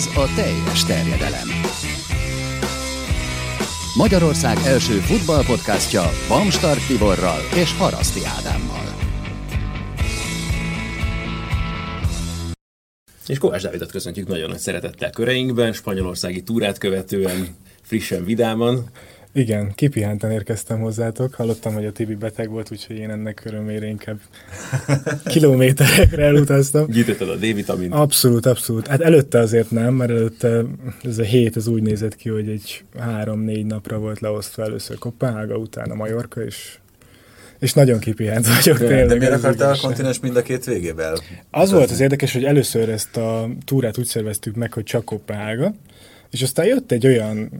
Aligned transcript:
Ez 0.00 0.06
a 0.16 0.34
teljes 0.34 0.84
terjedelem. 0.84 1.48
Magyarország 3.96 4.56
első 4.66 4.92
futballpodcastja 4.92 6.02
Bamstart 6.28 6.86
Tiborral 6.86 7.40
és 7.54 7.76
Haraszti 7.76 8.20
Ádámmal. 8.38 8.94
És 13.26 13.38
Kovács 13.38 13.62
Dávidot 13.62 13.90
köszöntjük 13.90 14.28
nagyon 14.28 14.48
nagy 14.48 14.58
szeretettel 14.58 15.10
köreinkben, 15.10 15.72
spanyolországi 15.72 16.42
túrát 16.42 16.78
követően, 16.78 17.56
frissen, 17.82 18.24
vidáman. 18.24 18.90
Igen, 19.32 19.72
kipihenten 19.74 20.30
érkeztem 20.30 20.80
hozzátok. 20.80 21.34
Hallottam, 21.34 21.74
hogy 21.74 21.84
a 21.84 21.92
Tibi 21.92 22.14
beteg 22.14 22.50
volt, 22.50 22.72
úgyhogy 22.72 22.96
én 22.96 23.10
ennek 23.10 23.42
örömére 23.44 23.86
inkább 23.86 24.20
kilométerekre 25.32 26.24
elutaztam. 26.24 26.86
Gyűjtötted 26.86 27.28
a 27.28 27.34
D-vitamint? 27.34 27.92
Abszolút, 27.92 28.46
abszolút. 28.46 28.86
Hát 28.86 29.00
előtte 29.00 29.38
azért 29.38 29.70
nem, 29.70 29.94
mert 29.94 30.10
előtte 30.10 30.64
ez 31.02 31.18
a 31.18 31.22
hét 31.22 31.56
ez 31.56 31.66
úgy 31.66 31.82
nézett 31.82 32.16
ki, 32.16 32.28
hogy 32.28 32.48
egy 32.48 32.84
három-négy 32.98 33.66
napra 33.66 33.98
volt 33.98 34.20
leosztva 34.20 34.62
először 34.62 34.98
Kopenhága, 34.98 35.56
utána 35.56 35.94
Majorka, 35.94 36.44
és 36.44 36.78
és 37.58 37.72
nagyon 37.72 37.98
kipihent 37.98 38.46
vagyok 38.46 38.78
de, 38.78 38.86
tényleg. 38.86 39.08
De 39.08 39.14
miért 39.14 39.32
akartál 39.32 39.72
a 39.72 39.76
kontinens 39.80 40.20
mind 40.20 40.36
a 40.36 40.42
két 40.42 40.64
végével? 40.64 41.18
Az 41.50 41.70
volt 41.70 41.90
az 41.90 42.00
érdekes, 42.00 42.32
hogy 42.32 42.44
először 42.44 42.88
ezt 42.88 43.16
a 43.16 43.48
túrát 43.64 43.98
úgy 43.98 44.04
szerveztük 44.04 44.54
meg, 44.54 44.72
hogy 44.72 44.84
csak 44.84 45.04
Kopenhága, 45.04 45.74
és 46.30 46.42
aztán 46.42 46.66
jött 46.66 46.92
egy 46.92 47.06
olyan 47.06 47.50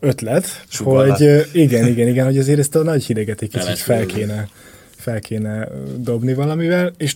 ötlet, 0.00 0.64
Sugalát. 0.68 1.18
hogy 1.18 1.46
igen, 1.52 1.86
igen, 1.86 2.08
igen, 2.08 2.24
hogy 2.24 2.38
azért 2.38 2.58
ezt 2.58 2.76
a 2.76 2.82
nagy 2.82 3.04
hideget 3.04 3.42
egy 3.42 3.50
kicsit 3.50 3.78
fel 3.78 4.06
kéne, 4.06 4.48
fel 4.90 5.20
kéne 5.20 5.68
dobni 5.98 6.34
valamivel, 6.34 6.92
és 6.96 7.14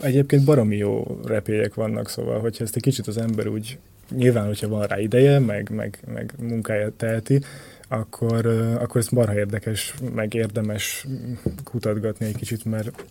egyébként 0.00 0.44
baromi 0.44 0.76
jó 0.76 1.20
repélyek 1.24 1.74
vannak, 1.74 2.08
szóval, 2.08 2.40
hogyha 2.40 2.64
ezt 2.64 2.76
egy 2.76 2.82
kicsit 2.82 3.06
az 3.06 3.18
ember 3.18 3.46
úgy, 3.46 3.78
nyilván, 4.16 4.46
hogyha 4.46 4.68
van 4.68 4.86
rá 4.86 5.00
ideje, 5.00 5.38
meg, 5.38 5.70
meg, 5.70 5.98
meg 6.14 6.34
munkája 6.38 6.92
teheti, 6.96 7.40
akkor, 7.88 8.46
akkor 8.80 9.00
ez 9.00 9.08
marha 9.08 9.34
érdekes, 9.34 9.94
meg 10.14 10.34
érdemes 10.34 11.06
kutatgatni 11.64 12.26
egy 12.26 12.36
kicsit, 12.36 12.64
mert 12.64 13.04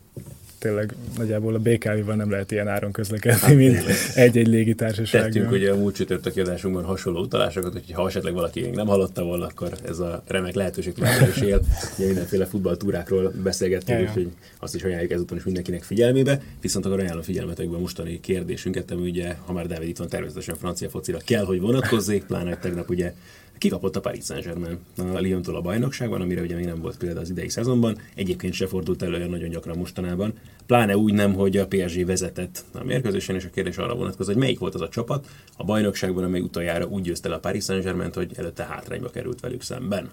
tényleg 0.62 0.95
nagyjából 1.17 1.56
a 1.56 1.59
BKV-val 1.59 2.16
nem 2.16 2.30
lehet 2.31 2.52
ilyen 2.52 2.67
áron 2.67 2.92
közlekedni, 2.92 3.40
hát, 3.40 3.56
mint 3.56 3.84
egy-egy 4.16 4.48
légitársaság. 4.48 5.22
Tettünk 5.22 5.52
ugye 5.52 5.72
a 5.72 5.76
múlt 5.76 5.95
csütörtöki 5.95 6.40
adásunkban 6.40 6.84
hasonló 6.84 7.22
utalásokat, 7.22 7.73
hogy 7.73 7.92
ha 7.94 8.08
esetleg 8.08 8.34
valaki 8.34 8.62
még 8.62 8.73
nem 8.73 8.88
hallotta 8.88 9.23
volna, 9.23 9.45
akkor 9.45 9.72
ez 9.86 10.00
a 10.00 10.23
remek 10.28 10.54
lehetőség 10.54 10.94
továbbra 10.94 11.28
is 11.28 11.42
él. 11.42 11.62
Ugye 11.98 12.06
mindenféle 12.08 12.45
futballtúrákról 12.45 13.34
beszélgettünk, 13.44 14.00
ja, 14.00 14.08
úgyhogy 14.08 14.32
azt 14.59 14.76
is 14.76 14.84
ajánljuk 14.84 15.12
ezúton 15.12 15.38
is 15.38 15.44
mindenkinek 15.44 15.84
figyelmébe. 15.84 16.42
Viszont 16.62 16.86
akkor 16.86 17.00
ajánlom 17.00 17.23
figyelmetekben 17.23 17.76
a 17.76 17.80
mostani 17.80 18.20
kérdésünket, 18.20 18.92
ami 18.92 19.09
ugye, 19.09 19.36
ha 19.45 19.54
már 19.54 19.67
Dávid 19.67 19.88
itt 19.88 19.98
van, 19.98 20.08
természetesen 20.08 20.56
francia 20.56 20.89
focira 20.89 21.17
kell, 21.26 21.44
hogy 21.44 21.59
vonatkozzék, 21.59 22.23
pláne 22.23 22.58
tegnap 22.58 22.89
ugye 22.89 23.14
Kikapott 23.62 23.95
a 23.95 24.00
Paris 24.00 24.23
Saint-Germain 24.23 24.78
a 24.98 25.20
Lyontól 25.20 25.56
a 25.56 25.62
bajnokságban, 25.62 26.22
amire 26.22 26.42
ugye 26.42 26.56
még 26.56 26.66
nem 26.66 26.81
volt 26.81 26.98
példa 26.98 27.20
az 27.20 27.30
idei 27.30 27.50
szezonban. 27.50 27.98
Egyébként 28.16 28.54
se 28.54 28.67
fordult 28.67 29.02
elő 29.02 29.16
olyan 29.16 29.30
nagyon 29.30 29.50
gyakran 29.50 29.78
mostanában. 29.78 30.34
Pláne 30.66 30.98
úgy 30.98 31.14
nem, 31.14 31.34
hogy 31.34 31.58
a 31.58 31.67
PSG 31.67 32.06
vezetett 32.06 32.64
a 32.73 32.84
mérkőzésen, 32.84 33.36
és 33.36 33.45
a 33.45 33.50
kérdés 33.50 33.78
arra 33.78 33.95
vonatkozik, 33.95 34.34
hogy 34.34 34.44
melyik 34.44 34.59
volt 34.59 34.76
az 34.76 34.82
a 34.82 34.89
csapat 34.89 35.28
a 35.58 35.64
bajnokságban, 35.64 36.23
amely 36.23 36.39
utoljára 36.39 36.86
úgy 36.86 37.02
győzte 37.02 37.30
le 37.30 37.36
a 37.36 37.39
Paris 37.39 37.64
Saint-Germain, 37.64 38.12
hogy 38.14 38.32
előtte 38.36 38.64
hátrányba 38.64 39.09
került 39.09 39.39
velük 39.39 39.62
szemben. 39.62 40.09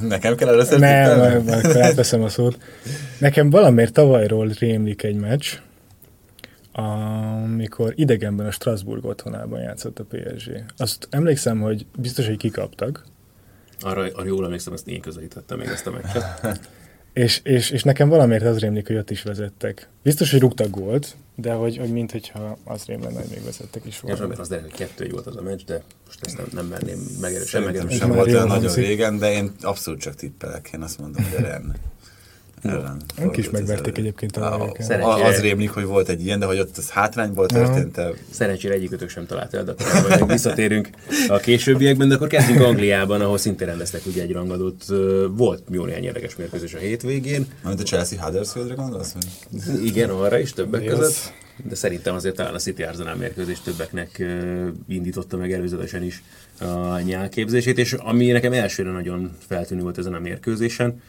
Nekem 0.00 0.36
kell 0.36 0.48
először 0.48 0.78
Nem, 0.78 1.18
nem, 1.18 1.44
nem, 2.10 2.22
a 2.22 2.28
szót. 2.28 2.58
Nekem 3.18 3.50
valamiért 3.50 3.92
tavalyról 3.92 4.50
rémlik 4.58 5.02
egy 5.02 5.16
meccs, 5.16 5.46
amikor 6.72 7.92
idegenben 7.96 8.46
a 8.46 8.50
Strasbourg 8.50 9.04
otthonában 9.04 9.60
játszott 9.60 9.98
a 9.98 10.04
PSG. 10.04 10.64
Azt 10.76 11.06
emlékszem, 11.10 11.60
hogy 11.60 11.86
biztos, 11.96 12.26
hogy 12.26 12.36
kikaptak. 12.36 13.04
Arra, 13.80 14.00
arra 14.00 14.24
jól 14.24 14.44
emlékszem, 14.44 14.72
ezt 14.72 14.88
én 14.88 15.00
közelítettem 15.00 15.58
még 15.58 15.66
ezt 15.66 15.86
a 15.86 15.90
meccset. 15.90 16.60
és, 17.12 17.40
és, 17.44 17.70
és, 17.70 17.82
nekem 17.82 18.08
valamiért 18.08 18.44
az 18.44 18.58
rémlik, 18.58 18.86
hogy 18.86 18.96
ott 18.96 19.10
is 19.10 19.22
vezettek. 19.22 19.88
Biztos, 20.02 20.30
hogy 20.30 20.40
rúgtak 20.40 20.70
gólt, 20.70 21.16
de 21.34 21.52
hogy, 21.52 21.76
hogy 21.76 21.92
mintha 21.92 22.58
az 22.64 22.84
rém 22.84 23.02
lenne, 23.02 23.20
hogy 23.20 23.30
még 23.30 23.44
vezettek 23.44 23.84
is 23.84 24.00
volna. 24.00 24.26
Ja, 24.26 24.40
az 24.40 24.48
derül, 24.48 24.64
hogy 24.64 24.78
kettő 24.78 25.08
volt 25.10 25.26
az 25.26 25.36
a 25.36 25.42
meccs, 25.42 25.64
de 25.66 25.82
most 26.06 26.24
ezt 26.24 26.36
nem, 26.36 26.46
nem 26.52 26.66
merném 26.66 26.98
megerősíteni. 27.20 27.76
Sem, 27.76 27.88
sem 27.88 28.12
volt 28.12 28.26
olyan 28.26 28.46
nagyon 28.46 28.74
régen, 28.74 29.18
de 29.18 29.32
én 29.32 29.52
abszolút 29.60 30.00
csak 30.00 30.14
tippelek, 30.14 30.70
én 30.74 30.82
azt 30.82 30.98
mondom, 30.98 31.24
hogy 31.24 31.40
Ren 31.40 31.76
ellen. 32.62 32.96
Ők 33.22 33.36
is 33.36 33.50
megverték 33.50 33.98
egyébként 33.98 34.36
a, 34.36 34.72
a 34.88 35.24
Az 35.24 35.40
rémlik, 35.40 35.70
hogy 35.70 35.84
volt 35.84 36.08
egy 36.08 36.24
ilyen, 36.24 36.38
de 36.38 36.46
hogy 36.46 36.58
ott 36.58 36.76
az 36.76 36.90
hátrányból 36.90 37.46
történt. 37.46 37.98
-e. 37.98 38.10
Szerencsére 38.30 38.74
egyikőtök 38.74 39.08
sem 39.08 39.26
talált 39.26 39.54
el, 39.54 39.64
de 39.64 39.74
akkor 40.10 40.28
visszatérünk 40.28 40.88
a 41.28 41.36
későbbiekben, 41.36 42.08
de 42.08 42.14
akkor 42.14 42.28
kezdjünk 42.28 42.60
Angliában, 42.60 43.20
ahol 43.20 43.38
szintén 43.38 43.66
rendeztek 43.66 44.06
ugye 44.06 44.22
egy 44.22 44.32
rangadót. 44.32 44.84
Volt 45.36 45.62
jó 45.70 45.84
néhány 45.84 46.04
érdekes 46.04 46.36
mérkőzés 46.36 46.74
a 46.74 46.78
hétvégén. 46.78 47.46
Amit 47.62 47.80
a 47.80 47.82
Chelsea 47.82 48.24
Huddersfieldre 48.24 48.74
gondolsz? 48.74 49.14
Igen, 49.84 50.10
arra 50.10 50.38
is 50.38 50.52
többek 50.52 50.84
között. 50.84 51.32
De 51.68 51.74
szerintem 51.74 52.14
azért 52.14 52.34
talán 52.34 52.54
a 52.54 52.58
City 52.58 52.82
Arsenal 52.82 53.14
mérkőzés 53.14 53.60
többeknek 53.60 54.24
indította 54.88 55.36
meg 55.36 55.52
előzetesen 55.52 56.02
is 56.02 56.22
a 56.60 56.98
nyálképzését, 56.98 57.78
és 57.78 57.92
ami 57.92 58.26
nekem 58.26 58.52
elsőre 58.52 58.90
nagyon 58.90 59.36
feltűnő 59.48 59.82
volt 59.82 59.98
ezen 59.98 60.14
a 60.14 60.18
mérkőzésen, 60.18 61.00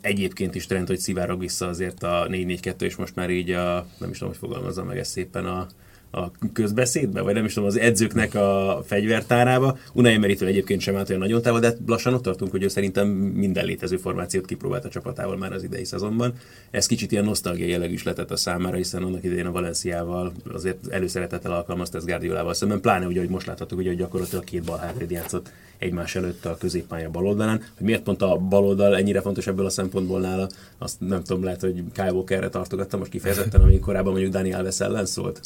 Egyébként 0.00 0.54
is 0.54 0.66
trend, 0.66 0.86
hogy 0.86 0.98
szivárog 0.98 1.40
vissza 1.40 1.66
azért 1.66 2.02
a 2.02 2.26
4-4-2, 2.28 2.80
és 2.80 2.96
most 2.96 3.14
már 3.14 3.30
így 3.30 3.50
a, 3.50 3.86
nem 3.98 4.10
is 4.10 4.18
tudom, 4.18 4.32
hogy 4.32 4.42
fogalmazza 4.42 4.84
meg 4.84 4.98
ezt 4.98 5.10
szépen, 5.10 5.46
a, 5.46 5.66
a 6.10 6.30
közbeszédbe, 6.52 7.20
vagy 7.20 7.34
nem 7.34 7.44
is 7.44 7.52
tudom, 7.52 7.68
az 7.68 7.78
edzőknek 7.78 8.34
a 8.34 8.80
fegyvertárába. 8.86 9.78
Unai 9.92 10.12
Emerytől 10.14 10.48
egyébként 10.48 10.80
sem 10.80 10.96
állt 10.96 11.08
olyan 11.08 11.20
nagyon 11.20 11.42
távol, 11.42 11.60
de 11.60 11.76
lassan 11.86 12.14
ott 12.14 12.22
tartunk, 12.22 12.50
hogy 12.50 12.62
ő 12.62 12.68
szerintem 12.68 13.08
minden 13.08 13.64
létező 13.64 13.96
formációt 13.96 14.46
kipróbált 14.46 14.84
a 14.84 14.88
csapatával 14.88 15.36
már 15.36 15.52
az 15.52 15.62
idei 15.62 15.84
szezonban. 15.84 16.32
Ez 16.70 16.86
kicsit 16.86 17.12
ilyen 17.12 17.24
nosztalgia 17.24 17.66
jelleg 17.66 17.92
is 17.92 18.02
letett 18.02 18.30
a 18.30 18.36
számára, 18.36 18.76
hiszen 18.76 19.02
annak 19.02 19.24
idején 19.24 19.46
a 19.46 19.52
Valenciával 19.52 20.32
azért 20.52 20.88
előszeretettel 20.88 21.52
alkalmazta 21.52 21.96
ezt 21.96 22.06
Guardiolával 22.06 22.54
szemben, 22.54 22.80
pláne 22.80 23.06
ugye, 23.06 23.20
hogy 23.20 23.28
most 23.28 23.46
láthatjuk, 23.46 23.82
hogy 23.82 23.96
gyakorlatilag 23.96 24.44
két 24.44 24.64
bal 24.64 24.78
hátréd 24.78 25.10
játszott 25.10 25.50
egymás 25.78 26.14
előtt 26.14 26.44
a 26.44 26.56
középpálya 26.58 27.10
baloldalán. 27.10 27.62
Hogy 27.76 27.86
miért 27.86 28.02
pont 28.02 28.22
a 28.22 28.36
baloldal 28.36 28.96
ennyire 28.96 29.20
fontos 29.20 29.46
ebből 29.46 29.66
a 29.66 29.70
szempontból 29.70 30.20
nála, 30.20 30.48
azt 30.78 31.00
nem 31.00 31.22
tudom, 31.22 31.44
lehet, 31.44 31.60
hogy 31.60 31.82
Kyle 31.92 32.12
Walkerre 32.12 32.48
tartogatta 32.48 32.96
most 32.96 33.10
kifejezetten, 33.10 33.60
ami 33.60 33.78
korábban 33.78 34.12
mondjuk 34.12 34.32
Daniel 34.32 34.58
Alves 34.58 34.80
ellen 34.80 35.06
szólt. 35.06 35.40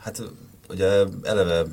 Hát 0.00 0.22
ugye 0.68 1.04
eleve 1.22 1.64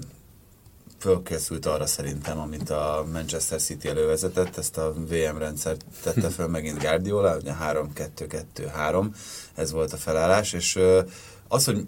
fölkészült 1.00 1.66
arra 1.66 1.86
szerintem, 1.86 2.40
amit 2.40 2.70
a 2.70 3.06
Manchester 3.12 3.62
City 3.62 3.88
elővezetett, 3.88 4.58
ezt 4.58 4.78
a 4.78 4.94
VM 4.94 5.38
rendszert 5.38 5.86
tette 6.04 6.30
föl 6.30 6.48
megint 6.48 6.80
Guardiola, 6.80 7.38
ugye 7.38 7.54
3-2-2-3, 7.62 9.06
ez 9.56 9.72
volt 9.72 9.94
a 9.94 9.98
felállás, 9.98 10.54
és 10.54 10.80
az, 11.48 11.66
hogy 11.66 11.88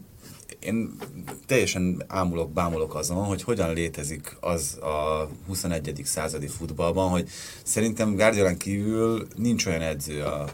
én 0.59 0.98
teljesen 1.46 2.03
ámulok, 2.08 2.52
bámulok 2.52 2.96
azon, 2.96 3.24
hogy 3.25 3.44
hogyan 3.44 3.74
létezik 3.74 4.38
az 4.40 4.78
a 4.81 5.30
21. 5.48 6.02
századi 6.04 6.48
futballban, 6.48 7.09
hogy 7.09 7.30
szerintem 7.64 8.16
Guardiolán 8.16 8.58
kívül 8.58 9.28
nincs 9.36 9.66
olyan 9.66 9.81
edző 9.81 10.24
a 10.24 10.46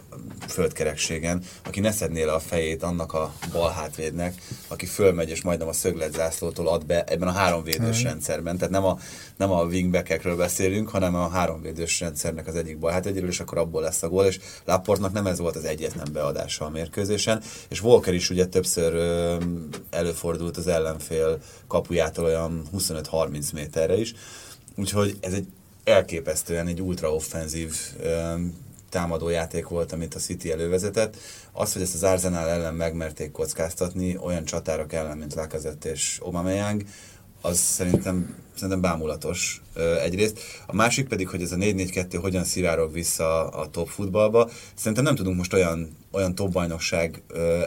földkerekségen, 0.47 1.43
aki 1.65 1.79
ne 1.79 1.91
szedné 1.91 2.23
le 2.23 2.33
a 2.33 2.39
fejét 2.39 2.83
annak 2.83 3.13
a 3.13 3.33
bal 3.51 3.71
hátvédnek, 3.71 4.33
aki 4.67 4.85
fölmegy 4.85 5.29
és 5.29 5.41
majdnem 5.41 5.67
a 5.67 5.73
szöglet 5.73 6.13
zászlótól 6.13 6.67
ad 6.67 6.85
be 6.85 7.03
ebben 7.03 7.27
a 7.27 7.31
háromvédős 7.31 8.01
mm. 8.01 8.03
rendszerben. 8.03 8.57
Tehát 8.57 8.73
nem 8.73 8.85
a, 8.85 8.99
nem 9.37 9.51
a 9.51 9.63
wingbackekről 9.63 10.35
beszélünk, 10.35 10.89
hanem 10.89 11.15
a 11.15 11.29
háromvédős 11.29 11.99
rendszernek 11.99 12.47
az 12.47 12.55
egyik 12.55 12.77
bal 12.77 12.91
hátvédről, 12.91 13.29
és 13.29 13.39
akkor 13.39 13.57
abból 13.57 13.81
lesz 13.81 14.03
a 14.03 14.09
gól, 14.09 14.25
és 14.25 14.39
Laportnak 14.65 15.13
nem 15.13 15.27
ez 15.27 15.39
volt 15.39 15.55
az 15.55 15.65
egyetlen 15.65 16.07
beadása 16.13 16.65
a 16.65 16.69
mérkőzésen, 16.69 17.41
és 17.69 17.81
Walker 17.81 18.13
is 18.13 18.29
ugye 18.29 18.45
többször 18.45 18.93
ö, 18.93 19.37
előfordult 19.89 20.57
az 20.57 20.67
ellenfél 20.67 21.41
kapujától 21.67 22.25
olyan 22.25 22.61
25-30 22.77 23.53
méterre 23.53 23.97
is, 23.97 24.13
úgyhogy 24.75 25.17
ez 25.19 25.33
egy 25.33 25.47
elképesztően 25.83 26.67
egy 26.67 26.81
ultra 26.81 27.15
offenzív 28.93 29.01
támadójáték 29.01 29.67
volt, 29.67 29.91
amit 29.91 30.15
a 30.15 30.19
City 30.19 30.51
elővezetett. 30.51 31.17
Az, 31.51 31.73
hogy 31.73 31.81
ezt 31.81 31.93
az 31.93 32.03
Arsenal 32.03 32.49
ellen 32.49 32.73
megmerték 32.73 33.31
kockáztatni, 33.31 34.17
olyan 34.17 34.45
csatárok 34.45 34.93
ellen, 34.93 35.17
mint 35.17 35.33
Lacazette 35.33 35.89
és 35.89 36.19
Aubameyang, 36.21 36.83
az 37.45 37.57
szerintem 37.57 38.35
szerintem 38.55 38.81
bámulatos 38.81 39.61
egyrészt. 40.03 40.39
A 40.65 40.75
másik 40.75 41.07
pedig, 41.07 41.27
hogy 41.27 41.41
ez 41.41 41.51
a 41.51 41.55
4-4-2 41.55 42.17
hogyan 42.21 42.43
szivárog 42.43 42.93
vissza 42.93 43.47
a 43.49 43.69
top 43.69 43.87
futballba. 43.87 44.49
Szerintem 44.75 45.03
nem 45.03 45.15
tudunk 45.15 45.37
most 45.37 45.53
olyan, 45.53 45.97
olyan 46.11 46.35
top 46.35 46.51
bajnokság 46.51 47.21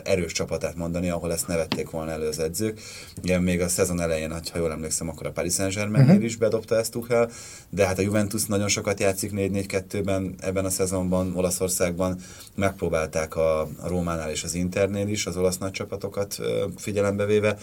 erős 0.04 0.32
csapatát 0.32 0.76
mondani, 0.76 1.10
ahol 1.10 1.32
ezt 1.32 1.46
nevették 1.46 1.90
volna 1.90 2.10
elő 2.10 2.28
az 2.28 2.38
edzők. 2.38 2.80
Igen, 3.22 3.42
még 3.42 3.60
a 3.60 3.68
szezon 3.68 4.00
elején, 4.00 4.30
ha 4.30 4.58
jól 4.58 4.70
emlékszem, 4.70 5.08
akkor 5.08 5.26
a 5.26 5.30
Paris 5.30 5.52
Saint-Germain 5.52 6.04
uh-huh. 6.04 6.24
is 6.24 6.36
bedobta 6.36 6.76
ezt 6.76 6.92
Tuchel, 6.92 7.30
de 7.70 7.86
hát 7.86 7.98
a 7.98 8.02
Juventus 8.02 8.44
nagyon 8.44 8.68
sokat 8.68 9.00
játszik 9.00 9.30
4-4-2-ben 9.34 10.34
ebben 10.40 10.64
a 10.64 10.70
szezonban, 10.70 11.36
Olaszországban 11.36 12.20
megpróbálták 12.54 13.36
a, 13.36 13.60
a 13.60 13.88
Rómánál 13.88 14.30
és 14.30 14.44
az 14.44 14.54
Internél 14.54 15.08
is 15.08 15.26
az 15.26 15.36
olasz 15.36 15.58
nagy 15.58 15.70
csapatokat 15.70 16.38
figyelembe 16.76 17.24
véve. 17.24 17.58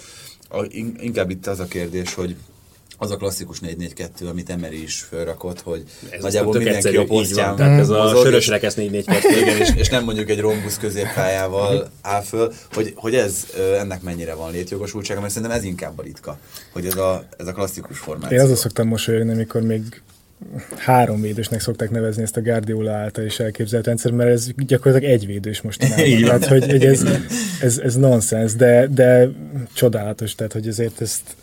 A, 0.53 0.65
inkább 0.99 1.29
itt 1.29 1.47
az 1.47 1.59
a 1.59 1.65
kérdés, 1.65 2.13
hogy 2.13 2.35
az 2.97 3.11
a 3.11 3.17
klasszikus 3.17 3.59
4-4-2, 3.65 4.29
amit 4.29 4.49
Emery 4.49 4.81
is 4.81 5.01
felrakott, 5.01 5.61
hogy 5.61 5.83
ez 6.09 6.21
nagyjából 6.21 6.57
mindenki 6.57 6.97
a 6.97 7.05
posztján 7.05 7.55
Tehát 7.55 7.79
ez 7.79 7.89
a 7.89 8.15
sörös 8.23 8.47
rekesz 8.47 8.75
4-4-2. 8.77 8.81
Igen, 9.41 9.57
és, 9.57 9.69
és, 9.75 9.89
nem 9.89 10.03
mondjuk 10.03 10.29
egy 10.29 10.39
rombusz 10.39 10.77
középpályával 10.77 11.89
áll 12.01 12.21
föl, 12.21 12.53
hogy, 12.71 12.93
hogy 12.95 13.15
ez 13.15 13.45
ennek 13.79 14.01
mennyire 14.01 14.33
van 14.33 14.51
létjogosultsága, 14.51 15.19
mert 15.21 15.33
szerintem 15.33 15.57
ez 15.57 15.63
inkább 15.63 15.99
a 15.99 16.01
ritka, 16.01 16.37
hogy 16.71 16.85
ez 16.85 16.97
a, 16.97 17.23
ez 17.37 17.47
a 17.47 17.51
klasszikus 17.51 17.97
formáció. 17.97 18.37
Én 18.37 18.43
azon 18.43 18.55
szoktam 18.55 18.87
mosolyogni, 18.87 19.31
amikor 19.31 19.61
még 19.61 20.01
három 20.77 21.21
védősnek 21.21 21.59
szokták 21.59 21.89
nevezni 21.89 22.21
ezt 22.21 22.37
a 22.37 22.41
Guardiola 22.41 22.91
által 22.91 23.25
is 23.25 23.39
elképzelt 23.39 23.85
rendszer, 23.85 24.11
mert 24.11 24.29
ez 24.29 24.47
gyakorlatilag 24.57 25.13
egy 25.13 25.25
védős 25.25 25.61
most. 25.61 25.79
tehát, 26.25 26.45
hogy, 26.45 26.69
hogy 26.69 26.85
ez, 26.85 27.05
ez, 27.61 27.77
ez 27.77 27.95
nonsens, 27.95 28.55
de, 28.55 28.87
de 28.87 29.29
csodálatos, 29.73 30.35
tehát 30.35 30.53
hogy 30.53 30.67
ezért 30.67 31.01
ezt 31.01 31.35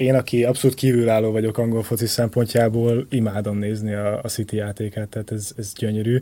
én, 0.00 0.14
aki 0.14 0.44
abszolút 0.44 0.76
kívülálló 0.76 1.30
vagyok 1.30 1.58
angol 1.58 1.82
foci 1.82 2.06
szempontjából, 2.06 3.06
imádom 3.10 3.58
nézni 3.58 3.92
a, 3.92 4.20
a 4.22 4.28
City 4.28 4.56
játékát, 4.56 5.08
tehát 5.08 5.32
ez, 5.32 5.50
ez 5.56 5.72
gyönyörű. 5.74 6.18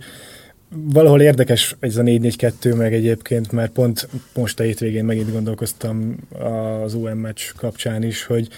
Valahol 0.70 1.20
érdekes 1.20 1.76
ez 1.80 1.96
a 1.96 2.02
4-4-2 2.02 2.76
meg 2.76 2.94
egyébként, 2.94 3.52
mert 3.52 3.72
pont 3.72 4.08
most 4.34 4.60
a 4.60 4.62
hétvégén 4.62 5.04
megint 5.04 5.32
gondolkoztam 5.32 6.16
az 6.84 6.94
UM 6.94 7.18
meccs 7.18 7.40
kapcsán 7.56 8.02
is, 8.02 8.24
hogy 8.24 8.48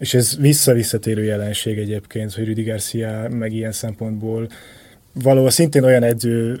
és 0.00 0.14
ez 0.14 0.36
vissza-visszatérő 0.38 1.24
jelenség 1.24 1.78
egyébként, 1.78 2.34
hogy 2.34 2.44
Rüdi 2.44 2.62
Garcia 2.62 3.28
meg 3.30 3.52
ilyen 3.52 3.72
szempontból 3.72 4.48
valahol 5.12 5.50
szintén 5.50 5.84
olyan 5.84 6.02
edző 6.02 6.60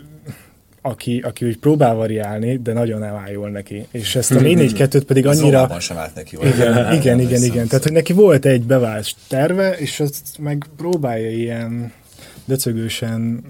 aki, 0.82 1.20
aki 1.20 1.46
úgy 1.46 1.58
próbál 1.58 1.94
variálni, 1.94 2.56
de 2.56 2.72
nagyon 2.72 2.98
nem 2.98 3.14
áll 3.14 3.30
jól 3.30 3.50
neki. 3.50 3.86
És 3.90 4.16
ezt 4.16 4.30
a 4.30 4.40
4-4-2-t 4.40 5.02
pedig 5.06 5.26
annyira... 5.26 5.80
sem 5.80 5.96
állt 5.96 6.14
neki 6.14 6.36
jól. 6.36 6.46
Igen, 6.46 6.92
igen, 6.92 7.20
igen, 7.20 7.42
igen. 7.42 7.66
Tehát, 7.66 7.82
hogy 7.82 7.92
neki 7.92 8.12
volt 8.12 8.44
egy 8.44 8.62
bevált 8.62 9.14
terve, 9.28 9.70
és 9.78 10.00
azt 10.00 10.38
meg 10.38 10.66
próbálja 10.76 11.30
ilyen 11.30 11.92
döcögősen 12.44 13.20
mm, 13.20 13.40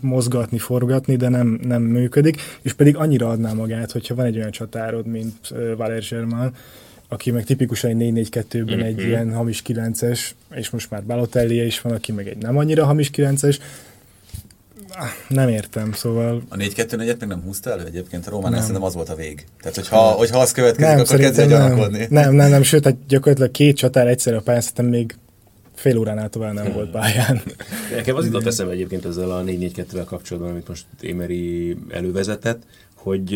mozgatni, 0.00 0.58
forgatni, 0.58 1.16
de 1.16 1.28
nem, 1.28 1.60
nem 1.62 1.82
működik, 1.82 2.40
és 2.62 2.72
pedig 2.72 2.96
annyira 2.96 3.28
adná 3.28 3.52
magát, 3.52 3.92
hogyha 3.92 4.14
van 4.14 4.26
egy 4.26 4.36
olyan 4.36 4.50
csatárod, 4.50 5.06
mint 5.06 5.54
Valer 5.76 6.02
Germain, 6.10 6.50
aki 7.12 7.30
meg 7.30 7.44
tipikusan 7.44 7.90
egy 7.90 8.28
4-4-2-ben 8.30 8.76
mm-hmm. 8.76 8.86
egy 8.86 8.96
mhm. 8.96 9.06
ilyen 9.06 9.34
hamis 9.34 9.62
9-es, 9.66 10.20
és 10.54 10.70
most 10.70 10.90
már 10.90 11.04
Balotelli 11.04 11.64
is 11.64 11.80
van, 11.80 11.92
aki 11.92 12.12
meg 12.12 12.28
egy 12.28 12.36
nem 12.36 12.56
annyira 12.56 12.84
hamis 12.84 13.10
9-es, 13.16 13.58
nem 15.28 15.48
értem, 15.48 15.92
szóval... 15.92 16.42
A 16.48 16.56
4-2-4-et 16.56 17.18
meg 17.18 17.28
nem 17.28 17.42
húzta 17.42 17.70
elő 17.70 17.84
egyébként 17.84 18.26
a 18.26 18.30
Rómánál, 18.30 18.60
szerintem 18.60 18.82
az 18.82 18.94
volt 18.94 19.08
a 19.08 19.14
vég. 19.14 19.46
Tehát, 19.60 19.76
hogyha, 19.76 19.98
hogyha 19.98 20.38
az 20.38 20.52
következik, 20.52 20.94
nem, 20.94 20.98
akkor 20.98 21.18
kezdje 21.18 21.46
gyanakodni. 21.46 21.98
Nem, 21.98 22.08
nem, 22.08 22.34
nem, 22.34 22.50
nem, 22.50 22.62
sőt, 22.62 22.84
hát 22.84 22.96
gyakorlatilag 23.08 23.50
két 23.50 23.76
csatár 23.76 24.06
egyszerre 24.06 24.36
a 24.36 24.40
pályán, 24.40 24.60
szerintem 24.60 24.86
még 24.86 25.16
fél 25.74 25.98
óránál 25.98 26.28
tovább 26.28 26.52
nem 26.52 26.64
hmm. 26.64 26.74
volt 26.74 26.90
pályán. 26.90 27.42
Nekem 27.94 28.16
az 28.16 28.24
jutott 28.24 28.46
eszembe 28.46 28.72
egyébként 28.72 29.04
ezzel 29.04 29.30
a 29.30 29.42
4-4-2-vel 29.44 30.04
kapcsolatban, 30.04 30.50
amit 30.50 30.68
most 30.68 30.84
Émeri 31.00 31.76
elővezetett, 31.90 32.62
hogy 32.94 33.34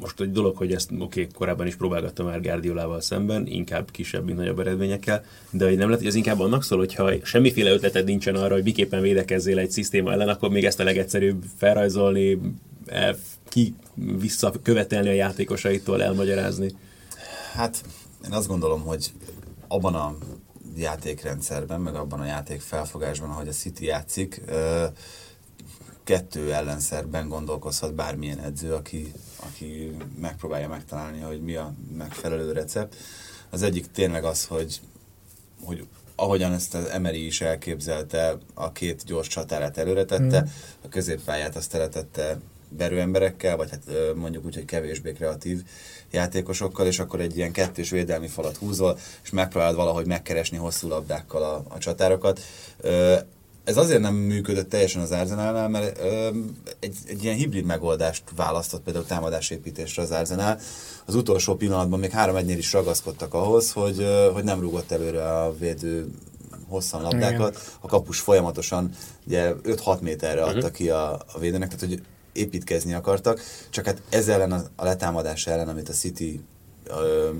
most 0.00 0.20
egy 0.20 0.32
dolog, 0.32 0.56
hogy 0.56 0.72
ezt 0.72 0.90
oké, 0.92 1.02
okay, 1.02 1.26
korábban 1.34 1.66
is 1.66 1.76
próbálgattam 1.76 2.26
már 2.26 2.40
Guardiolával 2.40 3.00
szemben, 3.00 3.46
inkább 3.46 3.90
kisebb, 3.90 4.24
mint 4.24 4.38
nagyobb 4.38 4.58
eredményekkel, 4.58 5.24
de 5.50 5.64
hogy 5.64 5.76
nem 5.76 5.86
lehet, 5.86 5.98
hogy 5.98 6.08
ez 6.08 6.14
inkább 6.14 6.40
annak 6.40 6.64
szól, 6.64 6.78
hogyha 6.78 7.10
semmiféle 7.22 7.70
ötleted 7.70 8.04
nincsen 8.04 8.34
arra, 8.34 8.54
hogy 8.54 8.62
miképpen 8.62 9.00
védekezzél 9.00 9.58
egy 9.58 9.70
szisztéma 9.70 10.12
ellen, 10.12 10.28
akkor 10.28 10.50
még 10.50 10.64
ezt 10.64 10.80
a 10.80 10.84
legegyszerűbb 10.84 11.44
felrajzolni, 11.56 12.40
el, 12.86 13.16
ki 13.48 13.74
visszakövetelni 14.18 15.08
a 15.08 15.12
játékosaitól, 15.12 16.02
elmagyarázni. 16.02 16.72
Hát 17.52 17.84
én 18.24 18.32
azt 18.32 18.48
gondolom, 18.48 18.80
hogy 18.80 19.12
abban 19.68 19.94
a 19.94 20.16
játékrendszerben, 20.76 21.80
meg 21.80 21.94
abban 21.94 22.20
a 22.20 22.24
játék 22.24 22.60
felfogásban, 22.60 23.30
ahogy 23.30 23.48
a 23.48 23.52
City 23.52 23.84
játszik, 23.84 24.42
kettő 26.08 26.52
ellenszerben 26.52 27.28
gondolkozhat 27.28 27.94
bármilyen 27.94 28.38
edző, 28.38 28.74
aki, 28.74 29.12
aki 29.36 29.96
megpróbálja 30.20 30.68
megtalálni, 30.68 31.20
hogy 31.20 31.40
mi 31.40 31.54
a 31.54 31.74
megfelelő 31.96 32.52
recept. 32.52 32.96
Az 33.50 33.62
egyik 33.62 33.90
tényleg 33.90 34.24
az, 34.24 34.44
hogy, 34.44 34.80
hogy 35.64 35.86
ahogyan 36.14 36.52
ezt 36.52 36.74
az 36.74 36.84
Emery 36.84 37.26
is 37.26 37.40
elképzelte, 37.40 38.38
a 38.54 38.72
két 38.72 39.04
gyors 39.04 39.28
csatárát 39.28 39.78
előre 39.78 40.04
tette, 40.04 40.40
mm. 40.40 40.46
a 40.84 40.88
középpályát 40.88 41.56
azt 41.56 41.70
teletette 41.70 42.38
verőemberekkel, 42.68 43.56
vagy 43.56 43.70
hát 43.70 43.82
mondjuk 44.14 44.44
úgy, 44.44 44.54
hogy 44.54 44.64
kevésbé 44.64 45.12
kreatív 45.12 45.62
játékosokkal, 46.10 46.86
és 46.86 46.98
akkor 46.98 47.20
egy 47.20 47.36
ilyen 47.36 47.52
kettős 47.52 47.90
védelmi 47.90 48.28
falat 48.28 48.56
húzol, 48.56 48.98
és 49.22 49.30
megpróbálod 49.30 49.76
valahogy 49.76 50.06
megkeresni 50.06 50.56
hosszú 50.56 50.88
labdákkal 50.88 51.42
a, 51.42 51.64
a 51.68 51.78
csatárokat 51.78 52.40
ez 53.68 53.76
azért 53.76 54.00
nem 54.00 54.14
működött 54.14 54.68
teljesen 54.68 55.02
az 55.02 55.10
Arsenalnál, 55.10 55.68
mert 55.68 55.98
ö, 55.98 56.28
egy, 56.80 56.96
egy 57.06 57.24
ilyen 57.24 57.36
hibrid 57.36 57.64
megoldást 57.64 58.22
választott 58.36 58.82
például 58.82 59.04
támadásépítésre 59.04 60.02
az 60.02 60.10
Arsenal. 60.10 60.58
Az 61.04 61.14
utolsó 61.14 61.54
pillanatban 61.54 61.98
még 61.98 62.10
három 62.10 62.36
egynél 62.36 62.58
is 62.58 62.72
ragaszkodtak 62.72 63.34
ahhoz, 63.34 63.72
hogy, 63.72 64.00
ö, 64.00 64.30
hogy 64.32 64.44
nem 64.44 64.60
rúgott 64.60 64.90
előre 64.90 65.38
a 65.38 65.54
védő 65.58 66.10
hosszan 66.68 67.02
labdákat. 67.02 67.50
Igen. 67.50 67.62
A 67.80 67.86
kapus 67.86 68.20
folyamatosan 68.20 68.90
ugye 69.26 69.52
5-6 69.64 70.00
méterre 70.00 70.42
adta 70.42 70.56
uh-huh. 70.56 70.72
ki 70.72 70.90
a, 70.90 71.12
a 71.12 71.38
védőnek, 71.38 71.74
tehát 71.74 71.94
hogy 71.94 72.02
építkezni 72.32 72.94
akartak, 72.94 73.40
csak 73.70 73.84
hát 73.84 74.02
ez 74.08 74.28
ellen 74.28 74.52
a, 74.52 74.62
a 74.76 74.84
letámadás 74.84 75.46
ellen, 75.46 75.68
amit 75.68 75.88
a 75.88 75.92
City 75.92 76.40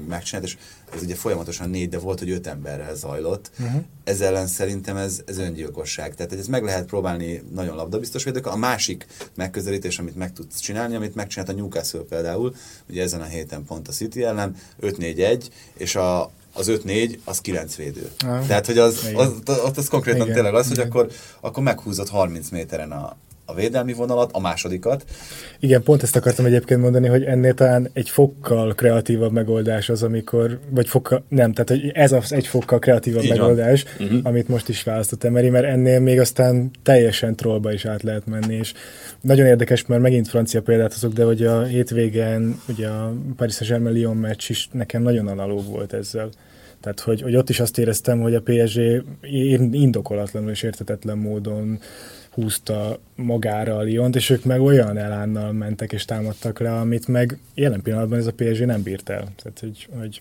megcsinált, 0.08 0.46
és 0.46 0.56
ez 0.94 1.02
ugye 1.02 1.14
folyamatosan 1.14 1.70
négy, 1.70 1.88
de 1.88 1.98
volt, 1.98 2.18
hogy 2.18 2.30
öt 2.30 2.46
emberrel 2.46 2.94
zajlott. 2.94 3.50
Uh-huh. 3.60 3.82
Ez 4.04 4.20
ellen 4.20 4.46
szerintem 4.46 4.96
ez, 4.96 5.22
ez 5.26 5.38
öngyilkosság. 5.38 6.14
Tehát 6.14 6.32
ez 6.32 6.46
meg 6.46 6.62
lehet 6.62 6.86
próbálni 6.86 7.42
nagyon 7.54 7.76
labdabiztos 7.76 8.24
védők. 8.24 8.46
A 8.46 8.56
másik 8.56 9.06
megközelítés, 9.34 9.98
amit 9.98 10.16
meg 10.16 10.32
tudsz 10.32 10.58
csinálni, 10.58 10.94
amit 10.94 11.14
megcsinált 11.14 11.50
a 11.50 11.52
Newcastle 11.52 12.00
például, 12.00 12.54
ugye 12.88 13.02
ezen 13.02 13.20
a 13.20 13.24
héten 13.24 13.64
pont 13.64 13.88
a 13.88 13.92
City 13.92 14.24
ellen, 14.24 14.56
5-4-1, 14.82 15.44
és 15.76 15.94
a, 15.94 16.30
az 16.52 16.70
5-4, 16.70 17.18
az 17.24 17.40
9 17.40 17.76
védő. 17.76 18.10
Ah, 18.18 18.46
Tehát, 18.46 18.66
hogy 18.66 18.78
az, 18.78 19.10
az, 19.14 19.32
az, 19.44 19.58
az, 19.58 19.78
az 19.78 19.88
konkrétan 19.88 20.22
igen, 20.22 20.34
tényleg 20.34 20.54
az, 20.54 20.70
igen. 20.70 20.76
hogy 20.76 20.87
akkor, 20.87 21.12
akkor 21.40 21.62
meghúzott 21.62 22.08
30 22.08 22.49
méteren 22.49 22.92
a, 22.92 23.16
a 23.50 23.55
védelmi 23.55 23.93
vonalat, 23.93 24.31
a 24.33 24.40
másodikat. 24.40 25.05
Igen, 25.61 25.83
pont 25.83 26.02
ezt 26.02 26.17
akartam 26.17 26.45
egyébként 26.45 26.81
mondani, 26.81 27.09
hogy 27.09 27.25
ennél 27.25 27.55
talán 27.55 27.90
egy 27.93 28.11
fokkal 28.11 28.75
kreatívabb 28.75 29.33
megoldás 29.33 29.88
az, 29.88 30.02
amikor, 30.02 30.59
vagy 30.71 30.88
fokkal, 30.88 31.25
nem, 31.28 31.52
tehát 31.52 31.69
hogy 31.69 31.90
ez 31.95 32.12
az 32.12 32.33
egy 32.33 32.47
fokkal 32.47 32.78
kreatívabb 32.78 33.23
Így 33.23 33.28
megoldás, 33.28 33.85
uh-huh. 34.00 34.19
amit 34.23 34.49
most 34.49 34.69
is 34.69 34.83
választott 34.83 35.25
Emery, 35.25 35.49
mert 35.49 35.64
ennél 35.64 36.00
még 36.00 36.21
aztán 36.21 36.71
teljesen 36.83 37.37
trollba 37.37 37.73
is 37.73 37.85
át 37.85 38.02
lehet 38.02 38.26
menni, 38.26 38.55
és 38.55 38.73
nagyon 39.21 39.47
érdekes, 39.47 39.87
mert 39.87 40.02
megint 40.02 40.28
francia 40.28 40.62
példát 40.62 40.93
hozok, 40.93 41.12
de 41.12 41.25
hogy 41.25 41.43
a 41.43 41.62
hétvégen 41.62 42.61
ugye 42.69 42.88
a 42.88 43.14
Paris 43.37 43.55
Saint-Germain 43.55 43.97
Lyon 43.97 44.17
meccs 44.17 44.50
is 44.50 44.69
nekem 44.73 45.02
nagyon 45.02 45.28
analóg 45.28 45.64
volt 45.64 45.93
ezzel. 45.93 46.28
Tehát, 46.81 47.00
hogy, 47.00 47.23
hogy 47.23 47.37
ott 47.37 47.49
is 47.49 47.61
azt 47.61 47.78
éreztem, 47.78 48.21
hogy 48.21 48.35
a 48.35 48.43
PSG 48.43 48.81
indokolatlanul 49.73 50.50
és 50.50 50.62
értetetlen 50.62 51.19
módon 51.19 51.78
húzta 52.40 53.00
magára 53.14 53.76
a 53.76 53.83
Lyont, 53.83 54.16
és 54.16 54.30
ők 54.30 54.45
meg 54.45 54.61
olyan 54.61 54.99
elánnal 54.99 55.52
mentek 55.52 55.92
és 55.92 56.04
támadtak 56.04 56.59
le, 56.59 56.78
amit 56.78 57.07
meg 57.07 57.38
jelen 57.54 57.83
pillanatban 57.83 58.18
ez 58.18 58.26
a 58.26 58.33
PSG 58.33 58.66
nem 58.66 58.83
bírt 58.83 59.09
el. 59.09 59.28
Tehát, 59.37 59.59
hogy, 59.61 59.88
hogy 59.99 60.21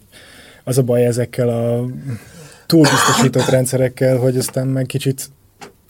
az 0.64 0.78
a 0.78 0.84
baj 0.84 1.06
ezekkel 1.06 1.50
a 1.50 1.86
túlbiztosított 2.66 3.50
rendszerekkel, 3.50 4.18
hogy 4.18 4.38
aztán 4.38 4.68
meg 4.68 4.86
kicsit 4.86 5.30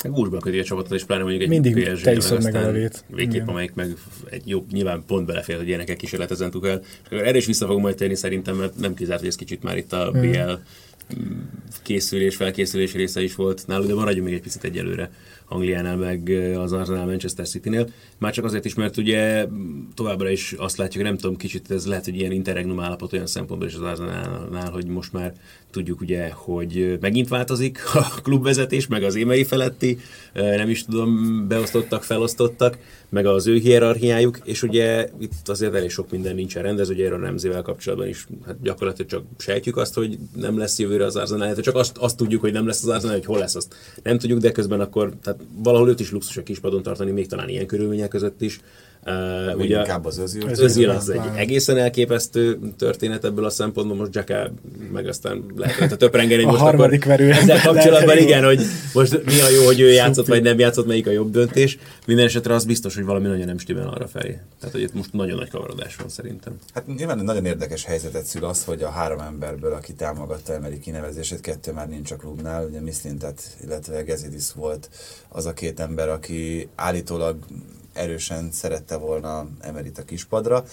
Gúzsban 0.03 0.39
köti 0.39 0.59
a 0.59 0.63
csapatot, 0.63 0.91
és 0.91 1.03
pláne 1.03 1.21
mondjuk 1.21 1.43
egy 1.43 1.49
Mindig 1.49 1.83
PSG, 1.83 2.03
te 2.03 2.13
iszod 2.15 2.43
meg 2.43 2.55
a 2.55 2.61
levét. 2.61 3.03
Végképp, 3.07 3.47
amelyik 3.47 3.73
meg 3.73 3.95
egy 4.29 4.41
jó, 4.45 4.65
nyilván 4.71 5.03
pont 5.07 5.25
belefér, 5.25 5.57
hogy 5.57 5.67
ilyeneket 5.67 5.97
kísérletezen 5.97 6.51
el. 6.63 6.81
És 7.09 7.17
erre 7.17 7.37
is 7.37 7.45
vissza 7.45 7.65
fogom 7.65 7.81
majd 7.81 7.95
térni 7.95 8.15
szerintem, 8.15 8.55
mert 8.55 8.75
nem 8.75 8.93
kizárt, 8.93 9.19
hogy 9.19 9.27
ez 9.27 9.35
kicsit 9.35 9.63
már 9.63 9.77
itt 9.77 9.93
a 9.93 10.11
BL 10.11 10.51
készülés, 11.83 12.35
felkészülés 12.35 12.93
része 12.93 13.23
is 13.23 13.35
volt 13.35 13.67
náluk, 13.67 13.87
de 13.87 13.93
maradjunk 13.93 14.25
még 14.27 14.35
egy 14.35 14.41
picit 14.41 14.63
egyelőre 14.63 15.11
Angliánál, 15.49 15.95
meg 15.95 16.29
az 16.57 16.71
Arsenal 16.71 17.05
Manchester 17.05 17.47
City-nél. 17.47 17.89
Már 18.17 18.33
csak 18.33 18.45
azért 18.45 18.65
is, 18.65 18.73
mert 18.73 18.97
ugye 18.97 19.47
továbbra 19.93 20.29
is 20.29 20.53
azt 20.57 20.77
látjuk, 20.77 21.03
nem 21.03 21.17
tudom, 21.17 21.35
kicsit 21.35 21.71
ez 21.71 21.85
lehet, 21.85 22.05
hogy 22.05 22.15
ilyen 22.15 22.31
interregnum 22.31 22.79
állapot 22.79 23.13
olyan 23.13 23.27
szempontból 23.27 23.67
is 23.67 23.75
az 23.75 23.81
Arsenalnál, 23.81 24.71
hogy 24.71 24.85
most 24.85 25.13
már 25.13 25.33
tudjuk 25.71 26.01
ugye, 26.01 26.29
hogy 26.29 26.97
megint 27.01 27.27
változik 27.27 27.79
a 27.93 28.21
klubvezetés, 28.21 28.87
meg 28.87 29.03
az 29.03 29.15
émei 29.15 29.43
feletti, 29.43 29.97
nem 30.33 30.69
is 30.69 30.85
tudom, 30.85 31.45
beosztottak, 31.47 32.03
felosztottak, 32.03 32.77
meg 33.09 33.25
az 33.25 33.47
ő 33.47 33.55
hierarchiájuk, 33.55 34.39
és 34.43 34.63
ugye 34.63 35.09
itt 35.19 35.49
azért 35.49 35.73
elég 35.73 35.89
sok 35.89 36.11
minden 36.11 36.35
nincsen 36.35 36.63
rendező, 36.63 36.93
ugye 36.93 37.05
erről 37.05 37.19
Remzével 37.19 37.61
kapcsolatban 37.61 38.07
is 38.07 38.27
hát 38.45 38.61
gyakorlatilag 38.61 39.09
csak 39.09 39.23
sejtjük 39.37 39.77
azt, 39.77 39.93
hogy 39.93 40.17
nem 40.35 40.57
lesz 40.57 40.79
jövőre 40.79 41.05
az 41.05 41.15
Arsenal, 41.15 41.55
csak 41.55 41.75
azt, 41.75 41.97
azt 41.97 42.17
tudjuk, 42.17 42.41
hogy 42.41 42.53
nem 42.53 42.67
lesz 42.67 42.83
az 42.83 42.89
Arsenal, 42.89 43.15
hogy 43.15 43.25
hol 43.25 43.37
lesz, 43.37 43.55
azt 43.55 43.75
nem 44.03 44.17
tudjuk, 44.17 44.39
de 44.39 44.51
közben 44.51 44.79
akkor 44.79 45.13
tehát 45.23 45.39
valahol 45.63 45.89
őt 45.89 45.99
is 45.99 46.11
luxus 46.11 46.37
a 46.37 46.43
kispadon 46.43 46.83
tartani, 46.83 47.11
még 47.11 47.27
talán 47.27 47.49
ilyen 47.49 47.65
körülmények 47.65 48.09
között 48.09 48.41
is. 48.41 48.59
Uh, 49.07 49.57
ugye, 49.57 49.77
inkább 49.77 50.05
az 50.05 50.17
Özil. 50.17 50.47
Az 50.47 50.59
Özil 50.59 50.89
az 50.89 51.09
egy 51.09 51.21
egészen 51.35 51.77
elképesztő 51.77 52.59
történet 52.77 53.25
ebből 53.25 53.45
a 53.45 53.49
szempontból, 53.49 53.97
most 53.97 54.15
Jacka 54.15 54.51
meg 54.91 55.07
aztán 55.07 55.43
lehet, 55.55 55.89
hogy 55.89 55.97
töprengeni 55.97 56.43
most 56.43 56.59
harmadik 56.59 57.05
akkor 57.05 57.21
ezzel 57.21 57.61
kapcsolatban 57.61 58.17
igen, 58.17 58.43
hogy 58.43 58.61
most 58.93 59.25
mi 59.25 59.41
a 59.41 59.49
jó, 59.49 59.65
hogy 59.65 59.79
ő 59.79 59.91
játszott, 59.91 60.27
vagy 60.27 60.43
nem 60.43 60.59
játszott, 60.59 60.87
melyik 60.87 61.07
a 61.07 61.11
jobb 61.11 61.31
döntés. 61.31 61.77
Minden 62.05 62.25
esetre 62.25 62.53
az 62.53 62.65
biztos, 62.65 62.95
hogy 62.95 63.05
valami 63.05 63.27
nagyon 63.27 63.45
nem 63.45 63.57
stimmel 63.57 63.87
arra 63.87 64.07
felé. 64.07 64.39
Tehát, 64.59 64.75
hogy 64.75 64.83
itt 64.83 64.93
most 64.93 65.13
nagyon 65.13 65.37
nagy 65.37 65.49
kavarodás 65.49 65.95
van 65.95 66.09
szerintem. 66.09 66.53
Hát 66.73 66.87
nyilván 66.87 67.17
nagyon 67.17 67.45
érdekes 67.45 67.85
helyzetet 67.85 68.25
szül 68.25 68.45
az, 68.45 68.63
hogy 68.63 68.81
a 68.81 68.89
három 68.89 69.19
emberből, 69.19 69.73
aki 69.73 69.93
támogatta 69.93 70.53
Emery 70.53 70.79
kinevezését, 70.79 71.41
kettő 71.41 71.71
már 71.71 71.89
nincs 71.89 72.11
a 72.11 72.15
klubnál, 72.15 72.65
ugye 72.65 72.79
Mislintet, 72.81 73.41
illetve 73.63 74.01
Gezidis 74.01 74.51
volt 74.55 74.89
az 75.29 75.45
a 75.45 75.53
két 75.53 75.79
ember, 75.79 76.09
aki 76.09 76.67
állítólag 76.75 77.37
erősen 77.97 78.51
szerette 78.51 78.95
volna 78.95 79.47
Emerit 79.61 79.97
a 79.97 80.03
kispadra. 80.03 80.63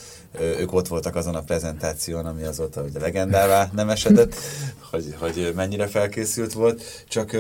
Ők 0.41 0.73
ott 0.73 0.89
voltak 0.89 1.17
azon 1.17 1.35
a 1.35 1.43
prezentáción, 1.43 2.27
ami 2.27 2.43
azóta 2.43 2.83
ugye 2.83 3.01
legendává 3.01 3.71
nem 3.73 3.91
esedett, 3.91 4.35
hogy, 4.91 5.15
hogy 5.19 5.53
mennyire 5.55 5.87
felkészült 5.87 6.53
volt. 6.53 6.83
Csak 7.09 7.37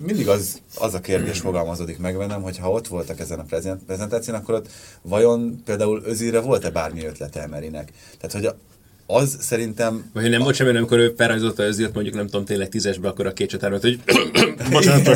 mindig 0.00 0.28
az, 0.28 0.60
az 0.78 0.94
a 0.94 1.00
kérdés 1.00 1.40
fogalmazódik 1.40 1.98
meg 1.98 2.16
bennem, 2.16 2.42
hogy 2.42 2.58
ha 2.58 2.70
ott 2.70 2.86
voltak 2.86 3.20
ezen 3.20 3.38
a 3.38 3.46
prezentáción, 3.86 4.36
akkor 4.36 4.54
ott 4.54 4.68
vajon 5.02 5.62
például 5.64 6.02
Özire 6.04 6.40
volt-e 6.40 6.70
bármi 6.70 7.06
ötlete 7.06 7.42
Emerinek? 7.42 7.92
Tehát, 8.18 8.32
hogy 8.32 8.54
az 9.10 9.36
szerintem... 9.40 10.10
Vagy 10.12 10.30
nem 10.30 10.42
volt 10.42 10.54
semmi, 10.54 10.76
amikor 10.76 10.98
ő 10.98 11.14
felrajzolta 11.16 11.62
az 11.62 11.78
mondjuk 11.78 12.14
nem 12.14 12.26
tudom, 12.26 12.44
tényleg 12.44 12.68
tízesbe, 12.68 13.08
akkor 13.08 13.26
a 13.26 13.32
két 13.32 13.48
csatármat, 13.48 13.80
hogy 13.80 14.00
bocsánat. 14.70 15.06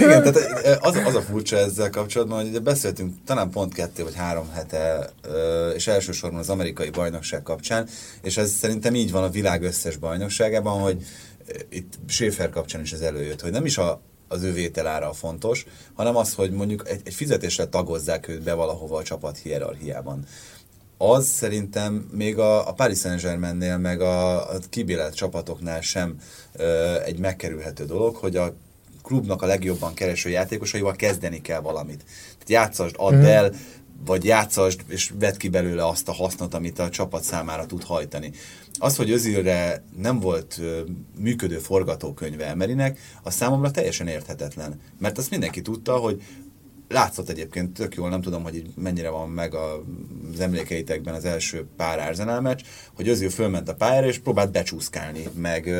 Igen, 0.00 0.22
tehát 0.22 0.36
az, 0.80 0.96
az 1.04 1.14
a 1.14 1.20
furcsa 1.20 1.56
ezzel 1.56 1.90
kapcsolatban, 1.90 2.40
hogy 2.40 2.48
ugye 2.48 2.58
beszéltünk 2.58 3.14
talán 3.24 3.50
pont 3.50 3.74
kettő 3.74 4.02
vagy 4.02 4.14
három 4.14 4.50
hete, 4.50 5.10
és 5.74 5.86
elsősorban 5.86 6.38
az 6.38 6.48
amerikai 6.48 6.90
bajnokság 6.90 7.42
kapcsán, 7.42 7.88
és 8.22 8.36
ez 8.36 8.50
szerintem 8.50 8.94
így 8.94 9.10
van 9.10 9.22
a 9.22 9.30
világ 9.30 9.62
összes 9.62 9.96
bajnokságában, 9.96 10.80
hogy 10.80 10.96
itt 11.68 11.92
Schaefer 12.06 12.50
kapcsán 12.50 12.80
is 12.80 12.92
ez 12.92 13.00
előjött, 13.00 13.40
hogy 13.40 13.52
nem 13.52 13.64
is 13.64 13.78
a, 13.78 14.00
az 14.28 14.42
ő 14.42 14.52
vételára 14.52 15.08
a 15.08 15.12
fontos, 15.12 15.66
hanem 15.94 16.16
az, 16.16 16.34
hogy 16.34 16.50
mondjuk 16.50 16.88
egy, 16.88 17.00
egy 17.04 17.14
fizetésre 17.14 17.66
tagozzák 17.66 18.28
őt 18.28 18.42
be 18.42 18.52
valahova 18.52 18.96
a 18.96 19.02
csapat 19.02 19.38
hierarchiában 19.38 20.26
az 21.10 21.26
szerintem 21.26 22.08
még 22.12 22.38
a, 22.38 22.68
a 22.68 22.72
Paris 22.72 22.98
Saint-Germainnél, 22.98 23.78
meg 23.78 24.00
a, 24.00 24.36
a 24.50 24.58
kibélelt 24.70 25.14
csapatoknál 25.14 25.80
sem 25.80 26.16
ö, 26.52 27.00
egy 27.00 27.18
megkerülhető 27.18 27.84
dolog, 27.84 28.16
hogy 28.16 28.36
a 28.36 28.54
klubnak 29.02 29.42
a 29.42 29.46
legjobban 29.46 29.94
kereső 29.94 30.28
játékosaival 30.28 30.96
kezdeni 30.96 31.40
kell 31.40 31.60
valamit. 31.60 32.04
Tehát 32.32 32.48
játszasd, 32.48 32.94
add 32.98 33.12
hmm. 33.12 33.24
el, 33.24 33.52
vagy 34.06 34.24
játszasd, 34.24 34.80
és 34.88 35.12
vedd 35.18 35.36
ki 35.36 35.48
belőle 35.48 35.86
azt 35.86 36.08
a 36.08 36.12
hasznot, 36.12 36.54
amit 36.54 36.78
a 36.78 36.90
csapat 36.90 37.22
számára 37.22 37.66
tud 37.66 37.82
hajtani. 37.82 38.32
Az, 38.78 38.96
hogy 38.96 39.10
Özilre 39.10 39.84
nem 39.96 40.20
volt 40.20 40.60
működő 41.18 41.58
forgatókönyve 41.58 42.46
Emerinek, 42.46 42.98
az 43.22 43.34
számomra 43.34 43.70
teljesen 43.70 44.06
érthetetlen. 44.06 44.80
Mert 44.98 45.18
azt 45.18 45.30
mindenki 45.30 45.62
tudta, 45.62 45.96
hogy 45.96 46.22
látszott 46.92 47.28
egyébként 47.28 47.72
tök 47.72 47.94
jól, 47.94 48.08
nem 48.08 48.20
tudom, 48.20 48.42
hogy 48.42 48.64
mennyire 48.74 49.08
van 49.08 49.28
meg 49.28 49.54
az 49.54 50.40
emlékeitekben 50.40 51.14
az 51.14 51.24
első 51.24 51.66
pár 51.76 51.98
Arsenal 51.98 52.40
meccs, 52.40 52.60
hogy 52.94 53.08
Özil 53.08 53.30
fölment 53.30 53.68
a 53.68 53.74
pályára, 53.74 54.06
és 54.06 54.18
próbált 54.18 54.52
becsúszkálni, 54.52 55.28
meg, 55.34 55.70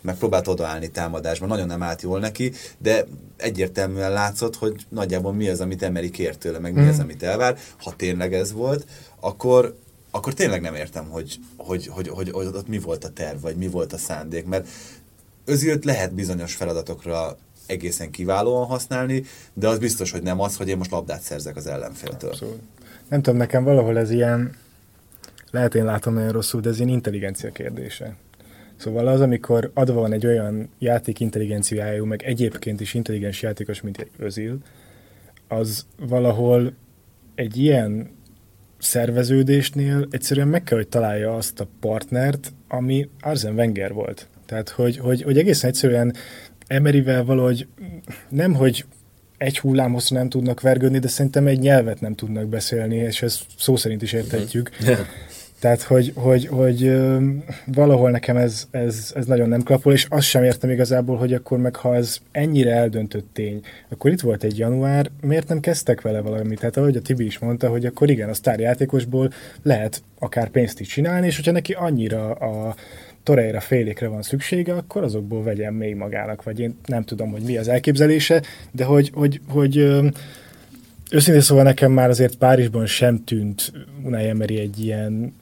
meg 0.00 0.16
próbált 0.16 0.48
odaállni 0.48 0.90
támadásban. 0.90 1.48
Nagyon 1.48 1.66
nem 1.66 1.82
állt 1.82 2.02
jól 2.02 2.18
neki, 2.18 2.52
de 2.78 3.06
egyértelműen 3.36 4.12
látszott, 4.12 4.56
hogy 4.56 4.86
nagyjából 4.88 5.32
mi 5.32 5.48
az, 5.48 5.60
amit 5.60 5.82
Emery 5.82 6.10
kért 6.10 6.38
tőle, 6.38 6.58
meg 6.58 6.74
mi 6.74 6.88
az, 6.88 6.94
hmm. 6.94 7.02
amit 7.02 7.22
elvár. 7.22 7.58
Ha 7.78 7.96
tényleg 7.96 8.34
ez 8.34 8.52
volt, 8.52 8.86
akkor, 9.20 9.76
akkor 10.10 10.34
tényleg 10.34 10.60
nem 10.60 10.74
értem, 10.74 11.08
hogy, 11.08 11.38
hogy, 11.56 11.86
hogy, 11.86 12.08
hogy, 12.08 12.30
hogy 12.30 12.46
ott 12.46 12.68
mi 12.68 12.78
volt 12.78 13.04
a 13.04 13.10
terv, 13.10 13.40
vagy 13.40 13.56
mi 13.56 13.68
volt 13.68 13.92
a 13.92 13.98
szándék, 13.98 14.44
mert 14.44 14.68
Özilt 15.48 15.84
lehet 15.84 16.14
bizonyos 16.14 16.54
feladatokra 16.54 17.36
egészen 17.68 18.10
kiválóan 18.10 18.66
használni, 18.66 19.22
de 19.54 19.68
az 19.68 19.78
biztos, 19.78 20.10
hogy 20.10 20.22
nem 20.22 20.40
az, 20.40 20.56
hogy 20.56 20.68
én 20.68 20.76
most 20.76 20.90
labdát 20.90 21.20
szerzek 21.20 21.56
az 21.56 21.66
ellenféltől. 21.66 22.30
Abszolút. 22.30 22.60
Nem 23.08 23.22
tudom, 23.22 23.38
nekem 23.38 23.64
valahol 23.64 23.98
ez 23.98 24.10
ilyen, 24.10 24.56
lehet 25.50 25.74
én 25.74 25.84
látom 25.84 26.14
nagyon 26.14 26.32
rosszul, 26.32 26.60
de 26.60 26.68
ez 26.68 26.76
ilyen 26.76 26.88
intelligencia 26.88 27.50
kérdése. 27.50 28.16
Szóval 28.76 29.06
az, 29.06 29.20
amikor 29.20 29.70
adva 29.74 30.00
van 30.00 30.12
egy 30.12 30.26
olyan 30.26 30.68
játék 30.78 31.20
intelligenciájú, 31.20 32.04
meg 32.04 32.22
egyébként 32.22 32.80
is 32.80 32.94
intelligens 32.94 33.42
játékos, 33.42 33.80
mint 33.80 33.98
egy 33.98 34.10
Özil, 34.16 34.58
az 35.48 35.86
valahol 35.96 36.72
egy 37.34 37.56
ilyen 37.56 38.10
szerveződésnél 38.78 40.06
egyszerűen 40.10 40.48
meg 40.48 40.62
kell, 40.62 40.76
hogy 40.76 40.88
találja 40.88 41.36
azt 41.36 41.60
a 41.60 41.68
partnert, 41.80 42.52
ami 42.68 43.08
Arzen 43.20 43.54
Wenger 43.54 43.92
volt. 43.92 44.28
Tehát, 44.46 44.68
hogy, 44.68 44.98
hogy, 44.98 45.22
hogy 45.22 45.38
egészen 45.38 45.70
egyszerűen 45.70 46.14
Emerivel 46.68 47.24
valahogy 47.24 47.66
nem, 48.28 48.54
hogy 48.54 48.84
egy 49.38 49.58
hullámhosszú 49.58 50.14
nem 50.14 50.28
tudnak 50.28 50.60
vergődni, 50.60 50.98
de 50.98 51.08
szerintem 51.08 51.46
egy 51.46 51.58
nyelvet 51.58 52.00
nem 52.00 52.14
tudnak 52.14 52.46
beszélni, 52.46 52.96
és 52.96 53.22
ezt 53.22 53.44
szó 53.58 53.76
szerint 53.76 54.02
is 54.02 54.12
értetjük. 54.12 54.70
Mhm. 54.80 54.90
Tehát, 55.60 55.82
hogy, 55.82 56.12
hogy, 56.14 56.46
hogy 56.46 56.98
valahol 57.66 58.10
nekem 58.10 58.36
ez, 58.36 58.66
ez, 58.70 59.12
ez 59.14 59.26
nagyon 59.26 59.48
nem 59.48 59.62
klapol, 59.62 59.92
és 59.92 60.06
azt 60.08 60.26
sem 60.26 60.44
értem 60.44 60.70
igazából, 60.70 61.16
hogy 61.16 61.32
akkor 61.32 61.58
meg 61.58 61.76
ha 61.76 61.94
ez 61.94 62.18
ennyire 62.30 62.72
eldöntött 62.72 63.28
tény, 63.32 63.60
akkor 63.88 64.10
itt 64.10 64.20
volt 64.20 64.42
egy 64.42 64.58
január, 64.58 65.10
miért 65.20 65.48
nem 65.48 65.60
kezdtek 65.60 66.00
vele 66.00 66.20
valamit? 66.20 66.58
Tehát 66.58 66.76
ahogy 66.76 66.96
a 66.96 67.00
Tibi 67.00 67.24
is 67.24 67.38
mondta, 67.38 67.68
hogy 67.68 67.86
akkor 67.86 68.10
igen, 68.10 68.28
a 68.28 68.34
sztárjátékosból 68.34 69.32
lehet 69.62 70.02
akár 70.18 70.48
pénzt 70.48 70.80
is 70.80 70.88
csinálni, 70.88 71.26
és 71.26 71.36
hogyha 71.36 71.52
neki 71.52 71.72
annyira 71.72 72.30
a, 72.30 72.74
Torreira 73.28 73.60
félékre 73.60 74.08
van 74.08 74.22
szüksége, 74.22 74.74
akkor 74.74 75.02
azokból 75.02 75.42
vegyen 75.42 75.74
még 75.74 75.94
magának, 75.94 76.42
vagy 76.42 76.60
én 76.60 76.78
nem 76.86 77.04
tudom, 77.04 77.30
hogy 77.30 77.42
mi 77.42 77.56
az 77.56 77.68
elképzelése, 77.68 78.42
de 78.70 78.84
hogy, 78.84 79.10
hogy, 79.14 79.40
hogy 79.48 79.76
őszintén 81.10 81.40
szóval 81.40 81.64
nekem 81.64 81.92
már 81.92 82.08
azért 82.08 82.36
Párizsban 82.36 82.86
sem 82.86 83.24
tűnt 83.24 83.72
Unai 84.04 84.28
Emery 84.28 84.58
egy 84.58 84.84
ilyen 84.84 85.34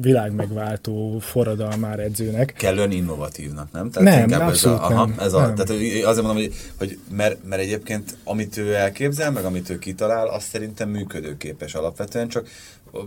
világmegváltó 0.00 1.18
forradalmár 1.18 1.98
edzőnek. 1.98 2.52
Kellően 2.56 2.90
innovatívnak, 2.90 3.72
nem? 3.72 3.90
Tehát 3.90 4.26
nem, 4.26 4.40
abszolút 4.40 4.78
ez 4.78 4.84
a, 4.84 4.92
aha, 4.92 5.06
nem. 5.06 5.14
Ez 5.18 5.32
a, 5.32 5.40
nem. 5.40 5.54
Tehát 5.54 5.82
azért 6.04 6.26
mondom, 6.26 6.34
hogy, 6.42 6.52
hogy 6.78 6.98
mert, 7.10 7.38
mert 7.44 7.62
egyébként 7.62 8.16
amit 8.24 8.56
ő 8.56 8.74
elképzel, 8.74 9.30
meg 9.30 9.44
amit 9.44 9.70
ő 9.70 9.78
kitalál, 9.78 10.28
az 10.28 10.42
szerintem 10.42 10.88
működőképes 10.88 11.74
alapvetően, 11.74 12.28
csak 12.28 12.48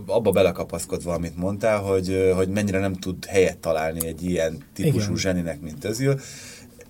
abba 0.06 0.30
belekapaszkodva, 0.30 1.12
amit 1.12 1.36
mondtál, 1.36 1.78
hogy, 1.78 2.32
hogy 2.36 2.48
mennyire 2.48 2.78
nem 2.78 2.94
tud 2.94 3.24
helyet 3.24 3.58
találni 3.58 4.06
egy 4.06 4.24
ilyen 4.24 4.58
típusú 4.74 5.04
Igen. 5.04 5.16
zseninek, 5.16 5.60
mint 5.60 5.84
Özil. 5.84 6.20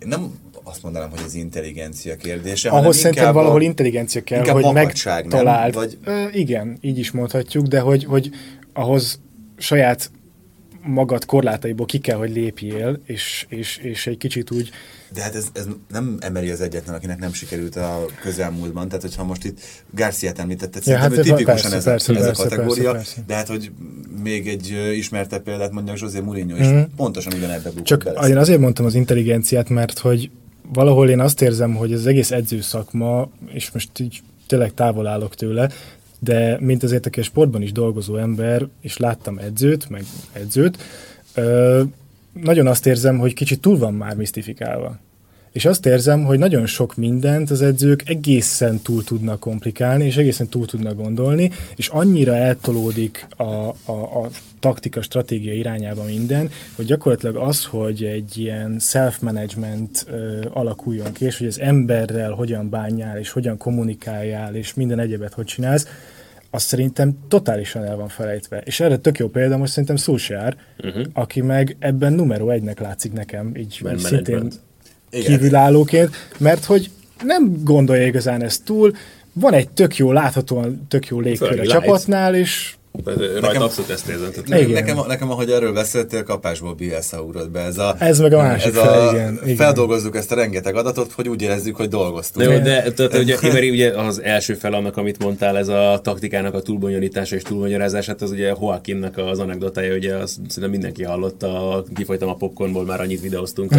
Nem 0.05 0.39
azt 0.65 0.83
mondanám, 0.83 1.11
hogy 1.11 1.23
az 1.25 1.35
intelligencia 1.35 2.17
kérdése. 2.17 2.71
Ahhoz 2.71 2.97
szerintem 2.97 3.33
valahol 3.33 3.63
intelligencia 3.63 4.23
kell, 4.23 4.45
hogy 4.47 4.73
megtaláld. 4.73 5.75
Vagy... 5.75 5.99
igen, 6.33 6.79
így 6.81 6.99
is 6.99 7.11
mondhatjuk, 7.11 7.67
de 7.67 7.81
hogy, 7.81 8.05
hogy 8.05 8.31
ahhoz 8.73 9.21
saját 9.57 10.11
magad 10.83 11.25
korlátaiból 11.25 11.87
ki 11.87 11.99
kell, 11.99 12.17
hogy 12.17 12.31
lépjél, 12.31 13.01
és, 13.05 13.47
és, 13.49 13.77
és 13.77 14.07
egy 14.07 14.17
kicsit 14.17 14.51
úgy... 14.51 14.71
De 15.13 15.23
hát 15.23 15.35
ez, 15.35 15.47
ez 15.53 15.67
nem 15.93 16.17
emeli 16.21 16.51
az 16.51 16.61
egyetlen, 16.61 16.95
akinek 16.95 17.19
nem 17.19 17.33
sikerült 17.33 17.77
a 17.77 18.07
közelmúltban. 18.21 18.89
Tehát, 18.89 19.03
hogyha 19.03 19.25
most 19.25 19.45
itt 19.45 19.61
Garciát 19.91 20.39
említetted, 20.39 20.87
ja, 20.87 20.99
hát 20.99 21.11
tipikusan 21.11 21.47
persze, 21.47 21.77
ez, 21.77 21.85
persze, 21.85 22.15
ez 22.15 22.25
persze, 22.25 22.43
a 22.43 22.49
kategória, 22.49 22.93
persze, 22.93 23.15
persze. 23.15 23.25
de 23.27 23.35
hát, 23.35 23.49
hogy 23.49 23.71
még 24.23 24.49
egy 24.49 24.93
ismertebb 24.95 25.43
példát 25.43 25.73
mondjak, 25.73 25.99
José 25.99 26.21
Mourinho 26.21 26.57
is 26.57 26.67
mm. 26.67 26.81
pontosan 26.97 27.33
ugyanebbe 27.33 27.69
bukott 27.69 27.85
Csak 27.85 28.05
bele. 28.05 28.29
én 28.29 28.37
azért 28.37 28.61
mondtam 28.61 28.85
az 28.85 28.95
intelligenciát, 28.95 29.69
mert 29.69 29.99
hogy 29.99 30.31
valahol 30.73 31.11
én 31.11 31.21
azt 31.21 31.43
érzem, 31.43 31.75
hogy 31.75 31.93
az 31.93 32.07
egész 32.07 32.31
edzőszakma, 32.31 33.31
és 33.47 33.71
most 33.71 33.99
így 33.99 34.23
tényleg 34.47 34.75
távol 34.75 35.07
állok 35.07 35.35
tőle, 35.35 35.71
de 36.21 36.57
mint 36.61 36.83
azért, 36.83 37.07
aki 37.07 37.21
a 37.21 37.23
sportban 37.23 37.63
is 37.63 37.73
dolgozó 37.73 38.17
ember, 38.17 38.67
és 38.81 38.97
láttam 38.97 39.39
edzőt, 39.39 39.89
meg 39.89 40.05
edzőt, 40.33 40.79
ö, 41.35 41.83
nagyon 42.33 42.67
azt 42.67 42.87
érzem, 42.87 43.19
hogy 43.19 43.35
kicsit 43.35 43.61
túl 43.61 43.79
van 43.79 43.95
már 43.95 44.17
misztifikálva. 44.17 44.99
És 45.53 45.65
azt 45.65 45.87
érzem, 45.87 46.25
hogy 46.25 46.39
nagyon 46.39 46.67
sok 46.67 46.97
mindent 46.97 47.51
az 47.51 47.63
edzők 47.63 48.09
egészen 48.09 48.79
túl 48.79 49.05
tudnak 49.05 49.41
komplikálni, 49.41 50.05
és 50.05 50.17
egészen 50.17 50.49
túl 50.49 50.67
tudnak 50.67 50.97
gondolni, 50.97 51.51
és 51.77 51.89
annyira 51.89 52.35
eltolódik 52.35 53.27
a, 53.37 53.43
a, 53.43 53.93
a 53.93 54.29
taktika, 54.61 55.03
stratégia 55.03 55.53
irányába 55.53 56.05
minden, 56.05 56.51
hogy 56.77 56.85
gyakorlatilag 56.85 57.37
az, 57.37 57.65
hogy 57.65 58.05
egy 58.05 58.39
ilyen 58.39 58.79
self-management 58.79 60.07
ö, 60.11 60.41
alakuljon 60.53 61.13
ki, 61.13 61.25
és 61.25 61.39
hogy 61.39 61.47
az 61.47 61.61
emberrel 61.61 62.31
hogyan 62.31 62.69
bánjál, 62.69 63.19
és 63.19 63.31
hogyan 63.31 63.57
kommunikáljál, 63.57 64.55
és 64.55 64.75
minden 64.75 64.99
egyebet 64.99 65.33
hogy 65.33 65.45
csinálsz, 65.45 65.87
az 66.51 66.63
szerintem 66.63 67.19
totálisan 67.29 67.85
el 67.85 67.97
van 67.97 68.09
felejtve. 68.09 68.59
És 68.65 68.81
erre 68.81 68.97
tök 68.97 69.19
jó 69.19 69.29
példa 69.29 69.57
most 69.57 69.71
szerintem 69.71 69.97
Szulsjár, 69.97 70.57
uh-huh. 70.85 71.05
aki 71.13 71.41
meg 71.41 71.77
ebben 71.79 72.13
numero 72.13 72.51
egynek 72.51 72.81
látszik 72.81 73.13
nekem, 73.13 73.57
így, 73.57 73.83
így 73.93 73.99
szintén 73.99 74.53
kívülállóként, 75.11 76.11
mert 76.39 76.65
hogy 76.65 76.91
nem 77.23 77.65
gondolja 77.65 78.07
igazán 78.07 78.43
ezt 78.43 78.65
túl, 78.65 78.93
van 79.33 79.53
egy 79.53 79.69
tök 79.69 79.97
jó, 79.97 80.13
láthatóan 80.13 80.87
tök 80.89 81.07
jó 81.07 81.21
légkör 81.21 81.61
a 81.61 81.67
csapatnál, 81.67 82.35
és 82.35 82.75
Rajta 83.05 83.41
nekem, 83.41 83.63
abszolút 83.63 83.91
ezt 83.91 84.09
érzem. 84.09 84.31
Nekem, 84.47 84.71
nekem, 84.71 84.99
nekem, 85.07 85.31
ahogy 85.31 85.51
erről 85.51 85.73
beszéltél, 85.73 86.23
kapásból 86.23 86.75
Bielsa 86.75 87.23
ugrott 87.23 87.51
be. 87.51 87.61
Ez, 87.61 87.79
a, 87.79 87.97
ez 87.99 88.19
meg 88.19 88.33
a 88.33 88.37
másik 88.37 88.77
ez 88.77 88.77
a, 88.77 89.11
igen, 89.13 89.41
igen. 89.45 89.57
Feldolgozzuk 89.57 90.17
ezt 90.17 90.33
a 90.33 90.35
rengeteg 90.35 90.77
adatot, 90.77 91.13
hogy 91.13 91.29
úgy 91.29 91.43
érezzük, 91.43 91.77
hogy 91.77 91.89
dolgoztunk. 91.89 92.51
Jó, 92.51 92.59
de 92.59 92.93
tehát, 92.93 93.19
ugye, 93.19 93.37
Imeri, 93.43 93.71
ugye 93.71 93.91
az 93.91 94.23
első 94.23 94.55
fel 94.55 94.73
annak, 94.73 94.97
amit 94.97 95.23
mondtál, 95.23 95.59
ez 95.59 95.69
a 95.69 96.01
taktikának 96.03 96.55
a 96.55 96.61
túlbonyolítása 96.61 97.37
és 97.37 97.43
túlmagyarázása, 97.43 98.11
hát 98.11 98.23
az 98.23 98.31
ugye 98.31 98.47
Joaquinnak 98.47 99.19
az 99.19 99.39
anekdotája, 99.39 99.95
ugye 99.95 100.15
azt 100.15 100.37
szerintem 100.49 100.71
mindenki 100.71 101.03
hallotta, 101.03 101.85
kifolytam 101.95 102.29
a 102.29 102.35
popcornból, 102.35 102.85
már 102.85 103.01
annyit 103.01 103.21
videóztunk 103.21 103.71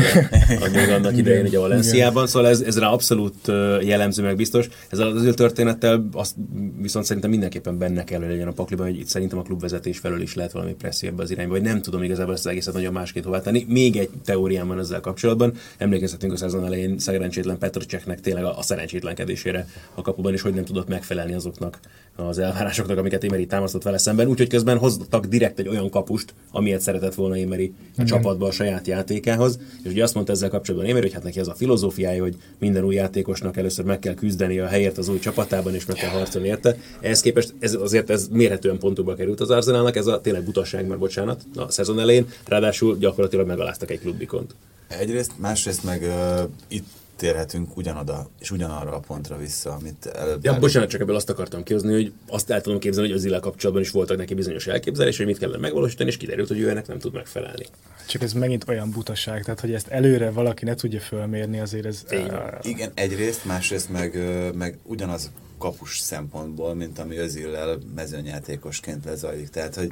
még 0.73 0.89
annak 0.97 1.17
idején 1.17 1.45
ugye 1.45 1.59
Valenciában, 1.59 2.27
szóval 2.27 2.49
ez, 2.49 2.61
ez 2.61 2.79
rá 2.79 2.87
abszolút 2.87 3.47
jellemző, 3.81 4.23
meg 4.23 4.35
biztos. 4.35 4.67
Ez 4.89 4.99
az 4.99 5.23
ő 5.23 5.33
történettel 5.33 6.09
azt 6.13 6.35
viszont 6.81 7.05
szerintem 7.05 7.31
mindenképpen 7.31 7.77
benne 7.77 8.03
kell, 8.03 8.19
hogy 8.19 8.29
legyen 8.29 8.47
a 8.47 8.51
pakliban, 8.51 8.85
hogy 8.85 9.00
itt 9.01 9.07
szerintem 9.07 9.37
a 9.37 9.41
klubvezetés 9.41 9.99
felől 9.99 10.21
is 10.21 10.35
lehet 10.35 10.51
valami 10.51 10.73
presszió 10.73 11.09
ebbe 11.09 11.23
az 11.23 11.31
irányba, 11.31 11.53
vagy 11.53 11.61
nem 11.61 11.81
tudom 11.81 12.03
igazából 12.03 12.33
ezt 12.33 12.45
az 12.45 12.51
egészet 12.51 12.73
nagyon 12.73 12.93
másként 12.93 13.25
hová 13.25 13.41
tenni. 13.41 13.65
Még 13.67 13.95
egy 13.95 14.09
teóriám 14.25 14.67
van 14.67 14.79
ezzel 14.79 14.99
kapcsolatban. 14.99 15.53
Emlékezhetünk 15.77 16.33
a 16.33 16.37
szezon 16.37 16.65
elején 16.65 16.99
szerencsétlen 16.99 17.57
Petrocseknek 17.57 18.21
tényleg 18.21 18.43
a, 18.43 18.57
a 18.57 18.61
szerencsétlenkedésére 18.61 19.67
a 19.93 20.01
kapuban, 20.01 20.33
és 20.33 20.41
hogy 20.41 20.53
nem 20.53 20.65
tudott 20.65 20.87
megfelelni 20.87 21.33
azoknak 21.33 21.79
az 22.15 22.39
elvárásoknak, 22.39 22.97
amiket 22.97 23.23
Émeri 23.23 23.45
támasztott 23.45 23.83
vele 23.83 23.97
szemben. 23.97 24.27
Úgyhogy 24.27 24.47
közben 24.47 24.77
hoztak 24.77 25.25
direkt 25.25 25.59
egy 25.59 25.67
olyan 25.67 25.89
kapust, 25.89 26.33
amilyet 26.51 26.81
szeretett 26.81 27.13
volna 27.15 27.37
Émeri 27.37 27.73
a 27.97 28.03
csapatba 28.03 28.47
a 28.47 28.51
saját 28.51 28.87
játékához. 28.87 29.59
És 29.83 29.91
ugye 29.91 30.03
azt 30.03 30.13
mondta 30.13 30.31
ezzel 30.31 30.49
kapcsolatban 30.49 30.89
Émeri, 30.89 31.05
hogy 31.05 31.13
hát 31.13 31.23
neki 31.23 31.39
ez 31.39 31.47
a 31.47 31.53
filozófiája, 31.53 32.21
hogy 32.21 32.35
minden 32.59 32.83
új 32.83 32.95
játékosnak 32.95 33.57
először 33.57 33.85
meg 33.85 33.99
kell 33.99 34.13
küzdeni 34.13 34.59
a 34.59 34.67
helyért 34.67 34.97
az 34.97 35.09
új 35.09 35.19
csapatában, 35.19 35.75
és 35.75 35.85
meg 35.85 35.95
kell 35.95 36.09
harcolni 36.09 36.47
érte. 36.47 36.77
Ehhez 37.01 37.21
képest 37.21 37.53
ez, 37.59 37.73
azért 37.73 38.09
ez 38.09 38.27
mérhetően 38.31 38.77
pontokba 38.77 39.15
került 39.15 39.39
az 39.39 39.49
Arsenalnak, 39.49 39.95
ez 39.95 40.07
a 40.07 40.21
tényleg 40.21 40.43
butaság, 40.43 40.87
mert 40.87 40.99
bocsánat, 40.99 41.45
a 41.55 41.71
szezon 41.71 41.99
elején, 41.99 42.27
ráadásul 42.45 42.97
gyakorlatilag 42.97 43.47
megaláztak 43.47 43.91
egy 43.91 43.99
klubikont. 43.99 44.55
Egyrészt, 44.87 45.31
másrészt 45.37 45.83
meg 45.83 46.01
uh, 46.01 46.49
itt 46.67 46.85
térhetünk 47.21 47.77
ugyanoda, 47.77 48.29
és 48.39 48.51
ugyanarra 48.51 48.95
a 48.95 48.99
pontra 48.99 49.37
vissza, 49.37 49.71
amit 49.71 50.05
előbb... 50.05 50.43
Ja, 50.43 50.59
bocsánat, 50.59 50.89
csak 50.89 51.01
ebből 51.01 51.15
azt 51.15 51.29
akartam 51.29 51.63
kihozni, 51.63 51.93
hogy 51.93 52.11
azt 52.27 52.49
el 52.49 52.61
tudom 52.61 52.79
képzelni, 52.79 53.07
hogy 53.07 53.17
az 53.17 53.23
Zilla 53.23 53.39
kapcsolatban 53.39 53.83
is 53.83 53.91
voltak 53.91 54.17
neki 54.17 54.33
bizonyos 54.33 54.67
elképzelések, 54.67 55.17
hogy 55.17 55.25
mit 55.27 55.37
kellene 55.37 55.59
megvalósítani, 55.59 56.09
és 56.09 56.17
kiderült, 56.17 56.47
hogy 56.47 56.59
ő 56.59 56.69
ennek 56.69 56.87
nem 56.87 56.99
tud 56.99 57.13
megfelelni. 57.13 57.65
Csak 58.07 58.21
ez 58.21 58.33
megint 58.33 58.67
olyan 58.67 58.91
butaság, 58.91 59.43
tehát 59.43 59.59
hogy 59.59 59.73
ezt 59.73 59.87
előre 59.87 60.31
valaki 60.31 60.65
ne 60.65 60.75
tudja 60.75 60.99
fölmérni, 60.99 61.59
azért 61.59 61.85
ez... 61.85 62.03
Igen, 62.09 62.57
igen 62.61 62.91
egyrészt, 62.93 63.45
másrészt 63.45 63.89
meg, 63.89 64.17
meg 64.55 64.77
ugyanaz 64.83 65.31
kapus 65.57 65.99
szempontból, 65.99 66.75
mint 66.75 66.99
ami 66.99 67.17
Özillel 67.17 67.77
mezőnyjátékosként 67.95 69.05
lezajlik. 69.05 69.49
Tehát, 69.49 69.75
hogy 69.75 69.91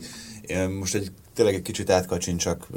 most 0.79 0.95
egy, 0.95 1.11
tényleg 1.33 1.55
egy 1.55 1.61
kicsit 1.61 1.89
átkacsincsak 1.89 2.67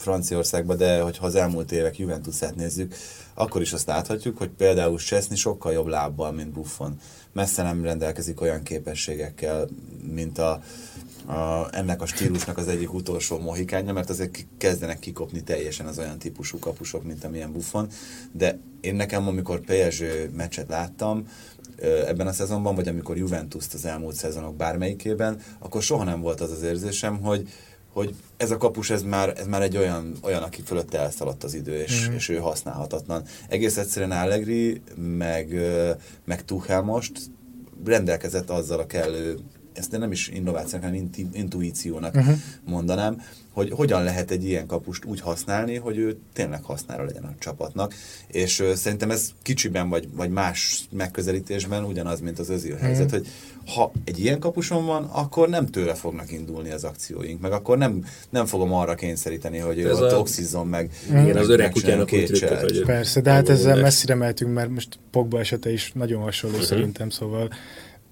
Franciaországba, 0.00 0.74
de 0.74 1.00
hogyha 1.00 1.26
az 1.26 1.34
elmúlt 1.34 1.72
évek 1.72 1.98
Juventusát 1.98 2.54
nézzük, 2.54 2.94
akkor 3.34 3.60
is 3.60 3.72
azt 3.72 3.86
láthatjuk, 3.86 4.38
hogy 4.38 4.48
például 4.48 4.98
Cseszni 4.98 5.36
sokkal 5.36 5.72
jobb 5.72 5.86
lábbal, 5.86 6.32
mint 6.32 6.52
Buffon. 6.52 7.00
Messze 7.32 7.62
nem 7.62 7.82
rendelkezik 7.82 8.40
olyan 8.40 8.62
képességekkel, 8.62 9.68
mint 10.12 10.38
a, 10.38 10.62
a, 11.26 11.68
ennek 11.70 12.02
a 12.02 12.06
stílusnak 12.06 12.58
az 12.58 12.68
egyik 12.68 12.92
utolsó 12.92 13.38
mohikánja, 13.38 13.92
mert 13.92 14.10
azért 14.10 14.46
kezdenek 14.58 14.98
kikopni 14.98 15.42
teljesen 15.42 15.86
az 15.86 15.98
olyan 15.98 16.18
típusú 16.18 16.58
kapusok, 16.58 17.04
mint 17.04 17.24
amilyen 17.24 17.52
Buffon, 17.52 17.88
de 18.32 18.58
én 18.80 18.94
nekem, 18.94 19.28
amikor 19.28 19.60
PSG 19.60 20.30
meccset 20.36 20.68
láttam, 20.68 21.26
ebben 22.06 22.26
a 22.26 22.32
szezonban, 22.32 22.74
vagy 22.74 22.88
amikor 22.88 23.16
Juventus-t 23.16 23.74
az 23.74 23.84
elmúlt 23.84 24.14
szezonok 24.14 24.56
bármelyikében, 24.56 25.40
akkor 25.58 25.82
soha 25.82 26.04
nem 26.04 26.20
volt 26.20 26.40
az 26.40 26.50
az 26.50 26.62
érzésem, 26.62 27.20
hogy, 27.20 27.48
hogy 27.92 28.14
ez 28.36 28.50
a 28.50 28.56
kapus, 28.56 28.90
ez 28.90 29.02
már, 29.02 29.32
ez 29.36 29.46
már 29.46 29.62
egy 29.62 29.76
olyan, 29.76 30.16
olyan 30.22 30.42
aki 30.42 30.62
fölött 30.62 30.94
elszaladt 30.94 31.44
az 31.44 31.54
idő, 31.54 31.82
és, 31.82 32.08
mm. 32.08 32.14
és 32.14 32.28
ő 32.28 32.36
használhatatlan. 32.36 33.22
Egész 33.48 33.76
egyszerűen 33.76 34.10
Allegri, 34.10 34.82
meg, 34.96 35.54
meg 36.24 36.44
Tuchel 36.44 36.82
most 36.82 37.12
rendelkezett 37.84 38.50
azzal 38.50 38.78
a 38.78 38.86
kellő, 38.86 39.38
ezt 39.72 39.90
nem 39.90 40.12
is 40.12 40.28
innovációnak, 40.28 40.88
hanem 40.88 41.10
intuíciónak 41.32 42.14
uh-huh. 42.14 42.34
mondanám, 42.64 43.22
hogy 43.52 43.70
hogyan 43.70 44.02
lehet 44.02 44.30
egy 44.30 44.44
ilyen 44.44 44.66
kapust 44.66 45.04
úgy 45.04 45.20
használni, 45.20 45.76
hogy 45.76 45.98
ő 45.98 46.18
tényleg 46.32 46.62
hasznára 46.62 47.04
legyen 47.04 47.24
a 47.24 47.34
csapatnak, 47.38 47.94
és 48.26 48.60
uh, 48.60 48.72
szerintem 48.72 49.10
ez 49.10 49.30
kicsiben 49.42 49.88
vagy, 49.88 50.08
vagy 50.12 50.30
más 50.30 50.84
megközelítésben 50.90 51.84
ugyanaz, 51.84 52.20
mint 52.20 52.38
az 52.38 52.48
özil 52.48 52.76
helyzet, 52.76 53.06
mm. 53.06 53.10
hogy 53.10 53.28
ha 53.74 53.92
egy 54.04 54.20
ilyen 54.20 54.38
kapuson 54.38 54.86
van, 54.86 55.04
akkor 55.04 55.48
nem 55.48 55.66
tőle 55.66 55.94
fognak 55.94 56.32
indulni 56.32 56.70
az 56.70 56.84
akcióink, 56.84 57.40
meg 57.40 57.52
akkor 57.52 57.78
nem, 57.78 58.04
nem 58.30 58.46
fogom 58.46 58.72
arra 58.72 58.94
kényszeríteni, 58.94 59.58
hogy 59.58 59.78
ő 59.78 59.92
ott 59.92 60.12
a... 60.12 60.18
oxizzon 60.18 60.66
meg. 60.66 60.90
Igen, 61.08 61.36
az 61.36 61.48
öreg 61.48 61.70
kutyának 61.70 62.06
két 62.06 62.84
Persze, 62.84 63.20
de 63.20 63.30
hát 63.30 63.48
ezzel 63.48 63.76
messzire 63.76 64.14
mehetünk, 64.14 64.54
mert 64.54 64.70
most 64.70 64.98
Pogba 65.10 65.38
esete 65.38 65.72
is 65.72 65.92
nagyon 65.94 66.22
hasonló 66.22 66.56
uh-huh. 66.56 66.70
szerintem, 66.70 67.10
szóval 67.10 67.48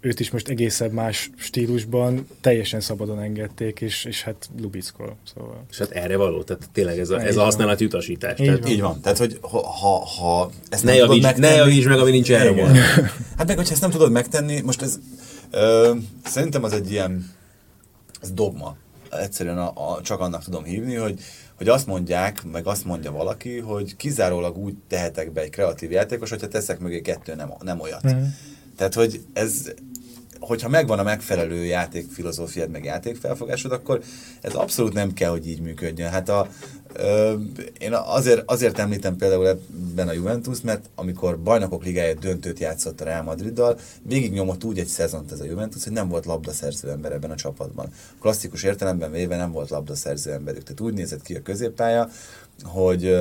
őt 0.00 0.20
is 0.20 0.30
most 0.30 0.48
egészen 0.48 0.90
más 0.90 1.30
stílusban 1.36 2.26
teljesen 2.40 2.80
szabadon 2.80 3.20
engedték, 3.20 3.80
és, 3.80 4.04
és 4.04 4.22
hát 4.22 4.50
lubickol. 4.60 5.16
Szóval. 5.34 5.64
És 5.70 5.78
hát 5.78 5.90
erre 5.90 6.16
való, 6.16 6.42
tehát 6.42 6.68
tényleg 6.72 6.98
ez 6.98 7.10
a, 7.10 7.20
ez 7.20 7.36
a 7.36 7.42
használati 7.42 7.84
utasítás. 7.84 8.38
Így, 8.38 8.46
tehát, 8.46 8.60
van. 8.60 8.70
így 8.70 8.80
van. 8.80 9.00
Tehát, 9.00 9.18
hogy 9.18 9.38
ha, 9.40 9.66
ha, 9.66 10.06
ha 10.06 10.50
ezt 10.68 10.84
ne 10.84 10.90
nem 10.90 10.98
javíts, 10.98 11.16
tudod 11.16 11.22
megtenni... 11.22 11.54
Ne 11.54 11.54
javíts 11.54 11.86
meg, 11.86 11.98
ami 11.98 12.10
nincs 12.10 12.32
erre 12.32 12.66
Hát 13.38 13.46
meg, 13.46 13.56
hogyha 13.56 13.72
ezt 13.72 13.80
nem 13.80 13.90
tudod 13.90 14.12
megtenni, 14.12 14.60
most 14.60 14.82
ez 14.82 14.98
ö, 15.50 15.94
szerintem 16.24 16.64
az 16.64 16.72
egy 16.72 16.90
ilyen 16.90 17.36
ez 18.20 18.30
dogma. 18.30 18.76
Egyszerűen 19.10 19.58
a, 19.58 19.92
a, 19.92 20.02
csak 20.02 20.20
annak 20.20 20.44
tudom 20.44 20.64
hívni, 20.64 20.94
hogy, 20.94 21.20
hogy 21.54 21.68
azt 21.68 21.86
mondják, 21.86 22.44
meg 22.44 22.66
azt 22.66 22.84
mondja 22.84 23.12
valaki, 23.12 23.58
hogy 23.58 23.96
kizárólag 23.96 24.56
úgy 24.56 24.74
tehetek 24.88 25.32
be 25.32 25.40
egy 25.40 25.50
kreatív 25.50 25.90
játékos, 25.90 26.30
hogyha 26.30 26.48
teszek 26.48 26.78
mögé 26.78 27.00
kettő 27.00 27.34
nem, 27.34 27.52
nem 27.60 27.80
olyat. 27.80 28.14
Mm. 28.14 28.22
Tehát, 28.76 28.94
hogy 28.94 29.20
ez, 29.32 29.72
hogyha 30.40 30.68
megvan 30.68 30.98
a 30.98 31.02
megfelelő 31.02 31.64
játékfilozófiád, 31.64 32.70
meg 32.70 32.84
játékfelfogásod, 32.84 33.72
akkor 33.72 34.02
ez 34.40 34.54
abszolút 34.54 34.92
nem 34.92 35.12
kell, 35.12 35.30
hogy 35.30 35.48
így 35.48 35.60
működjön. 35.60 36.10
Hát 36.10 36.28
a, 36.28 36.48
én 37.78 37.92
azért, 37.92 38.42
azért 38.50 38.78
említem 38.78 39.16
például 39.16 39.46
ebben 39.46 40.08
a 40.08 40.12
Juventus, 40.12 40.60
mert 40.60 40.88
amikor 40.94 41.38
bajnokok 41.38 41.84
ligája 41.84 42.14
döntőt 42.14 42.58
játszott 42.58 43.00
a 43.00 43.04
Real 43.04 43.22
Madriddal, 43.22 43.78
végignyomott 44.02 44.64
úgy 44.64 44.78
egy 44.78 44.86
szezont 44.86 45.32
ez 45.32 45.40
a 45.40 45.44
Juventus, 45.44 45.84
hogy 45.84 45.92
nem 45.92 46.08
volt 46.08 46.26
labdaszerző 46.26 46.90
ember 46.90 47.12
ebben 47.12 47.30
a 47.30 47.34
csapatban. 47.34 47.92
Klasszikus 48.20 48.62
értelemben 48.62 49.10
véve 49.10 49.36
nem 49.36 49.52
volt 49.52 49.70
labdaszerző 49.70 50.32
emberük. 50.32 50.62
Tehát 50.62 50.80
úgy 50.80 50.94
nézett 50.94 51.22
ki 51.22 51.34
a 51.34 51.42
középpálya, 51.42 52.08
hogy 52.62 53.16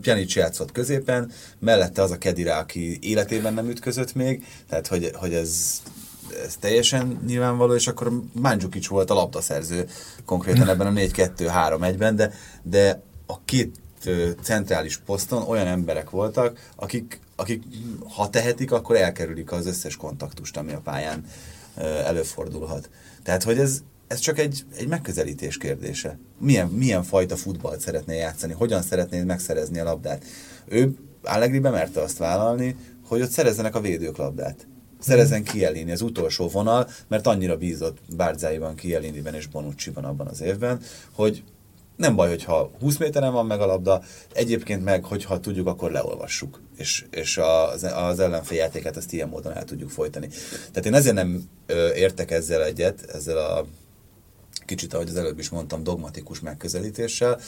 Pjanic 0.00 0.34
játszott 0.34 0.72
középen, 0.72 1.30
mellette 1.58 2.02
az 2.02 2.10
a 2.10 2.18
Kedira, 2.18 2.56
aki 2.56 2.98
életében 3.00 3.54
nem 3.54 3.68
ütközött 3.68 4.14
még, 4.14 4.44
tehát 4.68 4.86
hogy, 4.86 5.10
hogy 5.14 5.34
ez, 5.34 5.82
ez 6.44 6.56
teljesen 6.56 7.20
nyilvánvaló, 7.26 7.74
és 7.74 7.86
akkor 7.86 8.20
Mandzukic 8.32 8.86
volt 8.86 9.10
a 9.10 9.14
labdaszerző 9.14 9.88
konkrétan 10.24 10.68
ebben 10.68 10.86
a 10.86 11.00
4-2-3-1-ben, 11.00 12.16
de, 12.16 12.32
de 12.62 13.02
a 13.26 13.44
két 13.44 13.80
centrális 14.42 14.96
poszton 14.96 15.42
olyan 15.42 15.66
emberek 15.66 16.10
voltak, 16.10 16.70
akik, 16.76 17.20
akik 17.36 17.62
ha 18.14 18.30
tehetik, 18.30 18.72
akkor 18.72 18.96
elkerülik 18.96 19.52
az 19.52 19.66
összes 19.66 19.96
kontaktust, 19.96 20.56
ami 20.56 20.72
a 20.72 20.80
pályán 20.80 21.24
előfordulhat. 22.04 22.90
Tehát, 23.22 23.42
hogy 23.42 23.58
ez, 23.58 23.82
ez 24.06 24.18
csak 24.18 24.38
egy, 24.38 24.64
egy 24.76 24.88
megközelítés 24.88 25.56
kérdése. 25.56 26.18
Milyen, 26.38 26.68
milyen 26.68 27.02
fajta 27.02 27.36
futballt 27.36 27.80
szeretné 27.80 28.16
játszani, 28.16 28.52
hogyan 28.52 28.82
szeretné 28.82 29.22
megszerezni 29.22 29.78
a 29.78 29.84
labdát. 29.84 30.24
Ő 30.64 30.94
Allegri 31.22 31.58
bemerte 31.58 32.00
azt 32.00 32.18
vállalni, 32.18 32.76
hogy 33.06 33.22
ott 33.22 33.30
szerezzenek 33.30 33.74
a 33.74 33.80
védők 33.80 34.16
labdát. 34.16 34.67
Szerezzen 34.98 35.44
Kielini, 35.44 35.92
az 35.92 36.00
utolsó 36.00 36.48
vonal, 36.48 36.88
mert 37.08 37.26
annyira 37.26 37.56
bízott 37.56 37.98
Bárzáiban, 38.16 38.74
Kieliniben 38.74 39.34
és 39.34 39.46
Bonucci-ban 39.46 40.04
abban 40.04 40.26
az 40.26 40.40
évben, 40.40 40.80
hogy 41.12 41.42
nem 41.96 42.16
baj, 42.16 42.28
hogyha 42.28 42.70
20 42.80 42.96
méteren 42.96 43.32
van 43.32 43.46
meg 43.46 43.60
a 43.60 43.66
labda, 43.66 44.02
egyébként 44.32 44.84
meg, 44.84 45.04
hogyha 45.04 45.40
tudjuk, 45.40 45.66
akkor 45.66 45.90
leolvassuk, 45.90 46.60
és, 46.76 47.04
és 47.10 47.38
az, 47.38 47.82
az 47.82 48.18
ellenfél 48.20 48.58
játékát 48.58 48.96
ezt 48.96 49.12
ilyen 49.12 49.28
módon 49.28 49.52
el 49.52 49.64
tudjuk 49.64 49.90
folytani. 49.90 50.28
Tehát 50.50 50.86
én 50.86 50.94
ezért 50.94 51.14
nem 51.14 51.42
ö, 51.66 51.92
értek 51.94 52.30
ezzel 52.30 52.64
egyet, 52.64 53.10
ezzel 53.14 53.38
a 53.38 53.66
kicsit, 54.64 54.94
ahogy 54.94 55.08
az 55.08 55.16
előbb 55.16 55.38
is 55.38 55.48
mondtam, 55.48 55.82
dogmatikus 55.82 56.40
megközelítéssel, 56.40 57.40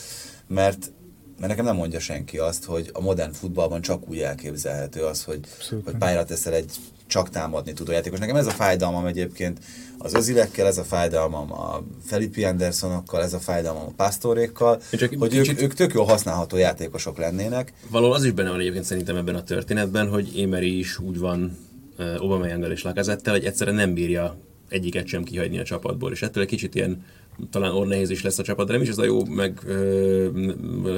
mert 0.46 0.92
mert 1.38 1.52
nekem 1.52 1.64
nem 1.64 1.76
mondja 1.76 2.00
senki 2.00 2.38
azt, 2.38 2.64
hogy 2.64 2.90
a 2.92 3.00
modern 3.00 3.32
futballban 3.32 3.80
csak 3.80 4.08
úgy 4.08 4.18
elképzelhető 4.18 5.02
az, 5.02 5.24
hogy, 5.24 5.40
hogy 5.84 5.96
pályára 5.96 6.24
teszel 6.24 6.52
egy 6.52 6.72
csak 7.10 7.30
támadni 7.30 7.72
tudó 7.72 7.92
játékos. 7.92 8.18
Nekem 8.18 8.36
ez 8.36 8.46
a 8.46 8.50
fájdalmam 8.50 9.06
egyébként 9.06 9.58
az 9.98 10.14
özilekkel, 10.14 10.66
ez 10.66 10.78
a 10.78 10.84
fájdalmam 10.84 11.52
a 11.52 11.82
Felipe 12.04 12.48
Andersonokkal, 12.48 13.22
ez 13.22 13.32
a 13.32 13.38
fájdalmam 13.38 13.86
a 13.86 13.92
Pastorékkal, 13.96 14.80
Csak 14.90 15.14
hogy 15.18 15.30
kicsit... 15.30 15.54
ők, 15.54 15.62
ők 15.62 15.74
tök 15.74 15.92
jó 15.92 16.04
használható 16.04 16.56
játékosok 16.56 17.18
lennének. 17.18 17.72
Valahol 17.90 18.14
az 18.14 18.24
is 18.24 18.32
benne 18.32 18.50
van 18.50 18.60
egyébként 18.60 18.84
szerintem 18.84 19.16
ebben 19.16 19.34
a 19.34 19.42
történetben, 19.42 20.08
hogy 20.08 20.36
Émeri 20.36 20.78
is 20.78 20.98
úgy 20.98 21.18
van 21.18 21.58
uh, 21.98 22.14
Aubameyanggal 22.18 22.70
és 22.70 22.82
Lacazettel, 22.82 23.32
hogy 23.32 23.44
egyszerűen 23.44 23.76
nem 23.76 23.94
bírja 23.94 24.36
egyiket 24.68 25.06
sem 25.06 25.22
kihagyni 25.22 25.58
a 25.58 25.64
csapatból, 25.64 26.12
és 26.12 26.22
ettől 26.22 26.42
egy 26.42 26.48
kicsit 26.48 26.74
ilyen 26.74 27.04
talán 27.50 27.72
orr 27.72 27.86
nehéz 27.86 28.10
is 28.10 28.22
lesz 28.22 28.38
a 28.38 28.42
csapat, 28.42 28.66
de 28.66 28.72
nem 28.72 28.82
is 28.82 28.88
ez 28.88 28.98
a 28.98 29.04
jó, 29.04 29.24
meg, 29.24 29.60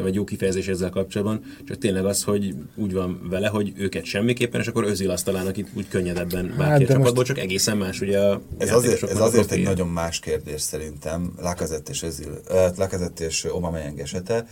vagy 0.02 0.14
jó 0.14 0.24
kifejezés 0.24 0.68
ezzel 0.68 0.90
kapcsolatban, 0.90 1.40
csak 1.64 1.78
tényleg 1.78 2.04
az, 2.04 2.22
hogy 2.22 2.54
úgy 2.74 2.92
van 2.92 3.20
vele, 3.30 3.48
hogy 3.48 3.72
őket 3.76 4.04
semmiképpen, 4.04 4.60
és 4.60 4.66
akkor 4.66 4.84
Özil 4.84 5.10
azt 5.10 5.24
talán, 5.24 5.46
akit 5.46 5.68
úgy 5.74 5.88
könnyedebben 5.88 6.54
bárki 6.58 6.62
hát, 6.62 6.80
a 6.80 6.86
csapatból, 6.86 7.12
most... 7.14 7.26
csak 7.26 7.38
egészen 7.38 7.76
más 7.76 8.00
ugye 8.00 8.18
a 8.18 8.40
Ez 8.58 8.72
azért, 8.72 9.02
ez 9.02 9.20
azért 9.20 9.52
egy 9.52 9.62
nagyon 9.62 9.88
más 9.88 10.20
kérdés 10.20 10.60
szerintem, 10.60 11.32
Lacazette 11.40 11.90
és 11.90 12.02
Özil, 12.02 12.40
Lacazette 12.76 13.24
és 13.24 13.44
Aubameyang 13.44 13.98
esete, 13.98 14.46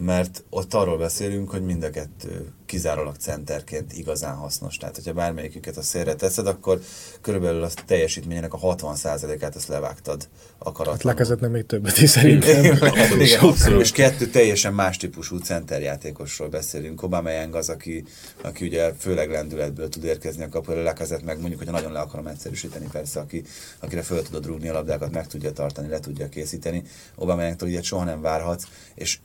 mert 0.00 0.44
ott 0.50 0.74
arról 0.74 0.98
beszélünk, 0.98 1.50
hogy 1.50 1.62
mind 1.62 1.82
a 1.82 1.90
kettő 1.90 2.52
kizárólag 2.66 3.16
centerként 3.16 3.92
igazán 3.92 4.34
hasznos. 4.34 4.76
Tehát, 4.76 4.94
hogyha 4.94 5.12
bármelyiküket 5.12 5.76
a 5.76 5.82
szélre 5.82 6.14
teszed, 6.14 6.46
akkor 6.46 6.80
körülbelül 7.20 7.62
a 7.62 7.68
teljesítményének 7.86 8.54
a 8.54 8.58
60%-át 8.58 9.56
ezt 9.56 9.68
levágtad 9.68 10.28
akaratlanul. 10.58 10.92
Hát 10.92 11.02
lekezetnek 11.02 11.50
még 11.50 11.66
többet 11.66 11.98
is 11.98 12.10
szerintem. 12.10 12.64
Igen, 12.64 13.20
és 13.78 13.92
kettő 13.92 14.26
teljesen 14.26 14.74
más 14.74 14.96
típusú 14.96 15.36
centerjátékosról 15.36 16.48
beszélünk. 16.48 17.02
Aubameyang 17.02 17.54
az, 17.54 17.68
aki, 17.68 18.04
aki 18.42 18.66
ugye 18.66 18.92
főleg 18.98 19.30
lendületből 19.30 19.88
tud 19.88 20.04
érkezni 20.04 20.42
a 20.42 20.48
kapura, 20.48 20.82
lekezett 20.82 21.24
meg 21.24 21.38
mondjuk, 21.38 21.58
hogyha 21.58 21.74
nagyon 21.74 21.92
le 21.92 22.00
akarom 22.00 22.26
egyszerűsíteni, 22.26 22.86
persze, 22.92 23.20
aki, 23.20 23.42
akire 23.78 24.02
föl 24.02 24.22
tudod 24.22 24.46
rúgni 24.46 24.68
a 24.68 24.72
labdákat, 24.72 25.10
meg 25.10 25.26
tudja 25.26 25.52
tartani, 25.52 25.88
le 25.88 26.00
tudja 26.00 26.28
készíteni. 26.28 26.82
Aubameyangtól 27.14 27.68
ilyet 27.68 27.84
soha 27.84 28.04
nem 28.04 28.20
várhatsz, 28.20 28.64
és 28.94 29.18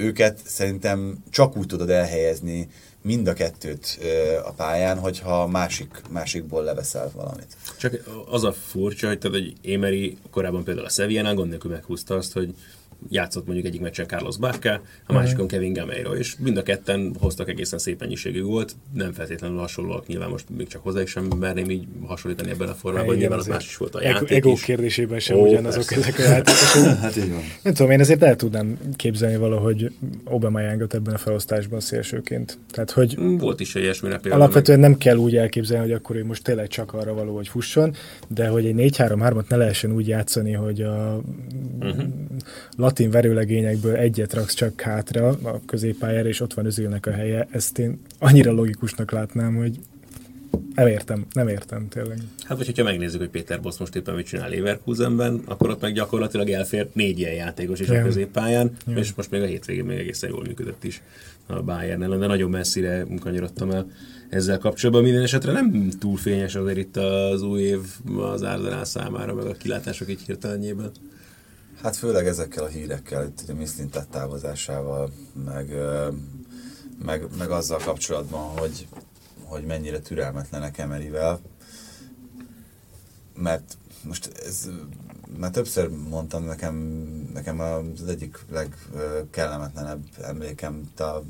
őket 0.00 0.40
szerintem 0.44 1.24
csak 1.30 1.56
úgy 1.56 1.66
tudod 1.66 1.90
elhelyezni 1.90 2.68
mind 3.02 3.26
a 3.26 3.32
kettőt 3.32 3.98
a 4.44 4.52
pályán, 4.52 4.98
hogyha 4.98 5.46
másik, 5.46 6.02
másikból 6.10 6.64
leveszel 6.64 7.10
valamit. 7.14 7.56
Csak 7.78 7.94
az 8.30 8.44
a 8.44 8.52
furcsa, 8.52 9.06
hogy 9.06 9.18
tehát 9.18 9.36
egy 9.36 9.56
Émeri 9.60 10.16
korábban 10.30 10.64
például 10.64 10.86
a 10.86 10.90
Sevillánál 10.90 11.34
gond 11.34 11.48
nélkül 11.48 11.70
meghúzta 11.70 12.14
azt, 12.14 12.32
hogy 12.32 12.54
játszott 13.08 13.46
mondjuk 13.46 13.66
egyik 13.66 13.80
meccsen 13.80 14.06
Carlos 14.06 14.36
Bacca, 14.36 14.80
a 15.06 15.12
másikon 15.12 15.48
Kevin 15.48 15.72
Gameiro, 15.72 16.14
és 16.14 16.34
mind 16.38 16.56
a 16.56 16.62
ketten 16.62 17.14
hoztak 17.18 17.48
egészen 17.48 17.78
szép 17.78 18.00
mennyiségű 18.00 18.42
volt, 18.42 18.76
nem 18.92 19.12
feltétlenül 19.12 19.58
hasonlóak, 19.58 20.06
nyilván 20.06 20.30
most 20.30 20.44
még 20.56 20.66
csak 20.66 20.82
hozzá 20.82 21.00
is 21.00 21.10
sem 21.10 21.24
merném 21.24 21.70
így 21.70 21.86
hasonlítani 22.06 22.50
ebben 22.50 22.68
a 22.68 22.74
formában, 22.74 23.16
nyilván 23.16 23.38
az 23.38 23.46
más 23.46 23.64
is 23.64 23.76
volt 23.76 23.94
a 23.94 24.02
játék 24.02 24.30
Ego 24.30 24.50
is. 24.50 24.62
kérdésében 24.62 25.18
sem 25.18 25.38
Ó, 25.38 25.46
ugyanazok 25.46 25.84
persze. 25.86 26.08
ezek 26.08 26.18
a 26.18 26.22
játékosok. 26.22 26.84
hát 27.02 27.16
így 27.16 27.30
van. 27.30 27.40
Nem 27.62 27.74
tudom, 27.74 27.90
én 27.90 28.00
ezért 28.00 28.22
el 28.22 28.36
tudnám 28.36 28.78
képzelni 28.96 29.36
valahogy 29.36 29.92
Aubameyang-ot 30.24 30.94
ebben 30.94 31.14
a 31.14 31.18
felosztásban 31.18 31.80
szélsőként. 31.80 32.58
Tehát, 32.70 32.90
hogy 32.90 33.16
mm, 33.20 33.36
volt 33.36 33.60
is 33.60 33.74
ilyesmire 33.74 34.18
például. 34.18 34.42
Alapvetően 34.42 34.80
meg... 34.80 34.88
nem 34.90 34.98
kell 34.98 35.16
úgy 35.16 35.36
elképzelni, 35.36 35.82
hogy 35.82 35.92
akkor 35.92 36.16
ő 36.16 36.24
most 36.24 36.42
tényleg 36.42 36.68
csak 36.68 36.92
arra 36.92 37.14
való, 37.14 37.34
hogy 37.34 37.48
fusson, 37.48 37.94
de 38.28 38.48
hogy 38.48 38.66
egy 38.66 38.94
4-3-3-at 38.96 39.48
ne 39.48 39.56
lehessen 39.56 39.92
úgy 39.92 40.08
játszani, 40.08 40.52
hogy 40.52 40.80
a 40.80 41.20
uh-huh 41.80 42.04
latin 42.90 43.10
verőlegényekből 43.10 43.94
egyet 43.94 44.32
raksz 44.32 44.54
csak 44.54 44.80
hátra 44.80 45.28
a 45.28 45.60
középpályára, 45.66 46.28
és 46.28 46.40
ott 46.40 46.54
van 46.54 46.66
özülnek 46.66 47.06
a 47.06 47.10
helye, 47.10 47.48
ezt 47.50 47.78
én 47.78 48.00
annyira 48.18 48.52
logikusnak 48.52 49.10
látnám, 49.10 49.54
hogy 49.54 49.78
nem 50.74 50.86
értem, 50.86 51.26
nem 51.32 51.48
értem 51.48 51.88
tényleg. 51.88 52.18
Hát 52.44 52.56
vagy 52.56 52.66
hogyha 52.66 52.84
megnézzük, 52.84 53.20
hogy 53.20 53.28
Péter 53.28 53.60
Bosz 53.60 53.78
most 53.78 53.96
éppen 53.96 54.14
mit 54.14 54.26
csinál 54.26 54.48
Leverkusenben, 54.48 55.42
akkor 55.44 55.70
ott 55.70 55.80
meg 55.80 55.92
gyakorlatilag 55.92 56.50
elfér 56.50 56.88
négy 56.92 57.18
ilyen 57.18 57.34
játékos 57.34 57.80
is 57.80 57.88
ja. 57.88 58.00
a 58.00 58.02
középpályán, 58.02 58.70
ja. 58.86 58.96
és 58.96 59.14
most 59.14 59.30
még 59.30 59.42
a 59.42 59.46
hétvégén 59.46 59.84
még 59.84 59.98
egészen 59.98 60.30
jól 60.30 60.42
működött 60.42 60.84
is 60.84 61.02
a 61.46 61.62
Bayern 61.62 62.02
ellen, 62.02 62.20
de 62.20 62.26
nagyon 62.26 62.50
messzire 62.50 63.06
kanyarodtam 63.20 63.70
el 63.70 63.90
ezzel 64.28 64.58
kapcsolatban. 64.58 65.04
Minden 65.04 65.22
esetre 65.22 65.52
nem 65.52 65.88
túl 65.98 66.16
fényes 66.16 66.54
azért 66.54 66.78
itt 66.78 66.96
az 66.96 67.42
új 67.42 67.60
év 67.60 67.80
az 68.16 68.42
Arsenal 68.42 68.84
számára, 68.84 69.34
meg 69.34 69.46
a 69.46 69.52
kilátások 69.52 70.10
így 70.10 70.20
hirtelenjében. 70.26 70.90
Hát 71.82 71.96
főleg 71.96 72.26
ezekkel 72.26 72.64
a 72.64 72.68
hírekkel, 72.68 73.24
itt 73.24 73.40
ugye 73.42 73.52
Miszlin 73.52 73.90
távozásával, 74.10 75.10
meg, 75.44 75.74
meg, 77.04 77.24
meg 77.38 77.50
azzal 77.50 77.78
kapcsolatban, 77.78 78.58
hogy, 78.58 78.86
hogy 79.44 79.64
mennyire 79.64 79.98
türelmetlenek 79.98 80.78
Emerivel, 80.78 81.40
mert 83.36 83.76
most 84.02 84.32
ez, 84.46 84.68
már 85.38 85.50
többször 85.50 85.88
mondtam, 85.88 86.44
nekem, 86.44 86.74
nekem 87.34 87.60
az 87.60 88.08
egyik 88.08 88.38
legkellemetlenebb 88.50 90.04
emlékem 90.22 90.90
a 90.96 91.22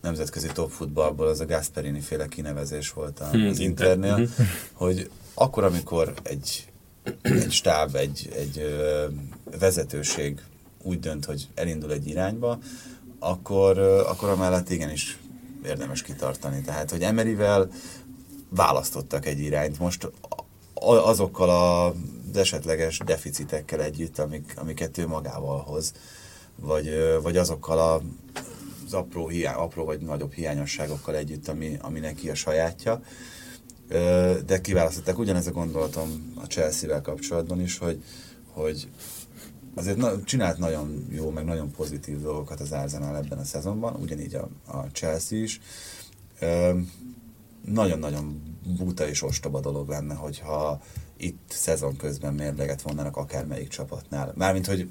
nemzetközi 0.00 0.48
top 0.52 0.70
futballból 0.70 1.26
az 1.26 1.40
a 1.40 1.46
Gasperini 1.46 2.00
féle 2.00 2.26
kinevezés 2.26 2.92
volt 2.92 3.20
az 3.20 3.30
hmm, 3.30 3.52
Internél, 3.56 4.16
mhm. 4.16 4.30
hogy 4.72 5.10
akkor, 5.34 5.64
amikor 5.64 6.14
egy 6.22 6.71
egy 7.22 7.50
stáb, 7.50 7.94
egy, 7.94 8.28
egy 8.36 8.76
vezetőség 9.58 10.42
úgy 10.82 11.00
dönt, 11.00 11.24
hogy 11.24 11.48
elindul 11.54 11.92
egy 11.92 12.06
irányba, 12.06 12.58
akkor, 13.18 13.78
akkor 13.78 14.28
amellett 14.28 14.70
igenis 14.70 15.18
érdemes 15.64 16.02
kitartani. 16.02 16.60
Tehát, 16.60 16.90
hogy 16.90 17.02
Emerivel 17.02 17.70
választottak 18.48 19.26
egy 19.26 19.38
irányt. 19.38 19.78
Most 19.78 20.10
azokkal 20.74 21.50
a 21.50 21.94
az 22.32 22.38
esetleges 22.38 22.98
deficitekkel 22.98 23.82
együtt, 23.82 24.18
amik, 24.18 24.54
amiket 24.56 24.98
ő 24.98 25.06
magával 25.06 25.58
hoz, 25.58 25.92
vagy, 26.56 26.90
vagy 27.22 27.36
azokkal 27.36 27.78
a, 27.78 28.02
az 28.86 28.92
apró, 28.92 29.28
hiány, 29.28 29.54
apró 29.54 29.84
vagy 29.84 30.00
nagyobb 30.00 30.32
hiányosságokkal 30.32 31.16
együtt, 31.16 31.48
ami, 31.48 31.78
ami 31.80 32.00
neki 32.00 32.30
a 32.30 32.34
sajátja 32.34 33.02
de 34.46 34.60
kiválasztották. 34.62 35.18
Ugyanez 35.18 35.46
a 35.46 35.50
gondolatom 35.50 36.32
a 36.36 36.46
Chelsea-vel 36.46 37.00
kapcsolatban 37.00 37.60
is, 37.60 37.78
hogy, 37.78 38.02
hogy 38.52 38.88
azért 39.74 39.96
na, 39.96 40.22
csinált 40.24 40.58
nagyon 40.58 41.06
jó, 41.10 41.30
meg 41.30 41.44
nagyon 41.44 41.70
pozitív 41.70 42.20
dolgokat 42.20 42.60
az 42.60 42.72
Arsenal 42.72 43.16
ebben 43.16 43.38
a 43.38 43.44
szezonban, 43.44 43.94
ugyanígy 44.00 44.34
a, 44.34 44.48
a 44.66 44.76
Chelsea 44.92 45.38
is. 45.38 45.60
nagyon-nagyon 47.64 48.42
buta 48.78 49.08
és 49.08 49.22
ostoba 49.22 49.60
dolog 49.60 49.88
lenne, 49.88 50.14
hogyha 50.14 50.82
itt 51.16 51.42
szezon 51.48 51.96
közben 51.96 52.34
mérleget 52.34 52.82
vonnának 52.82 53.16
akármelyik 53.16 53.68
csapatnál. 53.68 54.32
Mármint, 54.36 54.66
hogy 54.66 54.88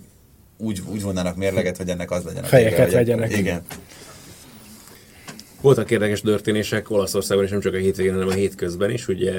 úgy, 0.57 0.81
úgy 0.91 1.01
vonnának 1.01 1.35
mérleget, 1.35 1.77
hogy 1.77 1.89
ennek 1.89 2.11
az 2.11 2.23
legyen 2.23 2.43
a 2.43 2.47
Fejeket 2.47 2.91
vegyenek. 2.91 3.37
Igen. 3.37 3.61
Voltak 5.61 5.91
érdekes 5.91 6.21
történések 6.21 6.89
Olaszországban, 6.89 7.45
és 7.45 7.51
nem 7.51 7.59
csak 7.59 7.73
a 7.73 7.77
hétvégén, 7.77 8.13
hanem 8.13 8.27
a 8.27 8.31
hétközben 8.31 8.91
is. 8.91 9.07
Ugye 9.07 9.33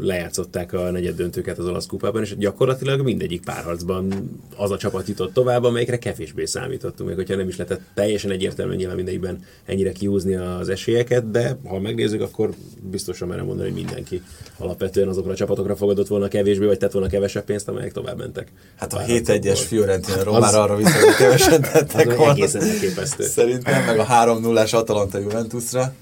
lejátszották 0.00 0.72
a 0.72 0.90
negyed 0.90 1.16
döntőket 1.16 1.58
az 1.58 1.66
olasz 1.66 1.86
kupában, 1.86 2.22
és 2.22 2.36
gyakorlatilag 2.36 3.00
mindegyik 3.00 3.44
párharcban 3.44 4.30
az 4.56 4.70
a 4.70 4.76
csapat 4.76 5.08
jutott 5.08 5.32
tovább, 5.32 5.64
amelyikre 5.64 5.98
kevésbé 5.98 6.44
számítottunk, 6.44 7.08
még 7.08 7.18
hogyha 7.18 7.36
nem 7.36 7.48
is 7.48 7.56
lehetett 7.56 7.80
teljesen 7.94 8.30
egyértelműen 8.30 8.76
nyilván 8.76 8.96
mindegyikben 8.96 9.44
ennyire 9.64 9.92
kiúzni 9.92 10.34
az 10.34 10.68
esélyeket, 10.68 11.30
de 11.30 11.56
ha 11.66 11.80
megnézzük, 11.80 12.20
akkor 12.20 12.50
biztosan 12.90 13.28
merem 13.28 13.44
mondani, 13.44 13.70
hogy 13.70 13.78
mindenki 13.82 14.22
alapvetően 14.58 15.08
azokra 15.08 15.32
a 15.32 15.36
csapatokra 15.36 15.76
fogadott 15.76 16.08
volna 16.08 16.28
kevésbé, 16.28 16.66
vagy 16.66 16.78
tett 16.78 16.92
volna 16.92 17.08
kevesebb 17.08 17.44
pénzt, 17.44 17.68
amelyek 17.68 17.92
tovább 17.92 18.18
mentek. 18.18 18.48
Hát 18.76 18.92
a 18.92 18.98
7-1-es 18.98 19.60
Fiorentina 19.66 20.22
Romára 20.22 20.62
arra 20.62 20.76
vissza, 20.76 21.04
hogy 21.04 21.14
kevesen 21.14 21.60
tettek 21.60 22.16
volna. 22.16 22.32
Egészen 22.32 22.62
elképesztő. 22.62 23.24
Szerintem 23.24 23.84
meg 23.84 23.98
a 23.98 24.06
3-0-ás 24.06 24.74
Atalanta 24.74 25.18
Juventus 25.18 25.61
Juventusra. 25.62 25.92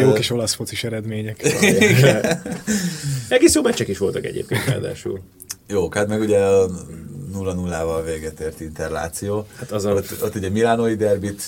Jó 0.00 0.12
kis 0.12 0.30
olasz 0.30 0.54
focis 0.54 0.84
eredmények. 0.84 1.42
Egész 3.28 3.54
jó 3.54 3.62
meccsek 3.62 3.88
is 3.88 3.98
voltak 3.98 4.24
egyébként 4.24 4.64
ráadásul. 4.64 5.20
Jó, 5.66 5.90
hát 5.90 6.08
meg 6.08 6.20
ugye 6.20 6.38
a 6.38 6.66
0-0-val 7.34 8.02
véget 8.04 8.40
ért 8.40 8.60
Interláció. 8.60 9.46
Hát 9.58 9.70
az 9.70 9.84
a... 9.84 9.92
ott, 9.92 10.22
ott 10.22 10.34
ugye 10.34 10.48
Milánói 10.48 10.94
derbit 10.94 11.42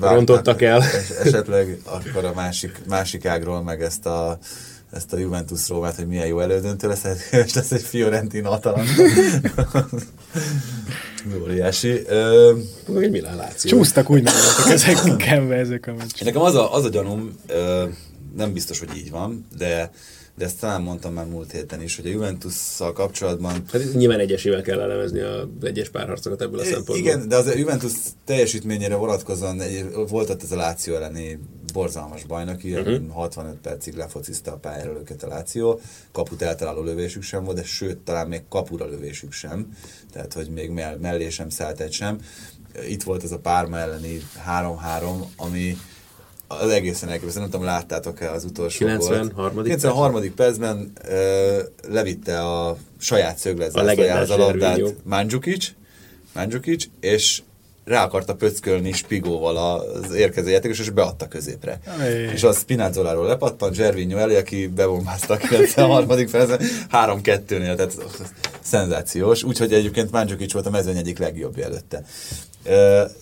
rontottak 0.00 0.62
el. 0.62 0.82
Es, 0.82 1.10
esetleg 1.10 1.78
akkor 1.84 2.24
a 2.24 2.32
másik, 2.34 2.80
másik 2.88 3.26
ágról 3.26 3.62
meg 3.62 3.82
ezt 3.82 4.06
a 4.06 4.38
ezt 4.92 5.12
a 5.12 5.18
Juventus 5.18 5.68
Rómát, 5.68 5.96
hogy 5.96 6.06
milyen 6.06 6.26
jó 6.26 6.40
elődöntő 6.40 6.88
lesz, 6.88 7.04
és 7.30 7.54
lesz 7.54 7.72
egy 7.72 7.82
Fiorentina 7.82 8.50
Atalanta. 8.50 9.02
Óriási. 11.42 12.00
Meg 12.88 13.02
egy 13.02 13.10
Milán 13.10 13.36
Láció. 13.36 13.70
Csúsztak 13.70 14.10
úgy 14.10 14.22
voltak 14.22 14.72
ezek 14.72 15.16
kemve 15.16 15.54
ezek 15.54 15.86
a 15.86 15.94
meccsek. 15.94 16.24
Nekem 16.24 16.42
az 16.42 16.54
a, 16.54 16.74
az 16.74 16.84
a 16.84 16.88
gyanúm, 16.88 17.36
ö, 17.46 17.84
nem 18.36 18.52
biztos, 18.52 18.78
hogy 18.78 18.96
így 18.96 19.10
van, 19.10 19.46
de 19.58 19.90
de 20.36 20.44
ezt 20.44 20.60
talán 20.60 20.82
mondtam 20.82 21.12
már 21.12 21.26
múlt 21.26 21.52
héten 21.52 21.82
is, 21.82 21.96
hogy 21.96 22.06
a 22.06 22.10
Juventus-szal 22.10 22.92
kapcsolatban... 22.92 23.52
Hát 23.72 23.94
nyilván 23.94 24.18
egyesével 24.18 24.62
kell 24.62 24.80
elemezni 24.80 25.20
az 25.20 25.46
egyes 25.62 25.88
párharcokat 25.88 26.42
ebből 26.42 26.60
a 26.60 26.64
szempontból. 26.64 26.96
Igen, 26.96 27.28
de 27.28 27.36
az 27.36 27.46
a 27.46 27.56
Juventus 27.56 27.92
teljesítményére 28.24 28.94
vonatkozóan 28.94 29.62
volt 30.08 30.30
ott 30.30 30.42
ez 30.42 30.52
a 30.52 30.56
Láció 30.56 30.94
elleni 30.94 31.38
borzalmas 31.74 32.24
bajnoki, 32.24 32.74
uh-huh. 32.74 33.12
65 33.12 33.54
percig 33.54 33.94
lefociszta 33.94 34.52
a 34.52 34.56
pályára 34.56 34.90
őket 34.90 35.22
a 35.22 35.28
Láció, 35.28 35.80
kaput 36.12 36.42
eltaláló 36.42 36.82
lövésük 36.82 37.22
sem 37.22 37.44
volt, 37.44 37.56
de 37.56 37.64
sőt, 37.64 37.98
talán 37.98 38.28
még 38.28 38.42
kapura 38.48 38.86
lövésük 38.86 39.32
sem, 39.32 39.76
tehát 40.12 40.32
hogy 40.32 40.48
még 40.48 40.70
mellé 41.00 41.28
sem 41.28 41.48
szállt 41.48 41.80
egy 41.80 41.92
sem. 41.92 42.18
Itt 42.88 43.02
volt 43.02 43.24
ez 43.24 43.32
a 43.32 43.38
Párma 43.38 43.78
elleni 43.78 44.20
3-3, 44.48 45.24
ami 45.36 45.76
az 46.46 46.68
egészen 46.68 47.08
elképesztő, 47.08 47.40
nem 47.40 47.50
tudom, 47.50 47.66
láttátok-e 47.66 48.30
az 48.30 48.44
utolsó 48.44 48.78
93. 48.78 49.62
93. 49.62 50.34
percben 50.34 50.92
ö, 51.08 51.62
levitte 51.88 52.38
a 52.38 52.76
saját 52.98 53.38
szögletzászlajához 53.38 54.30
a 54.30 54.36
labdát 54.36 54.80
Mandzukic, 55.04 55.72
Mandzukic, 56.34 56.84
és 57.00 57.42
rá 57.84 58.04
akarta 58.04 58.34
pöckölni 58.34 58.92
Spigóval 58.92 59.56
az 59.56 60.14
érkező 60.14 60.50
játékos, 60.50 60.78
és 60.78 60.90
beadta 60.90 61.28
középre. 61.28 61.80
Ay. 62.00 62.12
És 62.12 62.42
az 62.42 62.58
Spinazzoláról 62.58 63.26
lepattant, 63.26 63.74
Zservinyó 63.74 64.16
elé, 64.16 64.36
aki 64.36 64.66
bebombázta 64.66 65.34
a 65.34 65.36
93. 65.36 66.06
percben, 66.30 66.60
3-2-nél, 66.92 67.76
tehát 67.76 67.96
szenzációs. 68.60 69.42
Úgyhogy 69.42 69.72
egyébként 69.72 70.10
Mandzukic 70.10 70.52
volt 70.52 70.66
a 70.66 70.70
mezőny 70.70 70.96
egyik 70.96 71.18
legjobb 71.18 71.58
előtte. 71.58 72.04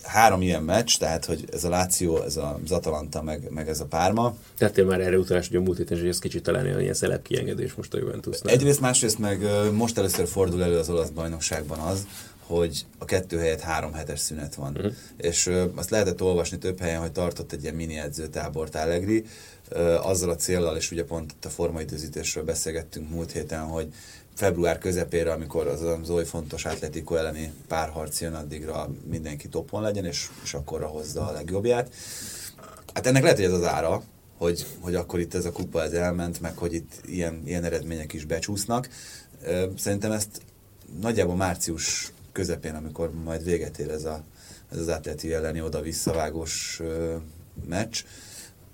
Három 0.03 0.41
ilyen 0.41 0.63
meccs, 0.63 0.97
tehát 0.97 1.25
hogy 1.25 1.45
ez 1.53 1.63
a 1.63 1.69
Láció, 1.69 2.21
ez 2.21 2.39
az 2.63 2.71
Atalanta, 2.71 3.21
meg, 3.21 3.47
meg 3.49 3.69
ez 3.69 3.79
a 3.79 3.85
Párma. 3.85 4.35
Tettél 4.57 4.85
már 4.85 5.01
erre 5.01 5.17
utalás, 5.17 5.47
hogy 5.47 5.57
a 5.57 5.61
múlt 5.61 5.77
héten, 5.77 5.99
hogy 5.99 6.07
ez 6.07 6.19
kicsit 6.19 6.43
talán 6.43 6.65
olyan 6.65 6.81
ilyen 6.81 6.93
szelep 6.93 7.21
kiengedés 7.21 7.73
most 7.73 7.93
a 7.93 7.97
Juventusnál. 7.97 8.53
Egyrészt, 8.53 8.79
másrészt 8.79 9.19
meg 9.19 9.45
most 9.71 9.97
először 9.97 10.27
fordul 10.27 10.63
elő 10.63 10.77
az 10.77 10.89
olasz 10.89 11.09
bajnokságban 11.09 11.79
az, 11.79 12.07
hogy 12.55 12.85
a 12.97 13.05
kettő 13.05 13.37
helyett 13.37 13.59
három 13.59 13.93
hetes 13.93 14.19
szünet 14.19 14.55
van. 14.55 14.75
Uh-huh. 14.75 14.93
És 15.17 15.47
ö, 15.47 15.65
azt 15.75 15.89
lehetett 15.89 16.21
olvasni 16.21 16.57
több 16.57 16.79
helyen, 16.79 17.01
hogy 17.01 17.11
tartott 17.11 17.51
egy 17.51 17.63
ilyen 17.63 17.75
mini 17.75 17.97
edzőtábort 17.97 18.75
Allegri, 18.75 19.25
ö, 19.69 19.95
azzal 19.95 20.29
a 20.29 20.35
célral, 20.35 20.75
és 20.75 20.91
ugye 20.91 21.03
pont 21.03 21.33
a 21.45 21.49
formaidőzítésről 21.49 22.43
beszélgettünk 22.43 23.09
múlt 23.09 23.31
héten, 23.31 23.61
hogy 23.61 23.93
február 24.35 24.77
közepére, 24.77 25.31
amikor 25.31 25.67
az 25.67 25.81
az 25.81 26.09
oly 26.09 26.25
fontos 26.25 26.65
Atletico 26.65 27.15
elleni 27.15 27.53
párharc 27.67 28.21
jön, 28.21 28.33
addigra 28.33 28.89
mindenki 29.09 29.47
topon 29.47 29.81
legyen, 29.81 30.05
és, 30.05 30.29
és 30.43 30.53
akkorra 30.53 30.87
hozza 30.87 31.27
a 31.27 31.31
legjobbját. 31.31 31.93
Hát 32.93 33.07
ennek 33.07 33.21
lehet, 33.21 33.37
hogy 33.37 33.45
ez 33.45 33.51
az 33.51 33.63
ára, 33.63 34.03
hogy, 34.37 34.65
hogy 34.79 34.95
akkor 34.95 35.19
itt 35.19 35.33
ez 35.33 35.45
a 35.45 35.51
kupa 35.51 35.83
ez 35.83 35.91
elment, 35.91 36.41
meg 36.41 36.57
hogy 36.57 36.73
itt 36.73 36.91
ilyen, 37.05 37.41
ilyen 37.45 37.63
eredmények 37.63 38.13
is 38.13 38.25
becsúsznak. 38.25 38.89
Szerintem 39.77 40.11
ezt 40.11 40.41
nagyjából 41.01 41.35
március 41.35 42.12
közepén, 42.33 42.75
amikor 42.75 43.11
majd 43.23 43.43
véget 43.43 43.77
ér 43.77 43.89
ez, 43.89 44.05
a, 44.05 44.23
ez 44.71 44.77
az 44.77 44.87
Atleti 44.87 45.33
elleni 45.33 45.61
oda-visszavágós 45.61 46.81
meccs, 47.67 48.03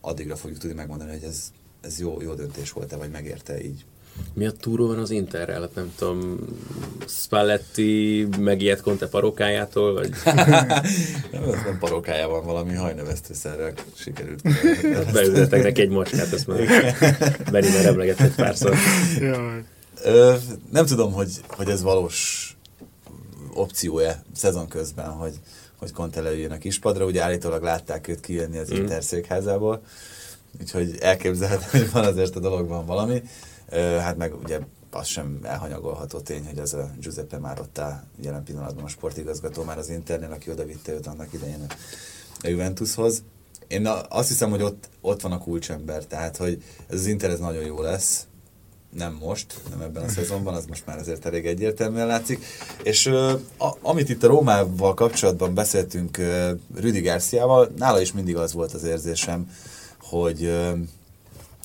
addigra 0.02 0.36
fogjuk 0.36 0.60
tudni 0.60 0.76
megmondani, 0.76 1.12
hogy 1.12 1.24
ez, 1.24 1.52
ez 1.82 2.00
jó, 2.00 2.22
jó 2.22 2.34
döntés 2.34 2.72
volt-e, 2.72 2.96
vagy 2.96 3.12
megérte 3.12 3.64
így 3.64 3.86
mi 4.34 4.46
a 4.46 4.52
túró 4.52 4.88
van 4.88 4.98
az 4.98 5.10
Interrel? 5.10 5.62
Hát 5.62 5.76
nem 5.76 5.94
tudom, 5.98 6.40
Spalletti 7.08 8.28
megijedt 8.40 8.82
Conte 8.82 9.08
parókájától, 9.08 9.94
vagy? 9.94 10.10
nem, 11.32 11.44
ez 11.44 11.64
nem 11.66 11.78
parókájában, 11.80 12.46
valami 12.46 12.74
hajnövesztőszerrel 12.74 13.74
sikerült. 13.96 14.42
Beültetek 15.14 15.64
neki 15.64 15.82
egy 15.82 15.90
macskát, 15.90 16.34
ezt 16.34 16.48
már 16.48 16.58
Beni 17.52 17.68
már 17.70 17.86
emlegetett 17.86 18.36
párszor. 18.36 18.76
Ö, 20.04 20.36
nem 20.72 20.86
tudom, 20.86 21.14
hogy, 21.14 21.30
hogy 21.48 21.70
ez 21.70 21.82
valós 21.82 22.54
opció-e 23.60 24.24
szezon 24.36 24.68
közben, 24.68 25.10
hogy, 25.10 25.40
hogy 25.76 25.92
Conte 25.92 26.22
leüljön 26.22 26.52
a 26.52 26.58
kispadra. 26.58 27.06
Ugye 27.06 27.24
állítólag 27.24 27.64
látták 27.64 28.08
őt 28.08 28.20
kijönni 28.20 28.58
az 28.58 28.72
mm. 28.72 28.76
Inter 28.76 29.04
székházából, 29.04 29.82
úgyhogy 30.60 30.98
elképzelhető, 31.00 31.80
hogy 31.80 31.92
van 31.92 32.06
azért 32.06 32.36
a 32.36 32.40
dologban 32.40 32.86
valami. 32.86 33.24
Hát 34.00 34.18
meg 34.18 34.36
ugye 34.44 34.60
az 34.92 35.08
sem 35.08 35.40
elhanyagolható 35.44 36.20
tény, 36.20 36.46
hogy 36.46 36.60
az 36.60 36.74
a 36.74 36.90
Giuseppe 37.00 37.38
Márotta 37.38 38.04
jelen 38.22 38.44
pillanatban 38.44 38.84
a 38.84 38.88
sportigazgató 38.88 39.64
már 39.64 39.78
az 39.78 39.90
Internél, 39.90 40.32
aki 40.32 40.52
oda 40.52 40.66
vitte 40.66 40.94
őt 40.94 41.08
annak 41.08 41.34
idején 41.34 41.66
a 42.42 42.48
Juventushoz. 42.48 43.24
Én 43.68 43.88
azt 44.10 44.28
hiszem, 44.28 44.50
hogy 44.50 44.62
ott, 44.62 44.90
ott 45.02 45.22
van 45.22 45.32
a 45.32 45.38
kulcsember, 45.38 46.06
tehát 46.06 46.38
hogy 46.38 46.64
ez 46.88 47.00
az 47.00 47.06
Inter 47.06 47.30
ez 47.30 47.40
nagyon 47.40 47.64
jó 47.64 47.82
lesz, 47.82 48.28
nem 48.98 49.18
most, 49.20 49.60
nem 49.70 49.82
ebben 49.82 50.04
a 50.04 50.10
szezonban, 50.10 50.54
az 50.54 50.66
most 50.66 50.86
már 50.86 50.98
azért 50.98 51.26
elég 51.26 51.46
egyértelműen 51.46 52.08
látszik. 52.08 52.46
És 52.84 53.06
a, 53.58 53.78
amit 53.82 54.10
itt 54.10 54.24
a 54.24 54.28
Rómával 54.28 54.94
kapcsolatban 54.94 55.54
beszéltünk 55.54 56.18
Rüdi 56.76 57.02
Garciával, 57.02 57.72
nála 57.78 58.02
is 58.02 58.12
mindig 58.12 58.36
az 58.36 58.54
volt 58.54 58.74
az 58.74 58.84
érzésem, 58.84 59.52
hogy 60.00 60.52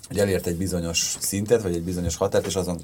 hogy 0.08 0.18
elért 0.18 0.46
egy 0.46 0.56
bizonyos 0.56 1.16
szintet, 1.20 1.62
vagy 1.62 1.74
egy 1.74 1.82
bizonyos 1.82 2.16
határt, 2.16 2.46
és 2.46 2.56
azon 2.56 2.80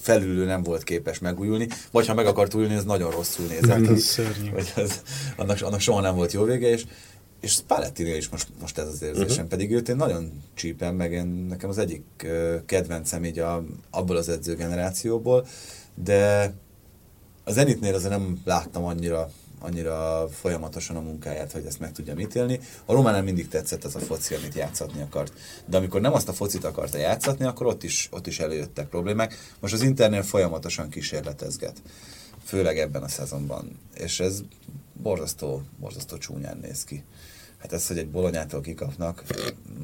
felülő 0.00 0.44
nem 0.44 0.62
volt 0.62 0.84
képes 0.84 1.18
megújulni, 1.18 1.68
vagy 1.90 2.06
ha 2.06 2.14
meg 2.14 2.26
akart 2.26 2.54
újulni, 2.54 2.74
ez 2.74 2.84
nagyon 2.84 3.10
rosszul 3.10 3.46
nézett 3.46 3.80
ki. 3.80 4.50
Vagy 4.52 4.72
az, 4.76 5.00
annak, 5.36 5.62
annak 5.62 5.80
soha 5.80 6.00
nem 6.00 6.14
volt 6.14 6.32
jó 6.32 6.42
vége, 6.42 6.68
és, 6.68 6.84
és 7.44 7.52
Spalletti 7.52 8.16
is 8.16 8.28
most, 8.28 8.48
most 8.60 8.78
ez 8.78 8.86
az 8.86 9.02
érzésem, 9.02 9.28
uh-huh. 9.28 9.48
pedig 9.48 9.72
őt 9.72 9.88
én 9.88 9.96
nagyon 9.96 10.42
csípem, 10.54 10.94
meg 10.94 11.12
én, 11.12 11.26
nekem 11.26 11.68
az 11.68 11.78
egyik 11.78 12.04
kedvencem 12.66 13.24
így 13.24 13.38
a, 13.38 13.64
abból 13.90 14.16
az 14.16 14.28
edzőgenerációból, 14.28 15.46
de 15.94 16.52
az 17.44 17.54
Zenitnél 17.54 17.94
azért 17.94 18.10
nem 18.10 18.40
láttam 18.44 18.84
annyira 18.84 19.30
annyira 19.58 20.28
folyamatosan 20.28 20.96
a 20.96 21.00
munkáját, 21.00 21.52
hogy 21.52 21.66
ezt 21.66 21.80
meg 21.80 21.92
tudja 21.92 22.14
ítélni. 22.18 22.60
A 22.84 22.92
Románál 22.92 23.22
mindig 23.22 23.48
tetszett 23.48 23.84
az 23.84 23.96
a 23.96 23.98
foci, 23.98 24.34
amit 24.34 24.54
játszatni 24.54 25.02
akart. 25.02 25.32
De 25.66 25.76
amikor 25.76 26.00
nem 26.00 26.12
azt 26.12 26.28
a 26.28 26.32
focit 26.32 26.64
akarta 26.64 26.98
játszatni, 26.98 27.44
akkor 27.44 27.66
ott 27.66 27.82
is, 27.82 28.08
ott 28.12 28.26
is 28.26 28.38
előjöttek 28.38 28.88
problémák. 28.88 29.38
Most 29.60 29.74
az 29.74 29.82
Internél 29.82 30.22
folyamatosan 30.22 30.88
kísérletezget. 30.88 31.82
Főleg 32.44 32.78
ebben 32.78 33.02
a 33.02 33.08
szezonban. 33.08 33.78
És 33.94 34.20
ez 34.20 34.42
borzasztó, 35.02 35.62
borzasztó 35.80 36.18
csúnyán 36.18 36.58
néz 36.62 36.84
ki. 36.84 37.04
Hát 37.64 37.72
ez, 37.72 37.86
hogy 37.86 37.98
egy 37.98 38.10
Bolonyától 38.10 38.60
kikapnak, 38.60 39.24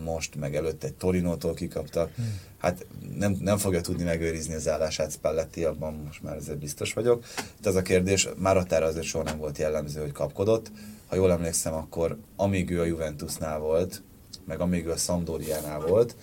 most 0.04 0.36
meg 0.36 0.54
előtt 0.56 0.84
egy 0.84 0.94
Torinótól 0.94 1.54
kikaptak, 1.54 2.10
hát 2.58 2.86
nem, 3.18 3.36
nem 3.40 3.58
fogja 3.58 3.80
tudni 3.80 4.02
megőrizni 4.02 4.54
az 4.54 4.68
állását 4.68 5.12
Spalletti, 5.12 5.64
abban 5.64 5.94
most 6.06 6.22
már 6.22 6.36
ezért 6.36 6.58
biztos 6.58 6.92
vagyok. 6.92 7.24
De 7.60 7.68
az 7.68 7.74
a 7.74 7.82
kérdés, 7.82 8.24
már 8.24 8.34
Máratára 8.36 8.86
azért 8.86 9.06
soha 9.06 9.24
nem 9.24 9.38
volt 9.38 9.58
jellemző, 9.58 10.00
hogy 10.00 10.12
kapkodott. 10.12 10.70
Ha 11.06 11.16
jól 11.16 11.32
emlékszem, 11.32 11.74
akkor 11.74 12.18
amíg 12.36 12.70
ő 12.70 12.80
a 12.80 12.84
Juventusnál 12.84 13.58
volt, 13.58 14.02
meg 14.44 14.60
amíg 14.60 14.86
ő 14.86 14.90
a 14.90 14.96
Sampdoriánál 14.96 15.80
volt, 15.80 16.16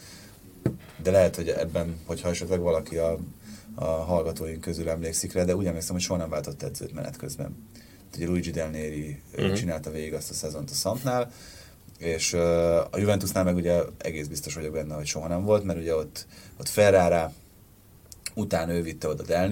de 1.03 1.11
lehet, 1.11 1.35
hogy 1.35 1.49
ebben, 1.49 1.99
hogyha 2.05 2.29
esetleg 2.29 2.59
valaki 2.59 2.97
a, 2.97 3.17
a 3.75 3.85
hallgatóink 3.85 4.61
közül 4.61 4.89
emlékszik 4.89 5.33
rá, 5.33 5.43
de 5.43 5.55
úgy 5.55 5.65
emlékszem, 5.65 5.93
hogy 5.93 6.03
soha 6.03 6.19
nem 6.19 6.29
váltott 6.29 6.63
edzőt 6.63 6.93
menet 6.93 7.17
közben 7.17 7.66
ugye 8.17 8.27
Luigi 8.27 8.51
Del 8.51 8.69
Neri 8.69 9.21
uh-huh. 9.37 9.53
csinálta 9.53 9.91
végig 9.91 10.13
azt 10.13 10.29
a 10.29 10.33
szezont 10.33 10.69
a 10.69 10.73
Sampnál, 10.73 11.31
és 11.97 12.33
uh, 12.33 12.41
a 12.75 12.97
Juventusnál 12.97 13.43
meg 13.43 13.55
ugye 13.55 13.81
egész 13.97 14.27
biztos 14.27 14.53
vagyok 14.55 14.73
benne, 14.73 14.95
hogy 14.95 15.05
soha 15.05 15.27
nem 15.27 15.43
volt, 15.43 15.63
mert 15.63 15.79
ugye 15.79 15.95
ott, 15.95 16.25
ott 16.59 16.69
Ferrara, 16.69 17.33
utána 18.33 18.73
ő 18.73 18.81
vitte 18.81 19.07
oda 19.07 19.23
Del 19.23 19.47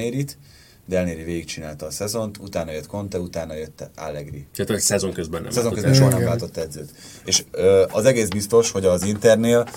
Neri 1.04 1.24
végigcsinálta 1.24 1.86
a 1.86 1.92
szezont, 1.92 2.38
utána 2.38 2.72
jött 2.72 2.88
Conte, 2.88 3.20
utána 3.20 3.54
jött 3.54 3.90
Allegri. 3.96 4.48
Tehát 4.54 4.72
egy 4.72 4.80
szezon 4.80 5.14
közben 5.14 5.42
nem 5.42 5.52
Szezon 5.52 5.74
közben 5.74 5.94
soha 5.94 6.10
nem 6.10 6.24
váltott 6.24 6.58
edzőt. 6.58 6.92
És 7.26 7.44
uh, 7.54 7.84
az 7.92 8.06
egész 8.06 8.28
biztos, 8.28 8.72
hogy 8.72 8.86
az 8.86 9.04
Internél 9.04 9.68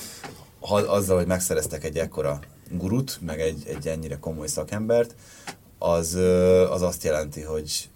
ha, 0.60 0.74
azzal, 0.76 1.16
hogy 1.16 1.26
megszereztek 1.26 1.84
egy 1.84 1.98
ekkora 1.98 2.40
gurut, 2.70 3.18
meg 3.26 3.40
egy, 3.40 3.62
egy 3.66 3.88
ennyire 3.88 4.18
komoly 4.18 4.46
szakembert, 4.46 5.14
az, 5.78 6.14
az 6.70 6.82
azt 6.82 7.04
jelenti, 7.04 7.40
hogy, 7.40 7.88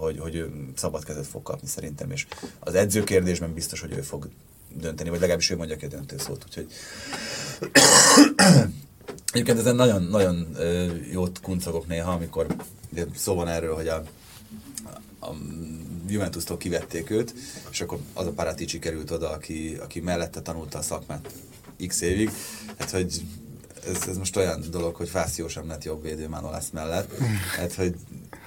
hogy, 0.00 0.18
hogy 0.18 0.34
ő 0.34 0.52
szabad 0.76 1.04
kezet 1.04 1.26
fog 1.26 1.42
kapni 1.42 1.68
szerintem, 1.68 2.10
és 2.10 2.26
az 2.58 2.74
edző 2.74 3.04
kérdésben 3.04 3.54
biztos, 3.54 3.80
hogy 3.80 3.92
ő 3.92 4.00
fog 4.00 4.28
dönteni, 4.74 5.08
vagy 5.10 5.18
legalábbis 5.20 5.50
ő 5.50 5.56
mondja 5.56 5.76
ki 5.76 5.84
a 5.84 5.88
döntőszót, 5.88 6.44
úgyhogy 6.46 6.66
Egyébként 9.32 9.58
ezen 9.58 9.76
nagyon, 9.76 10.02
nagyon 10.02 10.56
jót 11.10 11.40
kuncogok 11.40 11.86
néha, 11.86 12.12
amikor 12.12 12.46
szó 13.16 13.34
van 13.34 13.48
erről, 13.48 13.74
hogy 13.74 13.88
a, 13.88 14.02
a 15.20 15.30
Juventus-tól 16.08 16.56
kivették 16.56 17.10
őt, 17.10 17.34
és 17.70 17.80
akkor 17.80 17.98
az 18.12 18.26
a 18.26 18.32
Paratici 18.32 18.78
került 18.78 19.10
oda, 19.10 19.30
aki, 19.30 19.76
aki 19.80 20.00
mellette 20.00 20.40
tanulta 20.40 20.78
a 20.78 20.82
szakmát 20.82 21.32
x 21.86 22.00
évig. 22.00 22.30
Hát, 22.78 22.90
hogy 22.90 23.22
ez, 23.86 24.08
ez 24.08 24.16
most 24.16 24.36
olyan 24.36 24.64
dolog, 24.70 24.94
hogy 24.94 25.08
Fáció 25.08 25.48
sem 25.48 25.68
lett 25.68 25.84
jobb 25.84 26.02
védő 26.02 26.28
Manolász 26.28 26.70
mellett. 26.70 27.18
Hát, 27.56 27.74
hogy, 27.74 27.94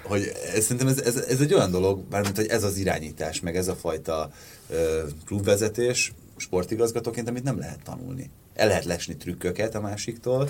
hogy 0.03 0.31
ez, 0.55 0.63
szerintem 0.63 0.87
ez, 0.87 0.99
ez, 0.99 1.15
ez, 1.15 1.39
egy 1.39 1.53
olyan 1.53 1.71
dolog, 1.71 2.03
mármint, 2.09 2.35
hogy 2.35 2.47
ez 2.47 2.63
az 2.63 2.77
irányítás, 2.77 3.39
meg 3.39 3.55
ez 3.55 3.67
a 3.67 3.75
fajta 3.75 4.31
ö, 4.69 5.03
klubvezetés 5.25 6.13
sportigazgatóként, 6.37 7.27
amit 7.27 7.43
nem 7.43 7.59
lehet 7.59 7.79
tanulni. 7.83 8.29
El 8.53 8.67
lehet 8.67 8.85
lesni 8.85 9.17
trükköket 9.17 9.75
a 9.75 9.81
másiktól, 9.81 10.49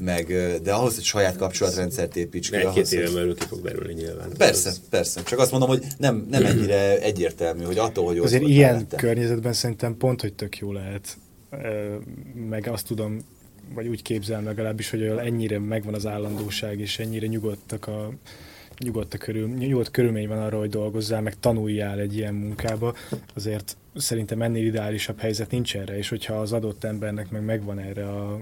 meg, 0.00 0.26
de 0.62 0.72
ahhoz, 0.72 0.94
hogy 0.94 1.04
saját 1.04 1.36
kapcsolatrendszert 1.36 2.16
építs 2.16 2.50
ki. 2.50 2.56
Egy-két 2.56 2.92
éven 2.92 3.14
belül 3.14 3.34
ki 3.34 3.46
fog 3.46 3.62
derülni 3.62 3.92
nyilván. 3.92 4.28
Persze, 4.38 4.68
az... 4.68 4.80
persze. 4.90 5.22
Csak 5.22 5.38
azt 5.38 5.50
mondom, 5.50 5.68
hogy 5.68 5.84
nem, 5.98 6.26
nem 6.30 6.44
ennyire 6.44 7.00
egyértelmű, 7.00 7.64
hogy 7.64 7.78
attól, 7.78 8.04
hogy 8.04 8.18
Azért 8.18 8.42
ilyen 8.42 8.72
mellette. 8.72 8.96
környezetben 8.96 9.52
szerintem 9.52 9.96
pont, 9.96 10.20
hogy 10.20 10.34
tök 10.34 10.58
jó 10.58 10.72
lehet. 10.72 11.16
Meg 12.48 12.68
azt 12.68 12.86
tudom, 12.86 13.18
vagy 13.74 13.86
úgy 13.86 14.02
képzelem 14.02 14.44
legalábbis, 14.44 14.90
hogy 14.90 15.02
ennyire 15.02 15.58
megvan 15.58 15.94
az 15.94 16.06
állandóság, 16.06 16.80
és 16.80 16.98
ennyire 16.98 17.26
nyugodtak 17.26 17.86
a, 17.86 18.12
nyugodt, 18.78 19.14
a 19.14 19.18
körül, 19.18 19.48
nyugodt 19.48 19.90
körülmény 19.90 20.28
van 20.28 20.42
arra, 20.42 20.58
hogy 20.58 20.70
dolgozzál, 20.70 21.20
meg 21.20 21.38
tanuljál 21.40 21.98
egy 21.98 22.16
ilyen 22.16 22.34
munkába, 22.34 22.94
azért 23.34 23.76
szerintem 23.94 24.42
ennél 24.42 24.66
ideálisabb 24.66 25.18
helyzet 25.18 25.50
nincs 25.50 25.76
erre, 25.76 25.96
és 25.96 26.08
hogyha 26.08 26.34
az 26.34 26.52
adott 26.52 26.84
embernek 26.84 27.30
meg 27.30 27.44
megvan 27.44 27.78
erre 27.78 28.08
a 28.08 28.40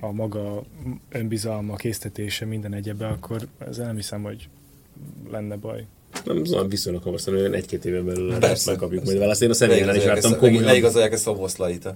a 0.00 0.12
maga 0.12 0.62
önbizalma, 1.08 1.76
késztetése, 1.76 2.44
minden 2.44 2.74
egyebe, 2.74 3.06
akkor 3.06 3.46
ezzel 3.58 3.86
nem 3.86 3.96
hiszem, 3.96 4.22
hogy 4.22 4.48
lenne 5.30 5.56
baj. 5.56 5.86
Nem, 6.24 6.44
szóval 6.44 6.68
viszonylag 6.68 7.02
hamar 7.02 7.20
hogy 7.24 7.54
egy-két 7.54 7.84
éven 7.84 8.04
belül 8.04 8.38
Persze, 8.38 8.70
megkapjuk 8.70 9.04
majd 9.04 9.18
választ. 9.18 9.42
Én 9.42 9.50
a 9.50 9.54
személyen 9.54 9.96
is 9.96 10.04
vártam 10.04 10.36
komolyan. 10.36 10.62
Leigazolják 10.62 11.12
ezt 11.12 11.26
a 11.26 11.34
voszlait. 11.34 11.94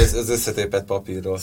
ez, 0.00 0.14
ez 0.14 0.28
összetépett 0.28 0.84
papírról. 0.84 1.38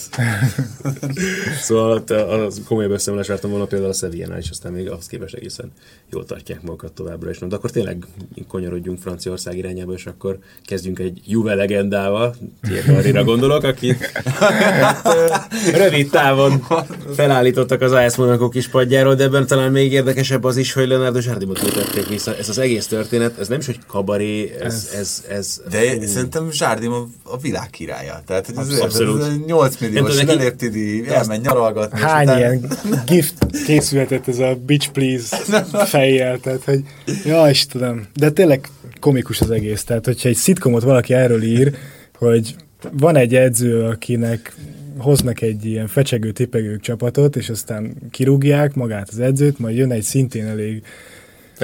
szóval 1.61 2.03
a 2.07 2.47
komoly 2.65 2.87
beszámolás 2.87 3.27
vártam 3.27 3.49
volna 3.49 3.65
például 3.65 3.89
a 3.91 3.93
Sevillánál 3.93 4.39
is, 4.39 4.49
aztán 4.49 4.71
még 4.71 4.89
azt 4.89 5.09
képest 5.09 5.35
egészen 5.35 5.71
jól 6.11 6.25
tartják 6.25 6.61
magukat 6.61 6.91
továbbra 6.91 7.29
is. 7.29 7.37
De 7.37 7.55
akkor 7.55 7.71
tényleg 7.71 8.05
konyarodjunk 8.47 8.99
Franciaország 8.99 9.57
irányába, 9.57 9.93
és 9.93 10.05
akkor 10.05 10.37
kezdjünk 10.65 10.99
egy 10.99 11.21
Juve 11.25 11.55
legendával, 11.55 12.35
Thierry 12.61 13.23
gondolok, 13.23 13.63
aki 13.63 13.97
rövid 15.73 16.09
távon 16.09 16.65
felállítottak 17.15 17.81
az 17.81 17.91
AS 17.91 18.15
Monaco 18.15 18.49
kispadjáról, 18.49 19.15
de 19.15 19.23
ebben 19.23 19.47
talán 19.47 19.71
még 19.71 19.91
érdekesebb 19.91 20.43
az 20.43 20.57
is, 20.57 20.73
hogy 20.73 20.87
Leonardo 20.87 21.19
Zsárdimot 21.19 21.59
térjek 21.93 22.11
vissza. 22.11 22.35
Ez 22.37 22.49
az 22.49 22.57
egész 22.57 22.87
történet, 22.87 23.39
ez 23.39 23.47
nem 23.47 23.59
is, 23.59 23.65
hogy 23.65 23.79
kabaré, 23.87 24.55
ez... 24.61 24.89
ez, 24.99 25.23
ez 25.29 25.61
de 25.69 25.95
uh, 25.95 26.03
szerintem 26.03 26.51
Zsárdim 26.51 26.91
a, 26.91 27.07
a 27.23 27.37
világ 27.37 27.69
királya. 27.69 28.21
Tehát, 28.25 28.49
ez, 28.57 28.79
abszolút. 28.79 29.21
ez, 29.21 29.27
ez 29.27 29.33
8 29.45 29.79
milliós 29.79 30.19
elérti 30.19 30.69
díj, 30.69 31.07
elmegy 31.07 31.41
nyaralgatni. 31.41 31.99
Hány 31.99 32.23
után... 32.23 32.37
ilyen 32.37 32.77
gift 33.05 33.63
készülhetett 33.65 34.27
ez 34.27 34.39
a 34.39 34.57
Bitch 34.65 34.89
Please 34.89 35.37
fejjel, 35.85 36.39
tehát, 36.39 36.63
hogy 36.63 36.83
ja, 37.25 37.49
Istenem. 37.49 38.07
De 38.15 38.31
tényleg 38.31 38.69
komikus 38.99 39.41
az 39.41 39.51
egész. 39.51 39.83
Tehát, 39.83 40.05
hogyha 40.05 40.29
egy 40.29 40.35
szitkomot 40.35 40.83
valaki 40.83 41.13
erről 41.13 41.43
ír, 41.43 41.75
hogy 42.17 42.55
van 42.91 43.15
egy 43.15 43.35
edző, 43.35 43.83
akinek 43.83 44.55
hoznak 44.97 45.41
egy 45.41 45.65
ilyen 45.65 45.87
fecsegő, 45.87 46.31
tipegő 46.31 46.79
csapatot, 46.79 47.35
és 47.35 47.49
aztán 47.49 47.95
kirúgják 48.11 48.73
magát 48.73 49.09
az 49.09 49.19
edzőt, 49.19 49.59
majd 49.59 49.77
jön 49.77 49.91
egy 49.91 50.03
szintén 50.03 50.45
elég 50.45 50.83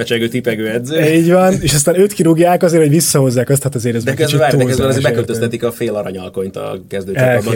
fecsegő, 0.00 0.28
tipegő 0.28 0.68
edző. 0.68 1.00
Így 1.00 1.30
van, 1.30 1.54
és 1.60 1.74
aztán 1.74 1.98
őt 1.98 2.12
kirúgják 2.12 2.62
azért, 2.62 2.82
hogy 2.82 2.90
visszahozzák 2.90 3.48
azt, 3.48 3.62
hát 3.62 3.74
azért 3.74 3.96
ez 3.96 4.04
de 4.04 4.14
közben, 4.14 4.40
várj, 4.40 4.56
de 4.56 4.64
közben 4.64 4.88
azért 4.88 5.04
beköltöztetik 5.04 5.64
a 5.64 5.72
fél 5.72 5.94
aranyalkonyt 5.94 6.56
a 6.56 6.80
kezdőcsapatban. 6.88 7.54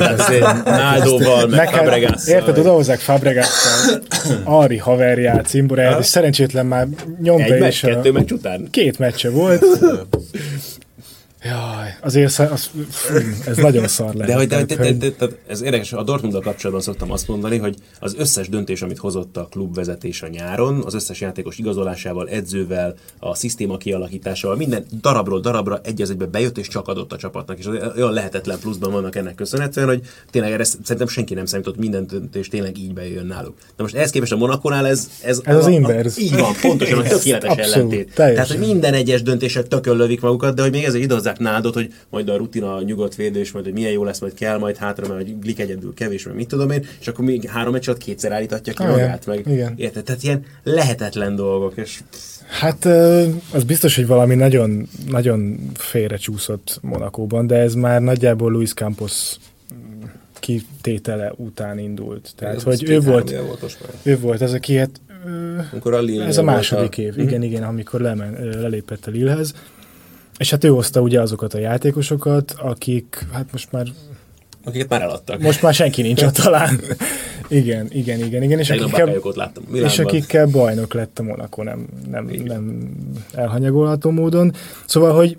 Náldóval, 0.65 1.47
meg 1.47 1.71
Fabregasszal. 1.71 2.35
Érted, 2.35 2.59
oda 2.59 2.73
hozzák 2.73 2.99
Fabregasszal, 2.99 4.01
Ari 4.45 4.77
haverját, 4.77 5.47
Cimboráját, 5.47 6.01
és 6.01 6.07
szerencsétlen 6.07 6.67
már 6.67 6.87
nyomta 7.23 7.55
Egy 7.55 7.67
is. 7.69 7.81
Meccs, 7.81 7.95
kettő 7.95 8.13
meccs 8.13 8.33
után. 8.33 8.69
Két 8.71 8.99
meccse 8.99 9.31
volt. 9.31 9.65
Jaj, 11.45 11.97
azért 12.01 12.39
az, 12.39 12.71
ez 13.47 13.57
nagyon 13.57 13.89
szar 13.89 14.15
lehet. 14.15 14.27
De, 14.27 14.37
hogy, 14.37 14.47
de, 14.47 14.65
de, 14.65 14.75
de, 14.77 14.93
de, 14.93 15.11
de, 15.19 15.27
ez 15.47 15.63
érdekes, 15.63 15.93
a 15.93 16.03
Dortmunddal 16.03 16.41
kapcsolatban 16.41 16.85
szoktam 16.85 17.11
azt 17.11 17.29
mondani, 17.29 17.59
hogy 17.59 17.77
az 18.01 18.15
összes 18.19 18.49
döntés, 18.49 18.83
amit 18.83 18.99
hozott 18.99 19.37
a 19.37 19.49
klubvezetés 19.51 20.23
a 20.23 20.29
nyáron, 20.29 20.83
az 20.85 20.95
összes 20.95 21.21
játékos 21.21 21.59
igazolásával, 21.59 22.29
edzővel, 22.29 22.95
a 23.19 23.35
szisztéma 23.35 23.77
kialakításával, 23.77 24.57
minden 24.57 24.87
darabról 25.01 25.41
darabra 25.41 25.81
egy 25.83 26.03
az 26.03 26.11
egybe 26.11 26.27
bejött 26.27 26.59
és 26.59 26.69
csak 26.69 26.89
adott 26.89 27.13
a 27.13 27.17
csapatnak. 27.17 27.59
És 27.59 27.67
olyan 27.97 28.13
lehetetlen 28.13 28.59
pluszban 28.59 28.93
vannak 28.93 29.17
ennek 29.17 29.35
köszönhetően, 29.35 29.87
hogy 29.87 30.03
tényleg 30.31 30.53
erre 30.53 30.65
szerintem 30.65 31.07
senki 31.07 31.35
nem 31.35 31.47
számított, 31.47 31.77
minden 31.77 32.07
döntés 32.07 32.49
tényleg 32.49 32.79
így 32.79 32.95
bejön 32.95 33.27
náluk. 33.27 33.55
De 33.77 33.83
most 33.83 33.95
ehhez 33.95 34.11
képest 34.11 34.33
a 34.33 34.37
Monakonál 34.37 34.87
ez, 34.87 35.09
ez, 35.23 35.41
ez 35.45 35.55
a, 35.55 35.59
az 35.59 35.67
inverz. 35.67 36.19
Így 36.19 36.39
van, 36.39 36.53
pontosan 36.61 36.99
a 36.99 37.03
tökéletes 37.15 37.49
Abszolút, 37.51 37.75
ellentét. 37.75 38.15
Teljesen. 38.15 38.47
Tehát, 38.47 38.61
hogy 38.61 38.69
minden 38.69 38.95
egyes 38.95 39.23
döntések 39.23 39.69
tökön 39.69 39.97
lövik 39.97 40.21
magukat, 40.21 40.55
de 40.55 40.63
hogy 40.63 40.71
még 40.71 40.85
ezért 40.85 41.05
idhozzák 41.05 41.34
hívták 41.39 41.53
nádot, 41.53 41.75
hogy 41.75 41.93
majd 42.11 42.29
a 42.29 42.37
rutina, 42.37 42.75
a 42.75 42.83
nyugodt 42.83 43.15
védés, 43.15 43.53
majd 43.53 43.65
hogy 43.65 43.75
milyen 43.75 43.93
jó 43.93 44.05
lesz, 44.05 44.21
majd 44.21 44.35
kell 44.35 44.59
majd 44.59 44.77
hátra, 44.77 45.09
mert 45.09 45.21
hogy 45.21 45.39
Glik 45.39 45.61
egyedül 45.61 45.95
kevés, 45.95 46.25
mert 46.25 46.37
mit 46.37 46.49
tudom 46.49 46.71
én, 46.71 46.87
és 47.01 47.09
akkor 47.09 47.25
még 47.25 47.49
három 47.49 47.73
meccset 47.73 47.99
kétszer 47.99 48.33
állítatja 48.33 48.73
ki 48.73 48.83
igen, 48.83 48.95
magát, 48.95 49.27
meg 49.27 49.47
igen. 49.47 49.75
érted? 49.77 50.05
Tehát 50.05 50.23
ilyen 50.23 50.45
lehetetlen 50.63 51.37
dolgok, 51.37 51.77
és 51.77 52.01
Hát 52.49 52.85
az 53.53 53.65
biztos, 53.67 53.97
hogy 53.97 54.07
valami 54.07 54.35
nagyon, 54.35 54.89
nagyon 55.09 55.71
félrecsúszott 55.75 56.79
Monakóban, 56.83 57.47
de 57.47 57.57
ez 57.57 57.75
már 57.75 58.01
nagyjából 58.01 58.51
Luis 58.51 58.75
Campos 58.75 59.37
kitétele 60.41 61.33
után 61.37 61.79
indult. 61.79 62.33
Tehát, 62.37 62.57
ez 62.57 62.63
hogy 62.63 62.91
ő 62.91 63.01
volt, 63.01 63.31
volt 63.31 63.77
ő 64.03 64.19
volt 64.19 64.43
ez, 64.43 64.53
aki 64.53 64.77
hát 64.77 64.91
a 65.83 66.05
ez 66.27 66.39
a 66.39 66.43
második 66.43 66.99
a... 66.99 67.01
év, 67.01 67.19
igen, 67.19 67.43
igen, 67.43 67.63
amikor 67.63 68.01
lemen, 68.01 68.49
lelépett 68.61 69.07
a 69.07 69.11
Lillehez, 69.11 69.55
és 70.39 70.51
hát 70.51 70.65
ő 70.65 70.69
hozta 70.69 71.01
ugye 71.01 71.21
azokat 71.21 71.55
a 71.55 71.59
játékosokat, 71.59 72.55
akik, 72.59 73.27
hát 73.33 73.47
most 73.53 73.73
már 73.73 73.87
Akiket 74.67 74.89
már 74.89 75.03
eladtak. 75.03 75.41
Most 75.41 75.63
már 75.63 75.75
senki 75.75 76.03
nincs 76.03 76.23
ott 76.23 76.35
talán. 76.35 76.81
igen, 77.49 77.89
igen, 77.91 78.19
igen, 78.19 78.43
igen. 78.43 78.59
És 78.59 78.71
akikkel, 78.71 79.19
ott 79.21 79.37
láttam. 79.37 79.63
És 79.73 79.99
akikkel 79.99 80.47
bajnok 80.47 80.95
lett 80.95 81.19
a 81.19 81.23
Monaco, 81.23 81.63
nem, 81.63 81.87
nem, 82.11 82.25
nem 82.45 82.91
elhanyagolható 83.33 84.11
módon. 84.11 84.53
Szóval, 84.85 85.15
hogy 85.15 85.37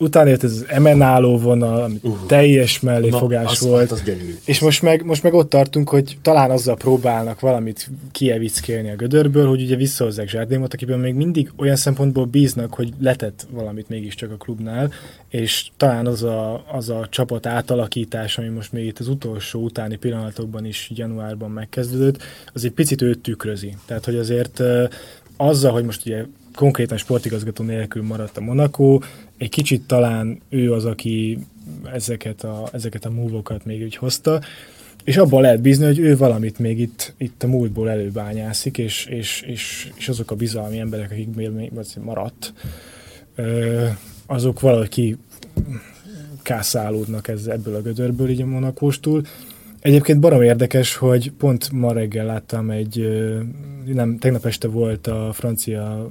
utána 0.00 0.28
jött 0.28 0.42
ez 0.42 0.52
az 0.52 0.64
emenáló 0.68 1.38
vonal, 1.38 1.82
ami 1.82 1.98
uh, 2.02 2.26
teljes 2.26 2.80
melléfogás 2.80 3.60
Na, 3.60 3.68
volt. 3.68 3.90
Az, 3.90 4.02
az 4.06 4.12
és 4.44 4.60
most 4.60 4.82
meg, 4.82 5.04
most 5.04 5.22
meg 5.22 5.34
ott 5.34 5.48
tartunk, 5.48 5.88
hogy 5.88 6.18
talán 6.22 6.50
azzal 6.50 6.76
próbálnak 6.76 7.40
valamit 7.40 7.90
kievickélni 8.12 8.90
a 8.90 8.96
gödörből, 8.96 9.48
hogy 9.48 9.62
ugye 9.62 9.76
visszahozzák 9.76 10.28
Zsárdémot, 10.28 10.74
akiben 10.74 10.98
még 10.98 11.14
mindig 11.14 11.52
olyan 11.56 11.76
szempontból 11.76 12.24
bíznak, 12.24 12.74
hogy 12.74 12.92
letett 13.00 13.46
valamit 13.50 13.88
mégiscsak 13.88 14.30
a 14.30 14.36
klubnál, 14.36 14.92
és 15.28 15.70
talán 15.76 16.06
az 16.06 16.22
a, 16.22 16.64
az 16.72 16.88
a 16.88 17.06
csapat 17.10 17.46
átalakítás, 17.46 18.38
ami 18.38 18.48
most 18.48 18.72
még 18.72 18.86
itt 18.86 18.98
az 18.98 19.08
utolsó 19.08 19.60
utáni 19.60 19.96
pillanatokban 19.96 20.64
is 20.64 20.90
januárban 20.94 21.50
megkezdődött, 21.50 22.22
az 22.52 22.64
egy 22.64 22.72
picit 22.72 23.02
őt 23.02 23.18
tükrözi. 23.18 23.76
Tehát, 23.86 24.04
hogy 24.04 24.16
azért 24.16 24.62
azzal, 25.36 25.72
hogy 25.72 25.84
most 25.84 26.06
ugye 26.06 26.24
konkrétan 26.60 26.98
sportigazgató 26.98 27.64
nélkül 27.64 28.02
maradt 28.02 28.36
a 28.36 28.40
Monaco, 28.40 28.98
egy 29.38 29.48
kicsit 29.48 29.86
talán 29.86 30.40
ő 30.48 30.72
az, 30.72 30.84
aki 30.84 31.38
ezeket 31.92 32.44
a, 32.44 32.68
ezeket 32.72 33.04
a 33.04 33.10
múvokat 33.10 33.64
még 33.64 33.82
úgy 33.82 33.96
hozta, 33.96 34.40
és 35.04 35.16
abban 35.16 35.42
lehet 35.42 35.60
bízni, 35.60 35.84
hogy 35.84 35.98
ő 35.98 36.16
valamit 36.16 36.58
még 36.58 36.80
itt, 36.80 37.14
itt 37.16 37.42
a 37.42 37.46
múltból 37.46 37.90
előbányászik, 37.90 38.78
és, 38.78 39.06
és, 39.06 39.42
és, 39.46 39.90
és 39.96 40.08
azok 40.08 40.30
a 40.30 40.34
bizalmi 40.34 40.78
emberek, 40.78 41.10
akik 41.10 41.34
még 41.34 41.72
maradt, 42.00 42.52
azok 44.26 44.60
valahogy 44.60 44.88
ki 44.88 45.16
kászálódnak 46.42 47.28
ez, 47.28 47.46
ebből 47.46 47.74
a 47.74 47.82
gödörből 47.82 48.28
így 48.28 48.42
a 48.42 48.46
Monakóstól. 48.46 49.22
Egyébként 49.80 50.20
barom 50.20 50.42
érdekes, 50.42 50.96
hogy 50.96 51.30
pont 51.30 51.72
ma 51.72 51.92
reggel 51.92 52.26
láttam 52.26 52.70
egy, 52.70 53.08
nem, 53.84 54.18
tegnap 54.18 54.46
este 54.46 54.68
volt 54.68 55.06
a 55.06 55.30
francia 55.32 56.10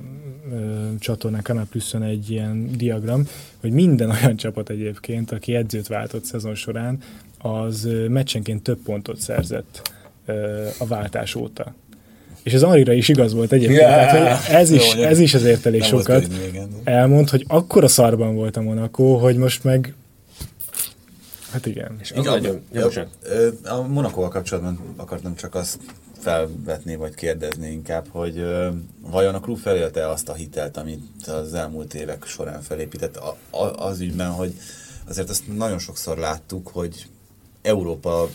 csatornán, 1.00 1.42
Canal 1.42 1.66
Pluson 1.70 2.04
egy 2.04 2.32
ilyen 2.32 2.70
diagram, 2.78 3.28
hogy 3.62 3.72
minden 3.72 4.10
olyan 4.22 4.36
csapat 4.36 4.70
egyébként, 4.70 5.32
aki 5.32 5.56
edzőt 5.56 5.88
váltott 5.88 6.24
szezon 6.24 6.56
során, 6.56 6.98
az 7.38 7.90
meccsenként 8.08 8.64
több 8.64 8.80
pontot 8.84 9.18
szerzett 9.18 9.92
a 10.78 10.86
váltás 10.88 11.36
óta. 11.36 11.76
És 12.44 12.54
ez 12.54 12.64
Arira 12.64 12.94
is 12.94 13.08
igaz 13.08 13.34
volt 13.34 13.52
egyébként. 13.52 13.80
Yeah. 13.80 14.12
Tehát, 14.12 14.46
hogy 14.46 14.56
ez, 14.56 14.72
is, 14.72 14.94
ez 14.94 15.20
is 15.20 15.34
azért 15.34 15.66
elég 15.66 15.84
sokat 15.84 16.28
elmond, 16.84 17.30
hogy 17.30 17.46
akkora 17.48 17.88
szarban 17.88 18.36
volt 18.36 18.58
a 18.58 18.62
Monaco, 18.62 19.18
hogy 19.18 19.36
most 19.36 19.64
meg 19.64 19.94
Hát 21.52 21.66
igen. 21.66 21.98
És 22.02 22.12
az 22.12 22.26
nagyon, 22.26 22.66
a 23.64 23.82
Monakóval 23.82 24.30
kapcsolatban 24.30 24.80
akartam 24.96 25.36
csak 25.36 25.56
azt 25.56 25.80
felvetni, 26.20 26.96
vagy 26.96 27.16
kérdezni 27.16 27.72
inkább, 27.72 28.08
hogy 28.12 28.46
vajon 29.02 29.36
a 29.36 29.40
klub 29.40 29.58
felélte 29.58 30.10
azt 30.10 30.30
a 30.30 30.34
hitelt, 30.34 30.78
amit 30.78 31.28
az 31.28 31.54
elmúlt 31.54 31.94
évek 31.94 32.26
során 32.26 32.62
felépített 32.62 33.18
a, 33.18 33.38
a, 33.50 33.64
az 33.64 34.00
ügyben, 34.00 34.32
hogy 34.32 34.54
azért 35.08 35.30
azt 35.30 35.56
nagyon 35.56 35.80
sokszor 35.80 36.18
láttuk, 36.18 36.68
hogy 36.68 37.08
Európa 37.62 38.30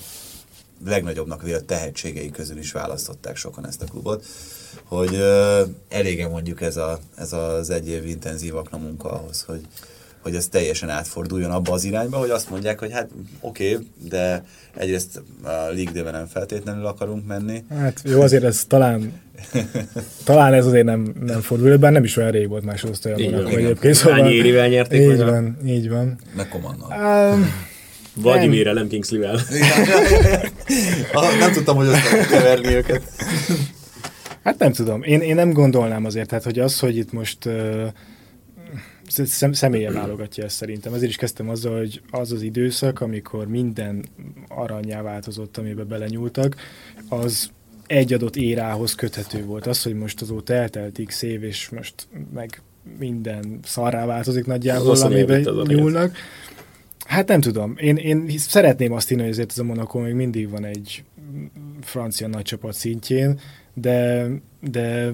legnagyobbnak 0.84 1.42
vélt 1.42 1.64
tehetségei 1.64 2.30
közül 2.30 2.58
is 2.58 2.72
választották 2.72 3.36
sokan 3.36 3.66
ezt 3.66 3.82
a 3.82 3.86
klubot, 3.86 4.26
hogy 4.84 5.14
ö, 5.14 5.62
elége 5.88 6.28
mondjuk 6.28 6.60
ez, 6.60 6.76
a, 6.76 6.98
ez 7.16 7.32
az 7.32 7.70
egy 7.70 7.88
év 7.88 8.06
intenzív 8.06 8.56
akna 8.56 8.78
munka 8.78 9.10
ahhoz, 9.10 9.42
hogy, 9.42 9.66
hogy 10.24 10.34
ez 10.34 10.48
teljesen 10.48 10.88
átforduljon 10.88 11.50
abba 11.50 11.72
az 11.72 11.84
irányba, 11.84 12.16
hogy 12.16 12.30
azt 12.30 12.50
mondják, 12.50 12.78
hogy 12.78 12.92
hát 12.92 13.08
oké, 13.40 13.72
okay, 13.72 13.86
de 14.08 14.44
egyrészt 14.76 15.22
a 15.42 15.50
League 15.50 16.10
nem 16.10 16.26
feltétlenül 16.26 16.86
akarunk 16.86 17.26
menni. 17.26 17.64
Hát 17.70 18.02
jó, 18.04 18.20
azért 18.20 18.44
ez 18.44 18.64
talán 18.64 19.22
talán 20.24 20.52
ez 20.52 20.66
azért 20.66 20.84
nem, 20.84 21.14
nem 21.20 21.40
fordul, 21.40 21.76
bár 21.76 21.92
nem 21.92 22.04
is 22.04 22.16
olyan 22.16 22.30
rég 22.30 22.48
volt 22.48 22.64
másodosztályon 22.64 23.30
Monaco 23.30 23.56
egyébként. 23.56 23.94
Szóval, 23.94 24.20
Hány 24.20 24.30
érivel 24.30 24.68
nyerték 24.68 25.00
így 25.00 25.24
van, 25.24 25.56
a... 25.62 25.66
így 25.66 25.88
van. 25.88 26.18
Meg 26.36 26.48
Komannal. 26.48 27.32
Um, 27.32 27.72
Vladimir 28.14 28.72
nem 28.72 28.88
Kingsley-vel. 28.88 29.40
nem 31.38 31.52
tudtam, 31.52 31.76
hogy 31.76 31.86
össze 31.86 32.26
keverni 32.30 32.74
őket. 32.74 33.02
Hát 34.44 34.58
nem 34.58 34.72
tudom. 34.72 35.02
Én, 35.02 35.20
én 35.20 35.34
nem 35.34 35.52
gondolnám 35.52 36.04
azért, 36.04 36.28
tehát, 36.28 36.44
hogy 36.44 36.58
az, 36.58 36.78
hogy 36.78 36.96
itt 36.96 37.12
most 37.12 37.44
uh, 37.44 37.86
szem, 39.08 39.52
személye 39.52 39.92
válogatja 39.92 40.44
ezt 40.44 40.56
szerintem. 40.56 40.94
Ezért 40.94 41.10
is 41.10 41.16
kezdtem 41.16 41.48
azzal, 41.48 41.78
hogy 41.78 42.02
az 42.10 42.32
az 42.32 42.42
időszak, 42.42 43.00
amikor 43.00 43.48
minden 43.48 44.04
aranyá 44.48 45.02
változott, 45.02 45.56
amiben 45.56 45.88
belenyúltak, 45.88 46.56
az 47.08 47.50
egy 47.86 48.12
adott 48.12 48.36
érához 48.36 48.94
köthető 48.94 49.44
volt. 49.44 49.66
Az, 49.66 49.82
hogy 49.82 49.94
most 49.94 50.20
azóta 50.20 50.54
eltelt 50.54 51.00
x 51.06 51.22
év, 51.22 51.42
és 51.42 51.68
most 51.68 51.94
meg 52.34 52.62
minden 52.98 53.58
szarrá 53.62 54.06
változik 54.06 54.46
nagyjából, 54.46 55.00
amiben 55.00 55.40
nyúlnak. 55.66 56.16
Hát 57.06 57.28
nem 57.28 57.40
tudom. 57.40 57.74
Én, 57.76 57.96
én 57.96 58.28
szeretném 58.38 58.92
azt 58.92 59.08
hinni, 59.08 59.20
hogy 59.20 59.30
azért 59.30 59.50
ez 59.50 59.58
a 59.58 59.64
Monaco 59.64 59.98
még 59.98 60.14
mindig 60.14 60.50
van 60.50 60.64
egy 60.64 61.04
francia 61.80 62.28
nagycsapat 62.28 62.74
szintjén, 62.74 63.40
de, 63.74 64.28
de 64.60 65.12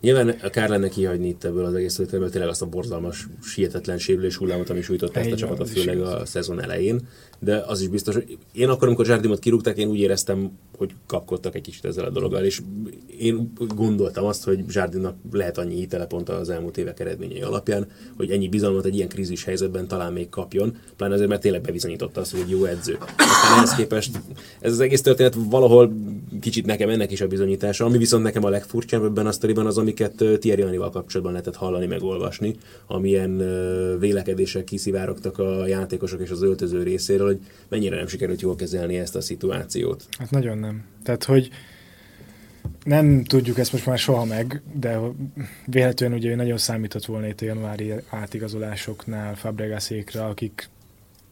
Nyilván 0.00 0.50
kár 0.50 0.68
lenne 0.68 0.88
kihagyni 0.88 1.28
itt 1.28 1.44
ebből 1.44 1.64
az 1.64 1.74
egész 1.74 1.94
történetből 1.94 2.30
tényleg 2.30 2.50
azt 2.50 2.62
a 2.62 2.66
borzalmas, 2.66 3.26
sietetlen 3.42 3.98
sérülés 3.98 4.36
hullámot, 4.36 4.70
ami 4.70 4.80
sújtotta 4.80 5.20
ezt 5.20 5.32
a 5.32 5.36
csapatot, 5.36 5.68
főleg 5.68 6.00
a 6.00 6.26
szezon 6.26 6.62
elején 6.62 7.08
de 7.40 7.64
az 7.66 7.80
is 7.80 7.88
biztos, 7.88 8.14
hogy 8.14 8.38
én 8.52 8.68
akkor, 8.68 8.86
amikor 8.86 9.06
Zsárdimot 9.06 9.38
kirúgták, 9.38 9.76
én 9.76 9.88
úgy 9.88 9.98
éreztem, 9.98 10.50
hogy 10.76 10.90
kapkodtak 11.06 11.54
egy 11.54 11.62
kicsit 11.62 11.84
ezzel 11.84 12.04
a 12.04 12.10
dologgal, 12.10 12.44
és 12.44 12.60
én 13.18 13.52
gondoltam 13.74 14.24
azt, 14.24 14.44
hogy 14.44 14.64
Zsárdimnak 14.68 15.16
lehet 15.32 15.58
annyi 15.58 15.74
hitele 15.74 16.06
pont 16.06 16.28
az 16.28 16.48
elmúlt 16.48 16.76
évek 16.76 17.00
eredményei 17.00 17.40
alapján, 17.40 17.86
hogy 18.16 18.30
ennyi 18.30 18.48
bizalmat 18.48 18.84
egy 18.84 18.94
ilyen 18.94 19.08
krízis 19.08 19.44
helyzetben 19.44 19.88
talán 19.88 20.12
még 20.12 20.28
kapjon, 20.28 20.76
pláne 20.96 21.14
azért, 21.14 21.28
mert 21.28 21.40
tényleg 21.40 21.60
bebizonyította 21.60 22.20
azt, 22.20 22.36
hogy 22.36 22.50
jó 22.50 22.64
edző. 22.64 22.98
Aztán 23.16 23.56
ehhez 23.56 23.74
képest 23.74 24.20
ez 24.60 24.72
az 24.72 24.80
egész 24.80 25.02
történet 25.02 25.36
valahol 25.50 25.92
kicsit 26.40 26.66
nekem 26.66 26.88
ennek 26.88 27.10
is 27.10 27.20
a 27.20 27.26
bizonyítása, 27.26 27.84
ami 27.84 27.98
viszont 27.98 28.22
nekem 28.22 28.44
a 28.44 28.48
legfurcsább 28.48 29.04
ebben 29.04 29.26
a 29.26 29.32
sztoriban 29.32 29.66
az, 29.66 29.78
amiket 29.78 30.24
Thierry 30.38 30.62
Anival 30.62 30.90
kapcsolatban 30.90 31.32
lehetett 31.32 31.56
hallani, 31.56 31.86
meg 31.86 32.02
olvasni, 32.02 32.56
amilyen 32.86 33.42
vélekedések 33.98 34.64
kiszivárogtak 34.64 35.38
a 35.38 35.66
játékosok 35.66 36.20
és 36.20 36.30
az 36.30 36.42
öltöző 36.42 36.82
részéről, 36.82 37.27
hogy 37.28 37.40
mennyire 37.68 37.96
nem 37.96 38.06
sikerült 38.06 38.40
jól 38.40 38.56
kezelni 38.56 38.98
ezt 38.98 39.16
a 39.16 39.20
szituációt. 39.20 40.04
Hát 40.18 40.30
nagyon 40.30 40.58
nem. 40.58 40.84
Tehát, 41.02 41.24
hogy 41.24 41.50
nem 42.84 43.24
tudjuk 43.24 43.58
ezt 43.58 43.72
most 43.72 43.86
már 43.86 43.98
soha 43.98 44.24
meg, 44.24 44.62
de 44.74 44.98
véletlenül 45.66 46.16
ugye 46.16 46.36
nagyon 46.36 46.58
számított 46.58 47.04
volna 47.04 47.26
itt 47.26 47.40
a 47.40 47.44
januári 47.44 47.92
átigazolásoknál 48.08 49.36
Fabregasékra, 49.36 50.26
akik 50.26 50.68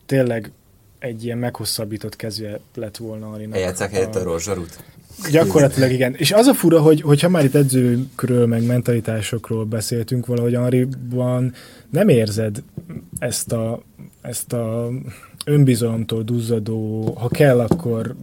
tényleg 0.06 0.50
egy 0.98 1.24
ilyen 1.24 1.38
meghosszabbított 1.38 2.16
kezve 2.16 2.60
lett 2.74 2.96
volna 2.96 3.30
Arinak. 3.30 3.56
Eljátszák 3.56 3.90
helyett 3.90 4.14
a, 4.14 4.20
a 4.20 4.22
Rozsarut? 4.22 4.84
Gyakorlatilag 5.30 5.90
igen. 5.90 6.14
És 6.14 6.32
az 6.32 6.46
a 6.46 6.54
fura, 6.54 6.80
hogy, 6.80 7.00
hogyha 7.00 7.28
már 7.28 7.44
itt 7.44 7.54
edzőkről, 7.54 8.46
meg 8.46 8.66
mentalitásokról 8.66 9.64
beszéltünk, 9.64 10.26
valahogy 10.26 10.54
Ariban 10.54 11.52
nem 11.90 12.08
érzed 12.08 12.62
ezt 13.18 13.52
a, 13.52 13.82
ezt 14.20 14.52
a 14.52 14.90
önbizalomtól 15.46 16.22
duzzadó, 16.22 17.12
ha 17.18 17.28
kell, 17.28 17.60
akkor 17.60 18.14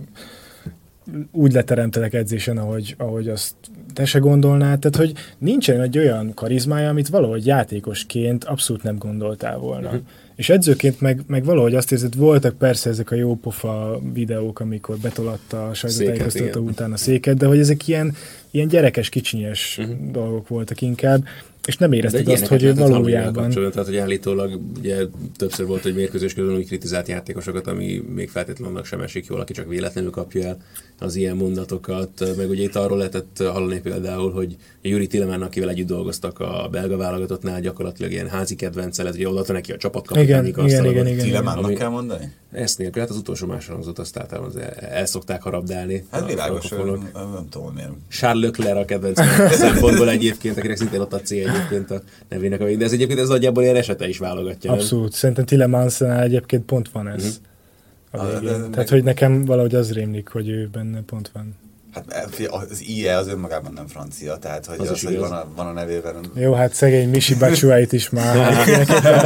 úgy 1.32 1.54
leteremtelek 1.54 2.14
edzésen, 2.14 2.58
ahogy, 2.58 2.96
ahogy 2.98 3.28
azt 3.28 3.56
te 3.94 4.06
se 4.06 4.20
gondolnád, 4.20 4.80
tehát 4.80 4.98
hogy 4.98 5.14
nincsen 5.38 5.82
egy 5.82 5.98
olyan 5.98 6.34
karizmája, 6.34 6.90
amit 6.90 7.08
valahogy 7.08 7.46
játékosként 7.46 8.44
abszolút 8.44 8.84
nem 8.84 8.98
gondoltál 8.98 9.58
volna. 9.58 9.88
Uh-huh. 9.88 10.04
És 10.36 10.50
edzőként 10.50 11.02
meg, 11.02 11.22
meg 11.28 11.46
valahogy 11.46 11.76
azt 11.76 11.92
érzed, 11.92 12.16
voltak 12.16 12.58
persze 12.58 12.90
ezek 12.90 13.12
a 13.12 13.16
jó 13.16 13.36
pofa 13.36 14.02
videók, 14.14 14.60
amikor 14.60 14.98
betolatta 14.98 15.68
a 15.68 15.74
sajtótájékoztató 15.74 16.62
után 16.62 16.92
a 16.92 16.98
széket, 16.98 17.38
de 17.38 17.46
hogy 17.46 17.60
ezek 17.60 17.88
ilyen, 17.88 18.16
ilyen 18.52 18.68
gyerekes, 18.68 19.10
kicsinyes 19.10 19.78
uh-huh. 19.78 20.12
dolgok 20.12 20.48
voltak 20.48 20.82
inkább, 20.82 21.24
és 21.68 21.78
nem 21.78 21.92
érezted 21.92 22.28
azt, 22.28 22.46
hogy 22.46 22.64
ő 22.64 22.74
valójában... 22.74 23.50
Tehát, 23.50 23.86
hogy 23.86 23.98
állítólag 23.98 24.60
ugye 24.78 24.98
többször 25.38 25.66
volt, 25.66 25.82
hogy 25.82 25.96
mérkőzés 25.96 26.34
közben 26.34 26.56
úgy 26.56 26.68
kritizált 26.68 27.08
játékosokat, 27.08 27.68
ami 27.68 28.04
még 28.16 28.30
feltétlenül 28.30 28.74
annak 28.74 28.86
sem 28.86 29.02
esik 29.02 29.26
jól, 29.26 29.40
aki 29.40 29.54
csak 29.54 29.68
véletlenül 29.68 30.12
kapja 30.12 30.48
el 30.48 30.58
az 31.00 31.16
ilyen 31.16 31.36
mondatokat. 31.36 32.36
Meg 32.38 32.50
ugye 32.50 32.64
itt 32.64 32.76
arról 32.76 32.98
lehetett 32.98 33.38
hallani 33.38 33.80
például, 33.80 34.32
hogy 34.32 34.56
Juri 34.82 35.08
Tillemán, 35.08 35.42
akivel 35.42 35.70
együtt 35.70 35.88
dolgoztak 35.88 36.40
a 36.40 36.68
belga 36.72 36.98
válogatottnál, 36.98 37.62
gyakorlatilag 37.62 38.12
ilyen 38.12 38.30
házi 38.30 38.56
kedvence 38.56 39.04
lett, 39.04 39.16
hogy 39.16 39.26
odaadta 39.26 39.54
neki 39.54 39.72
a 39.72 39.78
csapatkapitány. 39.78 40.23
Igen, 40.24 40.46
igen, 40.46 40.86
igen, 40.86 41.08
igen, 41.08 41.18
Tillemánnak 41.18 41.74
kell 41.74 41.90
mondani? 41.90 42.34
Ezt 42.52 42.78
nélkül, 42.78 43.02
hát 43.02 43.10
az 43.10 43.18
utolsó 43.18 43.48
másodszor 43.48 43.94
azt 43.96 44.18
általában 44.18 44.50
az 44.50 44.56
el, 44.56 44.70
el 44.70 45.06
szokták 45.06 45.42
harabdálni. 45.42 46.06
Hát 46.12 46.28
világos, 46.28 46.70
nem, 46.70 47.12
nem 47.14 47.48
tudom 47.50 47.74
miért. 47.74 47.90
Charles 48.10 48.44
Leclerc 48.44 48.78
a 48.78 48.86
kedvenc 48.86 49.20
szempontból 49.64 50.10
egyébként, 50.10 50.58
akinek 50.58 50.78
szintén 50.78 51.00
ott 51.00 51.14
a 51.14 51.22
C 51.22 51.32
egyébként 51.32 51.92
a 51.92 52.02
nevének 52.30 52.62
a 52.62 52.66
de 52.66 52.86
ez 52.86 52.92
egyébként 52.92 53.20
ez 53.20 53.28
nagyjából 53.28 53.64
ilyen 53.64 53.76
esete 53.76 54.08
is 54.08 54.18
válogatja. 54.18 54.72
Abszolút, 54.72 55.04
nem? 55.04 55.14
szerintem 55.14 55.46
Tillemansnál 55.46 56.22
egyébként 56.22 56.66
pont 56.66 56.90
van 56.92 57.08
ez. 57.08 57.24
Mm-hmm. 57.24 58.26
A 58.26 58.26
végén. 58.26 58.42
De, 58.42 58.52
de, 58.52 58.58
Tehát, 58.58 58.76
meg... 58.76 58.90
hogy 58.90 59.04
nekem 59.04 59.46
valahogy 59.46 59.76
az 59.76 59.94
rémlik, 59.94 60.28
hogy 60.28 60.50
ő 60.50 60.70
benne 60.72 61.02
pont 61.02 61.30
van. 61.34 61.56
Hát 61.94 62.06
e, 62.40 62.48
az 62.50 62.82
IE 62.88 63.18
az 63.18 63.28
önmagában 63.28 63.74
nem 63.74 63.88
francia, 63.88 64.38
tehát 64.38 64.66
hogy 64.66 64.80
az, 64.80 64.90
az 64.90 65.04
hogy 65.04 65.18
van 65.18 65.32
a, 65.32 65.48
van 65.56 65.68
a 65.68 65.72
nevében. 65.72 66.16
Jó, 66.36 66.54
hát 66.54 66.74
szegény 66.74 67.10
Misi 67.10 67.36
Bacsúáit 67.36 67.94
is 67.94 68.10
már 68.10 68.36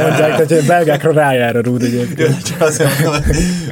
mondják, 0.02 0.46
tehát 0.46 0.66
belgákra 0.66 1.12
rájár 1.12 1.56
a 1.56 1.60
rúd 1.60 1.82
egyébként. 1.82 2.42
Csak 2.42 2.60
azért 2.60 2.98
mondom, 2.98 3.22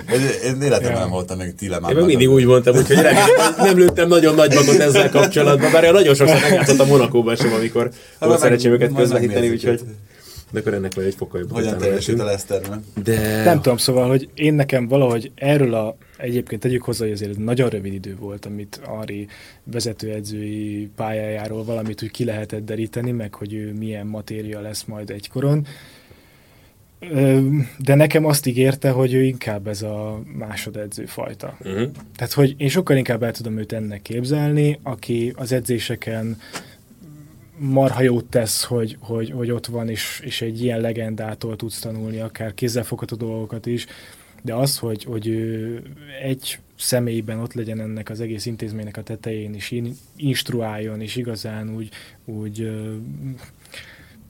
hogy 0.08 0.40
én 0.44 0.62
életemben 0.62 1.00
nem 1.00 1.10
voltam 1.10 1.38
meg 1.38 1.54
Tilemán. 1.54 1.96
Én 1.96 2.04
mindig 2.04 2.28
úgy 2.28 2.44
mondtam, 2.44 2.74
hogy 2.74 2.98
nem 3.56 3.76
lőttem 3.76 4.08
nagyon 4.08 4.34
nagy 4.34 4.54
magot 4.54 4.78
ezzel 4.78 5.10
kapcsolatban, 5.10 5.72
bár 5.72 5.92
nagyon 5.92 6.14
sokszor 6.14 6.40
megjátszott 6.40 6.80
a 6.80 6.84
Monakóban 6.86 7.36
sem, 7.36 7.52
amikor 7.52 7.90
hát 8.20 8.28
volt 8.28 8.40
szerencsém 8.40 8.72
őket 8.72 8.94
közvetíteni, 8.94 9.48
úgyhogy 9.48 9.80
de 10.50 10.58
akkor 10.58 10.74
ennek 10.74 10.94
vagy 10.94 11.04
egy 11.04 11.14
fokkal 11.14 11.40
jobb. 11.40 11.52
Hogyan 11.52 11.78
teljesült 11.78 12.20
a 12.20 12.24
Leszterben? 12.24 12.84
De... 13.04 13.44
Nem 13.44 13.60
tudom, 13.60 13.76
szóval, 13.76 14.08
hogy 14.08 14.28
én 14.34 14.54
nekem 14.54 14.88
valahogy 14.88 15.30
erről 15.34 15.74
a, 15.74 15.96
egyébként 16.16 16.60
tegyük 16.60 16.82
hozzá, 16.82 17.04
hogy 17.04 17.12
azért 17.12 17.38
nagyon 17.38 17.68
rövid 17.68 17.92
idő 17.92 18.16
volt, 18.16 18.46
amit 18.46 18.80
Ari 18.84 19.26
vezetőedzői 19.64 20.90
pályájáról 20.96 21.64
valamit 21.64 22.02
úgy 22.02 22.10
ki 22.10 22.24
lehetett 22.24 22.64
deríteni, 22.64 23.10
meg 23.10 23.34
hogy 23.34 23.54
ő 23.54 23.72
milyen 23.72 24.06
matéria 24.06 24.60
lesz 24.60 24.84
majd 24.84 25.10
egykoron. 25.10 25.66
De 27.78 27.94
nekem 27.94 28.24
azt 28.24 28.46
ígérte, 28.46 28.90
hogy 28.90 29.14
ő 29.14 29.22
inkább 29.22 29.66
ez 29.66 29.82
a 29.82 30.22
másodedző 30.38 31.06
fajta. 31.06 31.56
Uh-huh. 31.60 31.90
Tehát, 32.16 32.32
hogy 32.32 32.54
én 32.56 32.68
sokkal 32.68 32.96
inkább 32.96 33.22
el 33.22 33.32
tudom 33.32 33.58
őt 33.58 33.72
ennek 33.72 34.02
képzelni, 34.02 34.78
aki 34.82 35.32
az 35.36 35.52
edzéseken 35.52 36.36
marha 37.58 38.02
jót 38.02 38.24
tesz, 38.24 38.64
hogy, 38.64 38.96
hogy, 39.00 39.30
hogy 39.30 39.50
ott 39.50 39.66
van, 39.66 39.88
és, 39.88 40.20
és 40.24 40.42
egy 40.42 40.62
ilyen 40.62 40.80
legendától 40.80 41.56
tudsz 41.56 41.78
tanulni, 41.78 42.20
akár 42.20 42.54
kézzelfogható 42.54 43.16
dolgokat 43.16 43.66
is, 43.66 43.86
de 44.46 44.54
az, 44.54 44.78
hogy, 44.78 45.04
hogy 45.04 45.28
egy 46.22 46.58
személyben 46.76 47.38
ott 47.38 47.52
legyen 47.52 47.80
ennek 47.80 48.10
az 48.10 48.20
egész 48.20 48.46
intézménynek 48.46 48.96
a 48.96 49.02
tetején, 49.02 49.54
és 49.54 49.82
instruáljon, 50.16 51.00
és 51.00 51.16
igazán 51.16 51.74
úgy, 51.74 51.88
úgy 52.24 52.70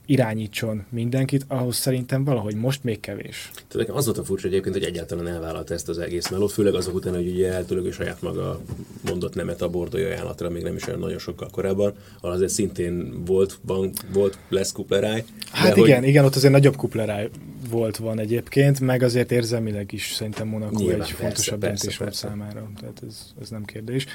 irányítson 0.07 0.85
mindenkit, 0.89 1.45
ahhoz 1.47 1.75
szerintem 1.75 2.23
valahogy 2.23 2.55
most 2.55 2.83
még 2.83 2.99
kevés. 2.99 3.51
Tehát 3.53 3.73
nekem 3.73 3.95
az 3.95 4.05
volt 4.05 4.17
a 4.17 4.23
furcsa 4.23 4.47
egyébként, 4.47 4.75
hogy 4.75 4.83
egyáltalán 4.83 5.27
elvállalta 5.27 5.73
ezt 5.73 5.89
az 5.89 5.97
egész 5.97 6.29
melót, 6.29 6.51
főleg 6.51 6.73
azok 6.73 6.95
után, 6.95 7.13
hogy 7.13 7.27
ugye 7.27 7.51
eltőleg 7.51 7.91
saját 7.91 8.21
maga 8.21 8.61
mondott 9.05 9.35
nemet 9.35 9.61
a 9.61 9.69
bordói 9.69 10.03
ajánlatra, 10.03 10.49
még 10.49 10.63
nem 10.63 10.75
is 10.75 10.87
olyan 10.87 10.99
nagyon 10.99 11.19
sokkal 11.19 11.49
korábban, 11.51 11.93
ahol 12.21 12.35
azért 12.35 12.51
szintén 12.51 13.23
volt, 13.25 13.59
van, 13.61 13.91
volt 14.13 14.37
lesz 14.49 14.71
kupleráj. 14.71 15.23
Hát 15.51 15.77
igen, 15.77 15.99
hogy... 15.99 16.07
igen, 16.07 16.25
ott 16.25 16.35
azért 16.35 16.53
nagyobb 16.53 16.75
kupleráj 16.75 17.29
volt 17.69 17.97
van 17.97 18.19
egyébként, 18.19 18.79
meg 18.79 19.03
azért 19.03 19.31
érzelmileg 19.31 19.91
is 19.91 20.11
szerintem 20.13 20.47
Monaco 20.47 20.79
Nyilván, 20.79 21.01
egy 21.01 21.07
persze, 21.07 21.23
fontosabb 21.23 21.59
döntés 21.59 21.97
volt 21.97 22.13
számára, 22.13 22.69
tehát 22.79 23.01
ez, 23.07 23.25
ez 23.41 23.49
nem 23.49 23.65
kérdés 23.65 24.05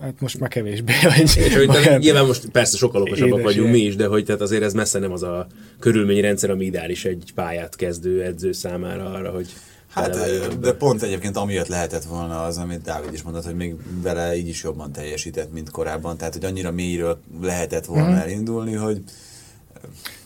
Hát 0.00 0.20
most 0.20 0.40
már 0.40 0.48
kevésbé. 0.48 0.92
Vagy, 1.16 1.36
és 1.36 1.56
hogy 1.56 1.68
tehát, 1.68 1.98
nyilván 1.98 2.26
most 2.26 2.48
persze 2.48 2.76
sokkal 2.76 3.02
okosabbak 3.02 3.42
vagyunk 3.42 3.70
mi 3.70 3.78
is, 3.78 3.96
de 3.96 4.06
hogy 4.06 4.24
tehát 4.24 4.40
azért 4.40 4.62
ez 4.62 4.72
messze 4.72 4.98
nem 4.98 5.12
az 5.12 5.22
a 5.22 5.46
körülményrendszer, 5.78 6.50
ami 6.50 6.64
ideális 6.64 7.04
egy 7.04 7.32
pályát 7.34 7.76
kezdő 7.76 8.22
edző 8.22 8.52
számára 8.52 9.10
arra, 9.10 9.30
hogy 9.30 9.48
Hát, 9.88 10.58
de 10.60 10.72
pont 10.72 11.02
egyébként 11.02 11.36
amiatt 11.36 11.66
lehetett 11.66 12.04
volna 12.04 12.42
az, 12.44 12.56
amit 12.56 12.82
Dávid 12.82 13.12
is 13.12 13.22
mondott, 13.22 13.44
hogy 13.44 13.54
még 13.56 13.74
vele 14.02 14.36
így 14.36 14.48
is 14.48 14.62
jobban 14.62 14.92
teljesített, 14.92 15.52
mint 15.52 15.70
korábban. 15.70 16.16
Tehát, 16.16 16.34
hogy 16.34 16.44
annyira 16.44 16.70
mélyről 16.70 17.20
lehetett 17.42 17.84
volna 17.84 18.10
mm. 18.10 18.16
elindulni, 18.16 18.74
hogy 18.74 19.02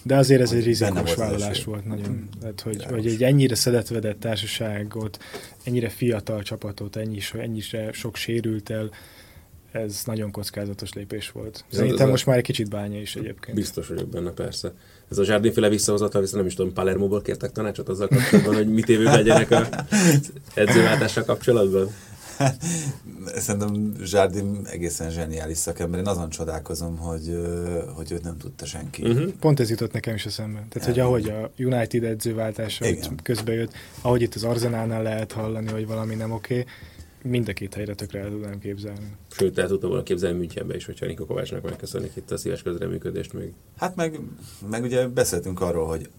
de 0.03 0.17
azért 0.17 0.41
ez 0.41 0.53
egy 0.53 0.65
rizikós 0.65 1.15
vállalás 1.15 1.65
volt 1.65 1.87
nagyon. 1.87 2.29
Tehát, 2.41 2.61
hogy, 2.61 2.85
hogy 2.85 3.07
egy 3.07 3.23
ennyire 3.23 3.55
szedetvedett 3.55 4.21
társaságot, 4.21 5.19
ennyire 5.65 5.89
fiatal 5.89 6.43
csapatot, 6.43 6.97
ennyi, 6.97 7.21
ennyire 7.33 7.93
sok 7.93 8.17
sérült 8.17 8.71
el, 8.71 8.91
ez 9.73 10.03
nagyon 10.05 10.31
kockázatos 10.31 10.93
lépés 10.93 11.31
volt. 11.31 11.65
Szerintem 11.73 12.09
most 12.09 12.27
már 12.27 12.37
egy 12.37 12.43
kicsit 12.43 12.69
bánya 12.69 13.01
is 13.01 13.17
egyébként. 13.17 13.57
Biztos 13.57 13.89
vagyok 13.89 14.09
benne, 14.09 14.31
persze. 14.31 14.73
Ez 15.11 15.19
a 15.19 15.25
zsárdénféle 15.25 15.69
visszahozatal, 15.69 16.21
viszont 16.21 16.39
nem 16.39 16.47
is 16.47 16.55
tudom, 16.55 16.73
Palermo-ból 16.73 17.23
kértek 17.23 17.53
tanácsot 17.53 17.89
azzal 17.89 18.09
kapcsolatban, 18.09 18.55
hogy 18.55 18.69
mit 18.69 18.89
évő 18.89 19.05
legyenek 19.05 19.51
a 19.51 19.69
edzőváltásra 20.55 21.25
kapcsolatban? 21.25 21.91
Szerintem 23.35 23.93
Zsárdim 24.03 24.61
egészen 24.65 25.11
zseniális 25.11 25.59
szakember. 25.59 26.01
Én 26.01 26.07
azon 26.07 26.29
csodálkozom, 26.29 26.97
hogy, 26.99 27.39
hogy 27.95 28.13
őt 28.13 28.23
nem 28.23 28.37
tudta 28.39 28.67
senki. 28.67 29.03
Uh-huh. 29.03 29.33
Pont 29.41 29.61
ez 29.61 29.71
jutott 29.71 29.93
nekem 29.93 30.15
is 30.15 30.27
eszembe. 30.27 30.67
Tehát, 30.69 30.89
hogy 30.89 30.99
ahogy 30.99 31.29
a 31.29 31.51
United 31.59 32.05
edzőváltása 32.05 32.85
közbe 33.23 33.53
jött, 33.53 33.73
ahogy 34.01 34.23
itt 34.23 34.35
az 34.35 34.45
Arzenálnál 34.45 35.03
lehet 35.03 35.33
hallani, 35.33 35.71
hogy 35.71 35.87
valami 35.87 36.15
nem 36.15 36.33
oké, 36.33 36.59
okay, 36.59 36.73
mind 37.25 37.49
a 37.49 37.53
két 37.53 37.75
helyre 37.75 37.95
tökre 37.95 38.21
el 38.21 38.29
tudnám 38.29 38.59
képzelni. 38.59 39.17
Sőt, 39.31 39.59
el 39.59 39.69
tudtam 39.69 39.89
volna 39.89 40.05
képzelni 40.05 40.39
Münchenbe 40.39 40.75
is, 40.75 40.85
hogyha 40.85 41.07
Niko 41.07 41.27
Kovácsnak 41.27 41.63
megköszönnék 41.63 42.13
itt 42.15 42.31
a 42.31 42.37
szíves 42.37 42.63
közreműködést 42.63 43.33
még. 43.33 43.53
Hát 43.77 43.97
meg, 43.97 44.21
meg 44.71 44.83
ugye 44.83 45.09
beszéltünk 45.09 45.61
arról, 45.61 45.87
hogy 45.87 46.11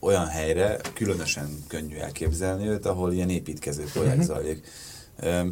olyan 0.00 0.26
helyre 0.26 0.80
különösen 0.94 1.48
könnyű 1.68 1.96
elképzelni 1.96 2.66
őt, 2.66 2.86
ahol 2.86 3.12
ilyen 3.12 3.30
építkező 3.30 3.84
projekt 3.92 4.18
uh-huh. 4.18 4.34
zajlik. 4.34 4.66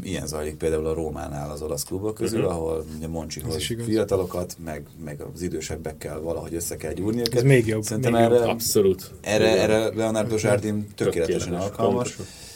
Ilyen 0.02 0.26
zajlik 0.26 0.56
például 0.56 0.86
a 0.86 0.94
Rómánál 0.94 1.50
az 1.50 1.62
olasz 1.62 1.84
klubok 1.84 2.14
közül, 2.14 2.40
uh-huh. 2.40 2.54
ahol 2.54 2.84
ugye 2.96 3.08
Moncsihoz 3.08 3.64
fiatalokat, 3.84 4.56
meg, 4.64 4.86
meg 5.04 5.20
az 5.34 5.42
idősebbekkel 5.42 6.20
valahogy 6.20 6.54
össze 6.54 6.76
kell 6.76 6.92
gyúrni 6.92 7.20
őket. 7.20 7.34
Ez 7.34 7.42
még 7.42 7.66
jobb. 7.66 7.82
Szerintem 7.82 8.12
még 8.12 8.20
erre, 8.20 8.34
jobb. 8.34 8.48
Abszolút. 8.48 9.10
Erre, 9.20 9.60
erre 9.60 9.94
Leonardo 9.94 10.36
Jardim 10.38 10.86
tökéletesen 10.94 11.54
alkalmas. 11.54 12.14
Pontosan 12.14 12.50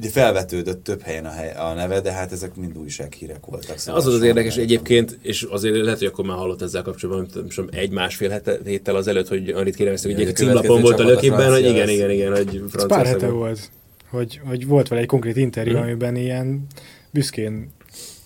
ugye 0.00 0.10
felvetődött 0.10 0.84
több 0.84 1.02
helyen 1.02 1.24
a, 1.24 1.30
hely, 1.30 1.52
a 1.52 1.74
neve, 1.74 2.00
de 2.00 2.12
hát 2.12 2.32
ezek 2.32 2.54
mind 2.54 2.78
újsághírek 2.78 3.46
voltak. 3.46 3.78
Szóval 3.78 4.00
az 4.00 4.06
az, 4.06 4.14
az 4.14 4.22
érdekes 4.22 4.56
egyébként, 4.56 5.18
és 5.22 5.42
azért 5.42 5.76
lehet, 5.76 5.98
hogy 5.98 6.08
akkor 6.08 6.24
már 6.24 6.36
hallott 6.36 6.62
ezzel 6.62 6.82
kapcsolatban, 6.82 7.46
nem 7.56 7.68
egy-másfél 7.72 8.42
héttel 8.64 8.96
azelőtt, 8.96 9.28
hogy 9.28 9.48
annyit 9.48 9.76
kérdeztek, 9.76 10.14
hogy 10.14 10.26
egy 10.26 10.36
címlapon 10.36 10.80
volt 10.80 11.00
a 11.00 11.04
lökében, 11.04 11.50
hogy 11.50 11.64
igen, 11.64 11.88
igen, 11.88 12.10
igen, 12.10 12.36
hogy 12.36 12.62
francia. 12.68 12.86
Pár 12.86 13.06
hete 13.06 13.28
volt, 13.28 13.70
hogy, 14.10 14.40
hogy 14.44 14.66
volt 14.66 14.88
vele 14.88 15.00
egy 15.00 15.06
konkrét 15.06 15.36
interjú, 15.36 15.72
hmm. 15.72 15.82
amiben 15.82 16.16
ilyen 16.16 16.66
büszkén 17.10 17.72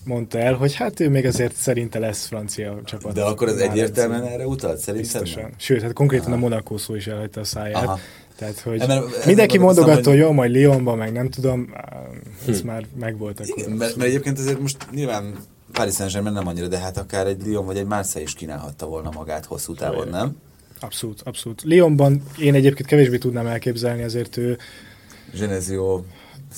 mondta 0.05 0.39
el, 0.39 0.53
hogy 0.53 0.75
hát 0.75 0.99
ő 0.99 1.09
még 1.09 1.25
azért 1.25 1.55
szerinte 1.55 1.99
lesz 1.99 2.25
francia 2.25 2.81
csapat. 2.85 3.13
De 3.13 3.23
akkor 3.23 3.47
ez 3.47 3.57
egyértelműen 3.57 4.23
erre 4.23 4.47
utalt, 4.47 4.77
szerintem? 4.77 5.21
Biztosan. 5.21 5.51
Sőt, 5.57 5.81
hát 5.81 5.93
konkrétan 5.93 6.25
Aha. 6.25 6.35
a 6.35 6.39
Monaco 6.39 6.77
szó 6.77 6.95
is 6.95 7.07
elhagyta 7.07 7.39
a 7.39 7.43
száját. 7.43 7.83
Aha. 7.83 7.99
Tehát, 8.35 8.59
hogy 8.59 8.87
mert, 8.87 9.25
mindenki 9.25 9.57
mondogatta, 9.57 10.09
hogy 10.09 10.19
jó, 10.19 10.31
majd 10.31 10.55
Lyonban, 10.55 10.97
meg 10.97 11.11
nem 11.11 11.29
tudom, 11.29 11.73
ez 12.47 12.59
hm. 12.59 12.67
már 12.67 12.85
megvolt 12.99 13.39
akkor. 13.39 13.57
Igen, 13.57 13.71
mert, 13.71 13.95
mert 13.95 14.09
egyébként 14.09 14.39
azért 14.39 14.59
most 14.59 14.87
nyilván 14.91 15.35
Paris 15.71 15.93
Saint-Germain 15.93 16.33
nem 16.33 16.47
annyira, 16.47 16.67
de 16.67 16.77
hát 16.77 16.97
akár 16.97 17.27
egy 17.27 17.45
Lyon 17.45 17.65
vagy 17.65 17.77
egy 17.77 17.85
Marseille 17.85 18.27
is 18.27 18.33
kínálhatta 18.33 18.85
volna 18.85 19.11
magát 19.11 19.45
hosszú 19.45 19.73
távon, 19.73 20.07
nem? 20.07 20.37
Abszolút, 20.79 21.21
abszolút. 21.21 21.61
Lyonban 21.65 22.23
én 22.39 22.53
egyébként 22.53 22.87
kevésbé 22.87 23.17
tudnám 23.17 23.47
elképzelni, 23.47 24.03
azért 24.03 24.37
ő 24.37 24.57
Genesio 25.39 26.03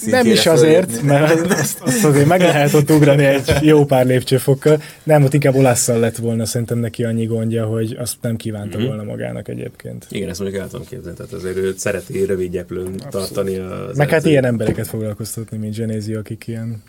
nem 0.06 0.26
is 0.26 0.46
azért, 0.46 0.86
fölépni. 0.86 1.08
mert 1.08 1.52
azt, 1.62 1.80
azt 1.82 2.04
azért 2.06 2.28
meg 2.28 2.42
lehet 2.42 2.74
ott 2.74 2.92
ugrani 2.92 3.26
egy 3.26 3.52
jó 3.62 3.86
pár 3.86 4.06
lépcsőfokkal. 4.06 4.82
Nem, 5.04 5.24
ott 5.24 5.34
inkább 5.34 5.56
olasszal 5.56 6.00
lett 6.00 6.16
volna 6.16 6.46
szerintem 6.46 6.78
neki 6.78 7.04
annyi 7.04 7.26
gondja, 7.26 7.66
hogy 7.66 7.96
azt 8.00 8.16
nem 8.22 8.36
kívánta 8.36 8.78
mm-hmm. 8.78 8.88
volna 8.88 9.04
magának 9.04 9.48
egyébként. 9.48 10.06
Igen, 10.10 10.30
ezt 10.30 10.40
mondjuk 10.40 10.62
el 10.62 10.68
tudom 10.68 10.86
képzelni, 10.86 11.18
tehát 11.18 11.34
azért 11.34 11.58
ő 11.58 11.74
szereti 11.78 12.26
rövid 12.26 12.52
gyeplőn 12.52 13.02
tartani 13.10 13.58
a. 13.58 13.90
Meg 13.96 14.10
hát 14.10 14.26
ilyen 14.26 14.46
embereket 14.46 14.88
foglalkoztatni, 14.88 15.58
mint 15.58 15.76
Genézio, 15.76 16.20
akik 16.20 16.48
ilyen... 16.48 16.84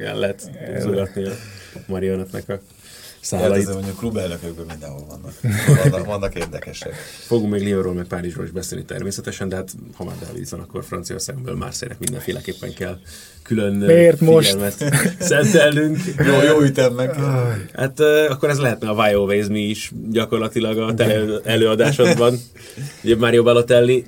Lehet 0.14 0.50
zugatni 0.80 1.24
a 1.24 1.32
marionetnek 1.86 2.48
a 2.48 2.60
szálait. 3.26 3.64
Hát 3.64 3.74
mondjuk 3.74 3.96
klubelnökökben 3.96 4.66
mindenhol 4.66 5.06
vannak. 5.08 5.34
vannak. 5.82 6.06
Vannak 6.06 6.34
érdekesek. 6.34 6.94
Fogunk 7.26 7.52
még 7.52 7.62
Lyonról, 7.62 7.94
meg 7.94 8.06
Párizsról 8.06 8.44
is 8.44 8.50
beszélni 8.50 8.84
természetesen, 8.84 9.48
de 9.48 9.56
hát 9.56 9.70
ha 9.94 10.04
már 10.04 10.14
David 10.26 10.50
van, 10.50 10.60
akkor 10.60 10.84
Franciaországből 10.84 11.56
Márszének 11.56 11.98
mindenféleképpen 11.98 12.74
kell 12.74 12.98
külön 13.42 13.72
Miért 13.72 14.18
figyelmet 14.18 14.80
most? 14.80 15.16
szentelnünk. 15.18 15.98
jó, 16.18 16.42
jó 16.42 16.60
ütem 16.60 16.92
meg. 16.92 17.14
Hát 17.74 18.00
akkor 18.28 18.48
ez 18.48 18.58
lehetne 18.58 18.88
a 18.88 18.92
Why 18.92 19.12
Always 19.12 19.46
Me 19.46 19.58
is 19.58 19.92
gyakorlatilag 20.10 20.78
a 20.78 20.94
te 20.94 21.24
előadásodban. 21.44 22.38
Ugye 23.04 23.16
Mario 23.16 23.42
Balotelli 23.42 24.04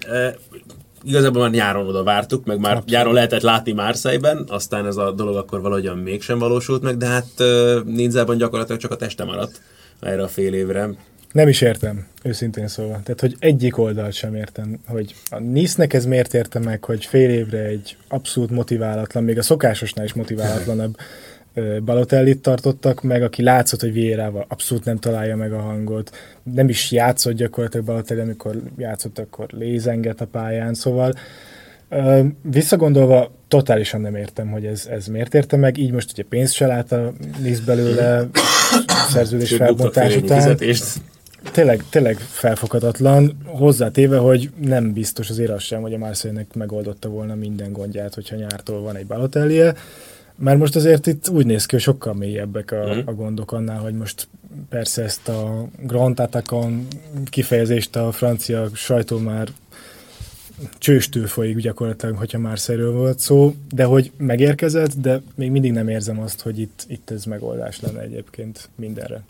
igazából 1.08 1.42
már 1.42 1.50
nyáron 1.50 1.86
oda 1.86 2.02
vártuk, 2.02 2.44
meg 2.44 2.58
már 2.58 2.70
Abszolút. 2.70 2.90
nyáron 2.90 3.14
lehetett 3.14 3.42
látni 3.42 3.72
Márszájban, 3.72 4.44
aztán 4.48 4.86
ez 4.86 4.96
a 4.96 5.12
dolog 5.12 5.36
akkor 5.36 5.60
valahogyan 5.60 5.98
mégsem 5.98 6.38
valósult 6.38 6.82
meg, 6.82 6.96
de 6.96 7.06
hát 7.06 7.26
uh, 7.38 7.84
Ninzában 7.84 8.36
gyakorlatilag 8.36 8.80
csak 8.80 8.90
a 8.90 8.96
teste 8.96 9.24
maradt 9.24 9.60
erre 10.00 10.22
a 10.22 10.28
fél 10.28 10.54
évre. 10.54 10.90
Nem 11.32 11.48
is 11.48 11.60
értem, 11.60 12.06
őszintén 12.22 12.68
szóval. 12.68 13.00
Tehát, 13.04 13.20
hogy 13.20 13.36
egyik 13.38 13.78
oldalt 13.78 14.12
sem 14.12 14.34
értem, 14.34 14.78
hogy 14.86 15.14
a 15.30 15.38
Nisznek 15.38 15.94
ez 15.94 16.06
miért 16.06 16.34
értem 16.34 16.62
meg, 16.62 16.84
hogy 16.84 17.04
fél 17.04 17.30
évre 17.30 17.58
egy 17.58 17.96
abszolút 18.08 18.50
motiválatlan, 18.50 19.24
még 19.24 19.38
a 19.38 19.42
szokásosnál 19.42 20.04
is 20.04 20.12
motiválatlanabb 20.12 20.96
Balotellit 21.84 22.42
tartottak 22.42 23.02
meg, 23.02 23.22
aki 23.22 23.42
látszott, 23.42 23.80
hogy 23.80 23.92
Vieirával 23.92 24.44
abszolút 24.48 24.84
nem 24.84 24.98
találja 24.98 25.36
meg 25.36 25.52
a 25.52 25.60
hangot. 25.60 26.16
Nem 26.54 26.68
is 26.68 26.90
játszott 26.90 27.32
gyakorlatilag 27.32 27.86
Balotelli, 27.86 28.20
amikor 28.20 28.62
játszott, 28.76 29.18
akkor 29.18 29.46
lézenget 29.50 30.20
a 30.20 30.26
pályán, 30.26 30.74
szóval 30.74 31.12
visszagondolva 32.42 33.32
totálisan 33.48 34.00
nem 34.00 34.14
értem, 34.14 34.50
hogy 34.50 34.64
ez, 34.64 34.86
ez 34.90 35.06
miért 35.06 35.34
értem 35.34 35.60
meg, 35.60 35.78
így 35.78 35.90
most 35.90 36.10
ugye 36.12 36.22
pénzt 36.28 36.52
se 36.52 36.66
lát 36.66 36.92
a 36.92 37.12
Nisz 37.42 37.60
belőle 37.60 38.28
szerződés 39.12 39.54
felbontás 39.54 40.16
után. 40.16 40.56
Tényleg, 41.52 41.84
tényleg 41.90 42.16
felfoghatatlan, 42.16 43.36
hozzátéve, 43.44 44.16
hogy 44.16 44.50
nem 44.60 44.92
biztos 44.92 45.30
azért 45.30 45.50
az 45.50 45.62
sem, 45.62 45.80
hogy 45.80 45.94
a 45.94 45.98
marseille 45.98 46.46
megoldotta 46.54 47.08
volna 47.08 47.34
minden 47.34 47.72
gondját, 47.72 48.14
hogyha 48.14 48.36
nyártól 48.36 48.80
van 48.80 48.96
egy 48.96 49.06
Balotellie. 49.06 49.74
Mert 50.38 50.58
most 50.58 50.76
azért 50.76 51.06
itt 51.06 51.28
úgy 51.28 51.46
néz 51.46 51.66
ki, 51.66 51.74
hogy 51.74 51.84
sokkal 51.84 52.14
mélyebbek 52.14 52.72
a, 52.72 52.94
mm. 52.94 52.98
a 53.04 53.12
gondok 53.12 53.52
annál, 53.52 53.78
hogy 53.78 53.94
most 53.94 54.28
persze 54.68 55.02
ezt 55.02 55.28
a 55.28 55.68
Grand 55.82 56.20
Attackon 56.20 56.86
kifejezést 57.24 57.96
a 57.96 58.12
francia 58.12 58.68
sajtó 58.74 59.18
már 59.18 59.48
csőstől 60.78 61.26
folyik 61.26 61.56
gyakorlatilag, 61.56 62.16
hogyha 62.16 62.38
már 62.38 62.58
szerről 62.58 62.92
volt 62.92 63.18
szó, 63.18 63.54
de 63.74 63.84
hogy 63.84 64.12
megérkezett, 64.16 64.92
de 65.00 65.20
még 65.34 65.50
mindig 65.50 65.72
nem 65.72 65.88
érzem 65.88 66.20
azt, 66.20 66.40
hogy 66.40 66.58
itt, 66.58 66.84
itt 66.88 67.10
ez 67.10 67.24
megoldás 67.24 67.80
lenne 67.80 68.00
egyébként 68.00 68.68
mindenre. 68.74 69.22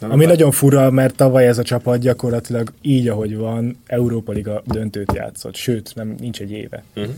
Nem 0.00 0.10
Ami 0.10 0.24
nagyon 0.24 0.50
fura, 0.50 0.90
mert 0.90 1.14
tavaly 1.14 1.46
ez 1.46 1.58
a 1.58 1.62
csapat 1.62 1.98
gyakorlatilag 1.98 2.72
így, 2.80 3.08
ahogy 3.08 3.36
van, 3.36 3.78
Európa 3.86 4.32
Liga 4.32 4.62
döntőt 4.66 5.12
játszott, 5.14 5.54
sőt, 5.54 5.92
nem, 5.94 6.14
nincs 6.18 6.40
egy 6.40 6.50
éve. 6.50 6.84
Uh-huh 6.96 7.14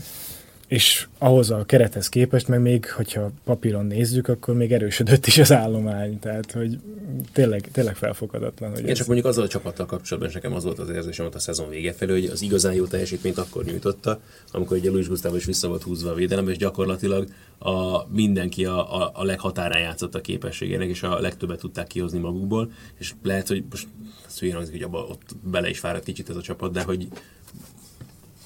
és 0.71 1.07
ahhoz 1.17 1.49
a 1.49 1.63
kerethez 1.65 2.09
képest, 2.09 2.47
meg 2.47 2.61
még, 2.61 2.91
hogyha 2.91 3.31
papíron 3.43 3.85
nézzük, 3.85 4.27
akkor 4.27 4.55
még 4.55 4.71
erősödött 4.71 5.25
is 5.25 5.37
az 5.37 5.51
állomány, 5.51 6.19
tehát 6.19 6.51
hogy 6.51 6.79
tényleg, 7.33 7.69
tényleg 7.71 7.95
felfogadatlan. 7.95 8.69
Hogy 8.69 8.79
Igen, 8.79 8.91
ez... 8.91 8.97
csak 8.97 9.07
mondjuk 9.07 9.27
azzal 9.27 9.43
a 9.43 9.47
csapattal 9.47 9.85
kapcsolatban 9.85 10.29
és 10.29 10.35
nekem 10.35 10.53
az 10.53 10.63
volt 10.63 10.79
az 10.79 10.89
érzésem 10.89 11.25
ott 11.25 11.35
a 11.35 11.39
szezon 11.39 11.69
vége 11.69 11.93
felé, 11.93 12.11
hogy 12.11 12.25
az 12.25 12.41
igazán 12.41 12.73
jó 12.73 12.85
teljesítményt 12.85 13.37
akkor 13.37 13.63
nyújtotta, 13.63 14.19
amikor 14.51 14.77
ugye 14.77 14.89
Luis 14.89 15.07
Gustavo 15.07 15.35
is 15.35 15.45
vissza 15.45 15.67
volt 15.67 15.83
húzva 15.83 16.09
a 16.09 16.13
védelem, 16.13 16.49
és 16.49 16.57
gyakorlatilag 16.57 17.27
a, 17.57 18.07
mindenki 18.09 18.65
a, 18.65 19.01
a, 19.01 19.11
a 19.13 19.23
leghatárán 19.23 19.81
játszott 19.81 20.15
a 20.15 20.21
képességének, 20.21 20.89
és 20.89 21.03
a 21.03 21.19
legtöbbet 21.19 21.59
tudták 21.59 21.87
kihozni 21.87 22.19
magukból, 22.19 22.71
és 22.99 23.13
lehet, 23.23 23.47
hogy 23.47 23.63
most 23.69 23.87
ez 24.27 24.69
hogy 24.69 24.81
abba 24.81 24.99
ott 24.99 25.35
bele 25.43 25.69
is 25.69 25.79
fáradt 25.79 26.03
kicsit 26.03 26.29
ez 26.29 26.35
a 26.35 26.41
csapat, 26.41 26.71
de 26.71 26.83
hogy 26.83 27.07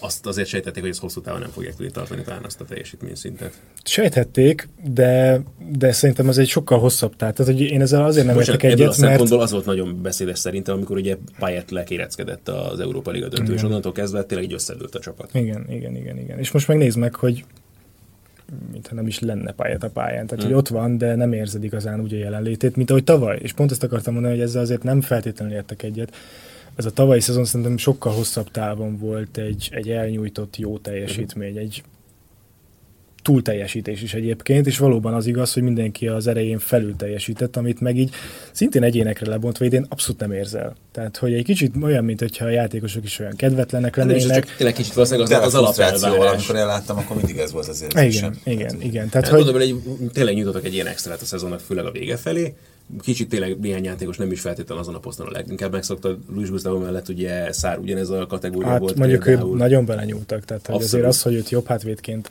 azt 0.05 0.25
azért 0.25 0.47
sejtették, 0.47 0.81
hogy 0.81 0.91
ez 0.91 0.99
hosszú 0.99 1.21
távon 1.21 1.39
nem 1.39 1.49
fogják 1.49 1.75
tudni 1.75 1.91
tartani 1.91 2.21
talán 2.21 2.43
azt 2.43 2.61
a 2.61 2.65
teljesítményszintet. 2.65 3.53
Sejthették, 3.83 4.67
de, 4.83 5.41
de 5.71 5.91
szerintem 5.91 6.27
az 6.27 6.37
egy 6.37 6.47
sokkal 6.47 6.79
hosszabb. 6.79 7.15
Tehát, 7.15 7.35
tehát 7.35 7.51
hogy 7.51 7.61
én 7.61 7.81
ezzel 7.81 8.05
azért 8.05 8.25
nem 8.25 8.39
értek 8.39 8.63
egyet, 8.63 8.87
a 8.87 8.91
szempontból 8.91 9.41
az 9.41 9.51
volt 9.51 9.65
nagyon 9.65 10.01
beszédes 10.01 10.39
szerintem, 10.39 10.75
amikor 10.75 10.97
ugye 10.97 11.17
Payet 11.39 11.71
lekéreckedett 11.71 12.49
az 12.49 12.79
Európa 12.79 13.11
Liga 13.11 13.27
döntő, 13.27 13.53
és 13.53 13.63
onnantól 13.63 13.91
kezdve 13.91 14.23
tényleg 14.23 14.47
így 14.47 14.53
összedőlt 14.53 14.95
a 14.95 14.99
csapat. 14.99 15.29
Igen, 15.33 15.65
igen, 15.69 15.95
igen, 15.95 16.17
igen. 16.17 16.39
És 16.39 16.51
most 16.51 16.67
megnézd 16.67 16.97
meg, 16.97 17.15
hogy 17.15 17.45
mintha 18.71 18.95
nem 18.95 19.07
is 19.07 19.19
lenne 19.19 19.51
pályát 19.51 19.83
a 19.83 19.89
pályán. 19.89 20.25
Tehát, 20.27 20.43
hmm. 20.43 20.53
hogy 20.53 20.53
ott 20.53 20.67
van, 20.67 20.97
de 20.97 21.15
nem 21.15 21.33
érzed 21.33 21.63
igazán 21.63 22.01
úgy 22.01 22.13
a 22.13 22.17
jelenlétét, 22.17 22.75
mint 22.75 22.89
ahogy 22.89 23.03
tavaly. 23.03 23.39
És 23.41 23.53
pont 23.53 23.71
ezt 23.71 23.83
akartam 23.83 24.13
mondani, 24.13 24.35
hogy 24.35 24.43
ezzel 24.43 24.61
azért 24.61 24.83
nem 24.83 25.01
feltétlenül 25.01 25.55
értek 25.55 25.83
egyet. 25.83 26.15
Ez 26.76 26.86
a 26.86 26.91
tavalyi 26.91 27.19
szezon 27.19 27.45
szerintem 27.45 27.78
sokkal 27.78 28.13
hosszabb 28.13 28.51
távon 28.51 28.97
volt 28.97 29.38
egy, 29.38 29.69
egy 29.71 29.89
elnyújtott 29.89 30.57
jó 30.57 30.78
teljesítmény, 30.78 31.57
egy 31.57 31.84
túl 33.26 33.41
teljesítés 33.41 34.01
is 34.01 34.13
egyébként, 34.13 34.67
és 34.67 34.78
valóban 34.78 35.13
az 35.13 35.26
igaz, 35.26 35.53
hogy 35.53 35.63
mindenki 35.63 36.07
az 36.07 36.28
erején 36.28 36.59
felül 36.59 36.95
teljesített, 36.95 37.55
amit 37.55 37.80
meg 37.80 37.97
így 37.97 38.09
szintén 38.51 38.84
egyénekre 38.84 39.30
lebontva 39.30 39.65
idén 39.65 39.86
abszolút 39.89 40.19
nem 40.19 40.32
érzel. 40.32 40.76
Tehát, 40.91 41.17
hogy 41.17 41.34
egy 41.34 41.43
kicsit 41.43 41.73
olyan, 41.82 42.03
mint 42.03 42.19
hogyha 42.19 42.45
a 42.45 42.49
játékosok 42.49 43.03
is 43.03 43.19
olyan 43.19 43.36
kedvetlenek 43.36 43.95
hát 43.95 44.05
lennének. 44.05 44.55
Tényleg 44.55 44.76
kicsit 44.76 44.93
valószínűleg 44.93 45.32
az, 45.32 45.43
az 45.45 45.55
alapelvárás. 45.55 46.32
Amikor 46.32 46.55
elláttam, 46.55 46.97
akkor 46.97 47.15
mindig 47.15 47.38
ez 47.38 47.51
volt 47.51 47.67
az 47.67 47.82
érzésem. 47.82 48.39
Igen, 48.43 48.59
igen, 48.59 48.82
igen. 48.82 49.09
Tehát, 49.09 49.28
hát, 49.28 49.36
hogy... 49.36 49.43
Mondom, 49.43 49.61
egy, 49.61 49.76
tényleg 50.13 50.34
nyújtottak 50.34 50.65
egy 50.65 50.73
ilyen 50.73 50.88
extrát 50.88 51.21
a 51.21 51.26
szezonnak, 51.26 51.59
főleg 51.59 51.86
a 51.86 51.91
vége 51.91 52.17
felé, 52.17 52.53
kicsit 53.01 53.29
tényleg 53.29 53.59
néhány 53.59 53.83
játékos 53.83 54.17
nem 54.17 54.31
is 54.31 54.41
feltétlenül 54.41 54.83
azon 54.83 54.95
a 54.95 54.99
poszton 54.99 55.27
a 55.27 55.31
leginkább 55.31 55.71
megszokta. 55.71 56.17
Luis 56.33 56.49
Gustavo 56.49 56.79
mellett 56.79 57.09
ugye 57.09 57.51
Szár 57.51 57.77
ugyanez 57.77 58.09
a 58.09 58.25
kategória 58.25 58.69
hát, 58.69 58.79
volt. 58.79 58.97
mondjuk 58.97 59.27
ők 59.27 59.55
nagyon 59.55 59.86
belenyúltak, 59.86 60.45
tehát 60.45 60.67
hogy 60.67 60.83
azért 60.83 61.05
az, 61.05 61.21
hogy 61.21 61.33
őt 61.33 61.49
jobb 61.49 61.67
hátvédként 61.67 62.29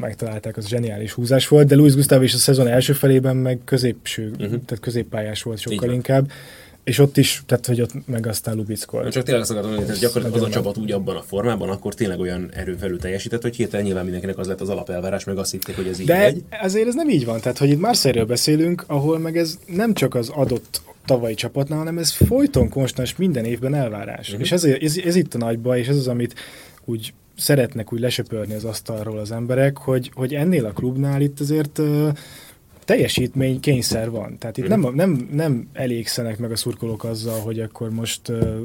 megtalálták, 0.00 0.56
az 0.56 0.68
zseniális 0.68 1.12
húzás 1.12 1.48
volt, 1.48 1.66
de 1.66 1.74
Luis 1.74 1.94
Gustavo 1.94 2.22
is 2.22 2.34
a 2.34 2.38
szezon 2.38 2.66
első 2.66 2.92
felében 2.92 3.36
meg 3.36 3.60
középső, 3.64 4.30
uh-huh. 4.30 4.48
tehát 4.48 4.80
középpályás 4.80 5.42
volt 5.42 5.58
sokkal 5.58 5.92
inkább. 5.92 6.30
És 6.88 6.98
ott 6.98 7.16
is, 7.16 7.42
tehát 7.46 7.66
hogy 7.66 7.80
ott 7.80 8.06
meg 8.06 8.26
aztán 8.26 8.56
Lubickolt. 8.56 9.12
Csak 9.12 9.22
tényleg 9.22 9.42
azt 9.42 9.50
akartam 9.50 9.72
mondani, 9.72 9.92
hogy 9.92 10.06
gyakorlatilag 10.06 10.42
az 10.42 10.48
a 10.48 10.52
csapat 10.52 10.76
úgy 10.76 10.92
abban 10.92 11.16
a 11.16 11.22
formában, 11.22 11.68
akkor 11.68 11.94
tényleg 11.94 12.20
olyan 12.20 12.50
erőfelül 12.52 12.98
teljesített, 12.98 13.42
hogy 13.42 13.56
hirtelen 13.56 13.84
nyilván 13.84 14.02
mindenkinek 14.02 14.38
az 14.38 14.46
lett 14.46 14.60
az 14.60 14.68
alapelvárás, 14.68 15.24
meg 15.24 15.38
azt 15.38 15.50
hitték, 15.50 15.76
hogy 15.76 15.86
ez 15.86 16.00
így 16.00 16.06
De 16.06 16.18
megy. 16.18 16.42
azért 16.62 16.86
ez 16.86 16.94
nem 16.94 17.08
így 17.08 17.24
van, 17.24 17.40
tehát 17.40 17.58
hogy 17.58 17.68
itt 17.68 17.80
Marseille-ről 17.80 18.26
beszélünk, 18.26 18.84
ahol 18.86 19.18
meg 19.18 19.36
ez 19.36 19.58
nem 19.66 19.94
csak 19.94 20.14
az 20.14 20.28
adott 20.28 20.82
tavalyi 21.04 21.34
csapatnál, 21.34 21.78
hanem 21.78 21.98
ez 21.98 22.10
folyton 22.10 22.68
konstans 22.68 23.16
minden 23.16 23.44
évben 23.44 23.74
elvárás. 23.74 24.28
Uh-huh. 24.28 24.42
És 24.42 24.52
ez, 24.52 24.64
ez, 24.64 24.96
ez, 25.04 25.16
itt 25.16 25.34
a 25.34 25.38
nagy 25.38 25.58
baj, 25.58 25.78
és 25.78 25.86
ez 25.86 25.96
az, 25.96 26.08
amit 26.08 26.34
úgy 26.84 27.12
szeretnek 27.36 27.92
úgy 27.92 28.00
lesöpörni 28.00 28.54
az 28.54 28.64
asztalról 28.64 29.18
az 29.18 29.32
emberek, 29.32 29.76
hogy, 29.76 30.10
hogy 30.14 30.34
ennél 30.34 30.64
a 30.64 30.72
klubnál 30.72 31.20
itt 31.20 31.40
azért 31.40 31.78
uh, 31.78 32.08
teljesítmény 32.88 33.60
kényszer 33.60 34.10
van. 34.10 34.38
Tehát 34.38 34.56
itt 34.56 34.68
nem, 34.68 34.86
nem, 34.94 35.28
nem 35.32 35.68
elégszenek 35.72 36.38
meg 36.38 36.52
a 36.52 36.56
szurkolók 36.56 37.04
azzal, 37.04 37.40
hogy 37.40 37.60
akkor 37.60 37.90
most 37.90 38.28
uh, 38.28 38.56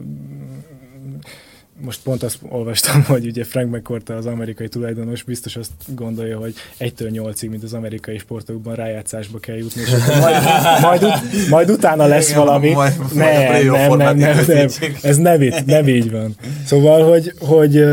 most 1.82 1.99
pont 2.03 2.24
azt 2.24 2.38
olvastam, 2.49 3.03
hogy 3.13 3.26
ugye 3.26 3.43
Frank 3.43 3.76
McCourta 3.76 4.15
az 4.15 4.26
amerikai 4.26 4.67
tulajdonos 4.67 5.24
biztos 5.24 5.55
azt 5.55 5.71
gondolja, 5.88 6.38
hogy 6.38 6.53
1-től 6.80 7.09
8-ig, 7.11 7.49
mint 7.49 7.63
az 7.63 7.74
amerikai 7.74 8.17
sportokban 8.17 8.76
rájátszásba 8.76 9.39
kell 9.39 9.57
jutni, 9.57 9.82
és 9.82 9.89
majd, 10.19 10.43
majd, 10.82 11.03
ut- 11.03 11.49
majd 11.49 11.69
utána 11.69 12.05
lesz 12.05 12.30
Igen, 12.30 12.39
valami. 12.39 12.71
Majd, 12.71 12.93
nem, 13.13 13.65
nem, 13.65 13.97
nem, 13.97 14.17
nem, 14.17 14.45
nem, 14.47 14.67
ez 15.01 15.17
nem, 15.17 15.41
nem 15.65 15.88
így 15.88 16.11
van. 16.11 16.36
Szóval, 16.65 17.09
hogy, 17.09 17.34
hogy 17.39 17.84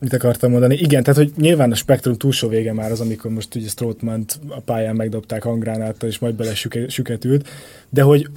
Mit 0.00 0.12
akartam 0.12 0.50
mondani? 0.50 0.74
Igen, 0.74 1.02
tehát 1.02 1.18
hogy 1.18 1.32
nyilván 1.36 1.70
a 1.70 1.74
spektrum 1.74 2.16
túlsó 2.16 2.48
vége 2.48 2.72
már 2.72 2.90
az, 2.90 3.00
amikor 3.00 3.30
most 3.30 3.54
ugye 3.54 3.68
strootman 3.68 4.24
a 4.48 4.60
pályán 4.60 4.96
megdobták 4.96 5.42
hangránáttal, 5.42 6.08
és 6.08 6.18
majd 6.18 6.34
bele 6.34 6.54
süketült, 6.88 7.48
de 7.88 8.02
hogy 8.02 8.28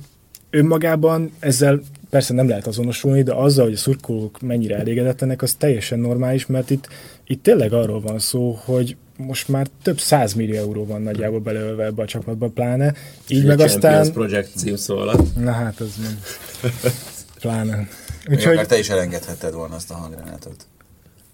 önmagában 0.50 1.32
ezzel 1.40 1.82
persze 2.10 2.34
nem 2.34 2.48
lehet 2.48 2.68
azonosulni, 2.68 3.24
de 3.24 3.34
azzal, 3.34 3.66
hogy 3.66 3.74
a 3.74 3.78
szurkolók 3.78 4.42
mennyire 4.42 4.78
elégedetlenek, 4.78 5.42
az 5.42 5.54
teljesen 5.54 6.00
normális, 6.00 6.46
mert 6.46 6.70
itt, 6.70 6.88
itt 7.28 7.44
tényleg 7.44 7.74
arról 7.74 8.02
van 8.02 8.20
szó, 8.20 8.60
hogy 8.66 8.96
most 9.18 9.48
már 9.48 9.68
több 9.84 10.00
millió 10.36 10.56
euró 10.56 10.86
van 10.86 11.02
nagyjából 11.02 11.40
belőle 11.40 11.84
ebbe 11.84 12.02
a 12.02 12.06
csapatba, 12.06 12.48
pláne. 12.48 12.94
Így 13.28 13.46
meg 13.46 13.60
aztán... 13.60 14.12
Project 14.12 14.58
címszó 14.58 14.98
alatt. 14.98 15.36
Na 15.36 15.52
hát, 15.52 15.80
az 15.80 15.96
nem. 16.02 16.20
Pláne. 17.42 17.88
Úgyhogy... 18.30 18.68
te 18.68 18.78
is 18.78 18.90
elengedhetted 18.90 19.54
volna 19.54 19.76
azt 19.76 19.92
a 19.92 19.94
hangrenátot. 19.94 20.66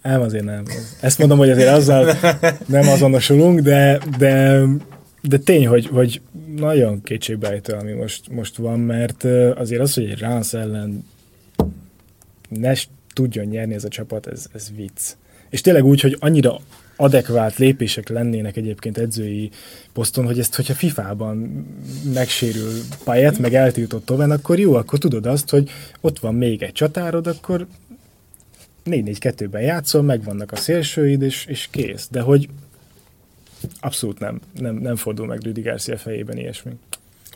Nem, 0.02 0.20
azért 0.20 0.44
nem. 0.44 0.64
Ezt 1.00 1.18
mondom, 1.18 1.38
hogy 1.38 1.50
azért 1.50 1.68
azzal 1.68 2.14
nem 2.66 2.88
azonosulunk, 2.88 3.60
de, 3.60 4.00
de, 4.18 4.62
de 5.22 5.38
tény, 5.38 5.66
hogy, 5.66 5.86
hogy 5.86 6.20
nagyon 6.56 7.02
kétségbejtő, 7.02 7.72
ami 7.72 7.92
most, 7.92 8.28
most 8.30 8.56
van, 8.56 8.80
mert 8.80 9.24
azért 9.54 9.80
az, 9.80 9.94
hogy 9.94 10.04
egy 10.04 10.18
Ránsz 10.18 10.54
ellen 10.54 11.04
ne 12.48 12.72
tudjon 13.12 13.46
nyerni 13.46 13.74
ez 13.74 13.84
a 13.84 13.88
csapat, 13.88 14.26
ez, 14.26 14.46
ez 14.54 14.70
vicc. 14.76 15.14
És 15.50 15.60
tényleg 15.60 15.84
úgy, 15.84 16.00
hogy 16.00 16.16
annyira 16.20 16.60
adekvát 16.96 17.56
lépések 17.56 18.08
lennének 18.08 18.56
egyébként 18.56 18.98
edzői 18.98 19.50
poszton, 19.92 20.24
hogy 20.24 20.38
ezt, 20.38 20.54
hogyha 20.54 20.74
FIFA-ban 20.74 21.66
megsérül 22.14 22.72
Payet, 23.04 23.38
meg 23.38 23.54
eltiltott 23.54 24.04
tovább, 24.04 24.30
akkor 24.30 24.58
jó, 24.58 24.74
akkor 24.74 24.98
tudod 24.98 25.26
azt, 25.26 25.50
hogy 25.50 25.70
ott 26.00 26.18
van 26.18 26.34
még 26.34 26.62
egy 26.62 26.72
csatárod, 26.72 27.26
akkor 27.26 27.66
4-4-2-ben 28.90 29.62
játszol, 29.62 30.02
megvannak 30.02 30.52
a 30.52 30.56
szélsőid, 30.56 31.22
és, 31.22 31.46
és 31.46 31.68
kész. 31.70 32.08
De 32.10 32.20
hogy 32.20 32.48
abszolút 33.80 34.18
nem, 34.18 34.40
nem, 34.54 34.74
nem 34.74 34.96
fordul 34.96 35.26
meg 35.26 35.42
Rüdi 35.42 35.60
Garcia 35.60 35.98
fejében 35.98 36.36
ilyesmi. 36.36 36.72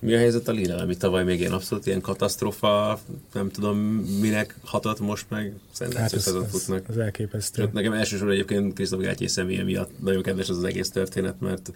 Mi 0.00 0.14
a 0.14 0.18
helyzet 0.18 0.48
a 0.48 0.52
Lille, 0.52 0.74
ami 0.74 0.96
tavaly 0.96 1.24
még 1.24 1.40
ilyen 1.40 1.52
abszolút 1.52 1.86
ilyen 1.86 2.00
katasztrofa, 2.00 3.00
nem 3.32 3.50
tudom 3.50 3.78
minek 4.20 4.56
hatott, 4.64 5.00
most 5.00 5.26
meg 5.28 5.52
szenzációs 5.72 6.24
hát 6.24 6.34
ez, 6.34 6.50
futnak. 6.50 6.88
Ez, 6.88 6.96
ez 6.96 7.02
elképesztő. 7.02 7.62
Csak 7.62 7.72
nekem 7.72 7.92
elsősorban 7.92 8.34
egyébként 8.34 8.74
Krisztof 8.74 9.00
Gátyé 9.00 9.26
személye 9.26 9.64
miatt 9.64 9.90
nagyon 10.00 10.22
kedves 10.22 10.48
az, 10.48 10.56
az 10.56 10.64
egész 10.64 10.90
történet, 10.90 11.40
mert 11.40 11.72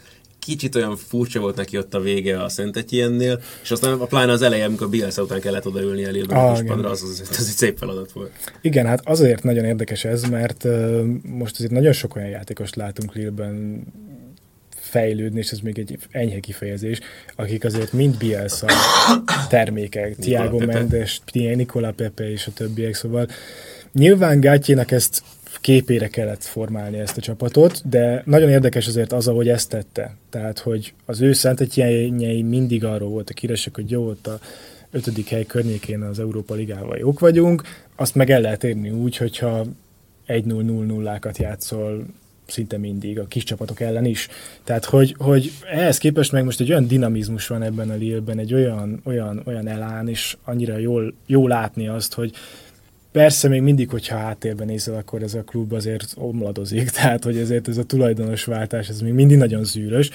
kicsit 0.46 0.74
olyan 0.74 0.96
furcsa 0.96 1.40
volt 1.40 1.56
neki 1.56 1.78
ott 1.78 1.94
a 1.94 2.00
vége 2.00 2.42
a 2.42 2.48
Szentetiennél, 2.48 3.40
és 3.62 3.70
aztán 3.70 3.92
a 3.92 4.04
pláne 4.04 4.32
az 4.32 4.42
eleje, 4.42 4.64
amikor 4.64 4.88
Bielsa 4.88 5.22
után 5.22 5.40
kellett 5.40 5.66
odaülni 5.66 6.04
a 6.04 6.10
Lille 6.10 6.34
ah, 6.36 6.50
az, 6.50 6.62
az, 6.82 7.02
az, 7.02 7.28
az 7.30 7.48
egy 7.48 7.54
szép 7.54 7.78
feladat 7.78 8.12
volt. 8.12 8.30
Igen, 8.60 8.86
hát 8.86 9.00
azért 9.04 9.42
nagyon 9.42 9.64
érdekes 9.64 10.04
ez, 10.04 10.22
mert 10.22 10.64
uh, 10.64 11.00
most 11.22 11.54
azért 11.54 11.72
nagyon 11.72 11.92
sok 11.92 12.16
olyan 12.16 12.28
játékost 12.28 12.76
látunk 12.76 13.14
Lille-ben 13.14 13.84
fejlődni, 14.80 15.38
és 15.38 15.50
ez 15.50 15.58
még 15.58 15.78
egy 15.78 15.98
enyhe 16.10 16.40
kifejezés, 16.40 17.00
akik 17.36 17.64
azért 17.64 17.92
mind 17.92 18.16
Bielsa 18.16 18.66
termékek, 19.48 20.16
Tiago 20.16 20.58
Mendes, 20.58 21.20
Nikola 21.32 21.90
Pepe 21.90 22.30
és 22.30 22.46
a 22.46 22.52
többiek, 22.52 22.94
szóval 22.94 23.28
nyilván 23.92 24.40
Gátyének 24.40 24.90
ezt 24.90 25.22
képére 25.60 26.08
kellett 26.08 26.44
formálni 26.44 26.98
ezt 26.98 27.16
a 27.16 27.20
csapatot, 27.20 27.88
de 27.88 28.22
nagyon 28.26 28.48
érdekes 28.48 28.86
azért 28.86 29.12
az, 29.12 29.28
ahogy 29.28 29.48
ezt 29.48 29.68
tette. 29.68 30.16
Tehát, 30.30 30.58
hogy 30.58 30.92
az 31.04 31.20
ő 31.20 31.32
szentetjényei 31.32 32.42
mindig 32.42 32.84
arról 32.84 33.08
voltak 33.08 33.38
híresek, 33.38 33.74
hogy 33.74 33.90
jó, 33.90 34.08
ott 34.08 34.26
a 34.26 34.38
ötödik 34.90 35.28
hely 35.28 35.44
környékén 35.44 36.02
az 36.02 36.18
Európa 36.18 36.54
Ligával 36.54 36.98
jók 36.98 37.20
vagyunk, 37.20 37.62
azt 37.96 38.14
meg 38.14 38.30
el 38.30 38.40
lehet 38.40 38.64
érni 38.64 38.90
úgy, 38.90 39.16
hogyha 39.16 39.66
1-0-0-0-ákat 40.28 41.38
játszol 41.38 42.06
szinte 42.46 42.78
mindig, 42.78 43.18
a 43.18 43.26
kis 43.26 43.44
csapatok 43.44 43.80
ellen 43.80 44.04
is. 44.04 44.28
Tehát, 44.64 44.84
hogy, 44.84 45.14
hogy 45.18 45.52
ehhez 45.70 45.98
képest 45.98 46.32
meg 46.32 46.44
most 46.44 46.60
egy 46.60 46.70
olyan 46.70 46.86
dinamizmus 46.86 47.46
van 47.46 47.62
ebben 47.62 47.90
a 47.90 47.94
Lille-ben, 47.94 48.38
egy 48.38 48.54
olyan, 48.54 49.00
olyan, 49.04 49.42
olyan 49.44 49.68
elán, 49.68 50.08
és 50.08 50.36
annyira 50.44 50.76
jól, 50.78 51.14
jól 51.26 51.48
látni 51.48 51.88
azt, 51.88 52.14
hogy 52.14 52.32
Persze 53.16 53.48
még 53.48 53.62
mindig, 53.62 53.90
hogyha 53.90 54.16
háttérben 54.16 54.66
nézel, 54.66 54.94
akkor 54.94 55.22
ez 55.22 55.34
a 55.34 55.42
klub 55.42 55.72
azért 55.72 56.14
omladozik, 56.16 56.90
tehát 57.00 57.24
hogy 57.24 57.36
ezért 57.36 57.68
ez 57.68 57.76
a 57.76 57.84
tulajdonos 57.84 58.44
váltás, 58.44 58.88
ez 58.88 59.00
még 59.00 59.12
mindig 59.12 59.36
nagyon 59.36 59.64
zűrös, 59.64 60.10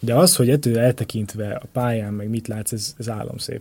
de 0.00 0.14
az, 0.14 0.36
hogy 0.36 0.50
ettől 0.50 0.78
eltekintve 0.78 1.54
a 1.54 1.66
pályán 1.72 2.12
meg 2.12 2.28
mit 2.28 2.48
látsz, 2.48 2.72
ez, 2.72 2.94
ez 2.98 3.08
álomszép. 3.08 3.60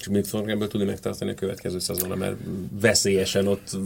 És 0.00 0.08
mit 0.08 0.26
fogunk 0.26 0.50
ebből 0.50 0.68
tudni 0.68 0.86
megtartani 0.86 1.30
a 1.30 1.34
következő 1.34 1.78
szezonra, 1.78 2.16
mert 2.16 2.36
veszélyesen 2.80 3.46
ott 3.46 3.76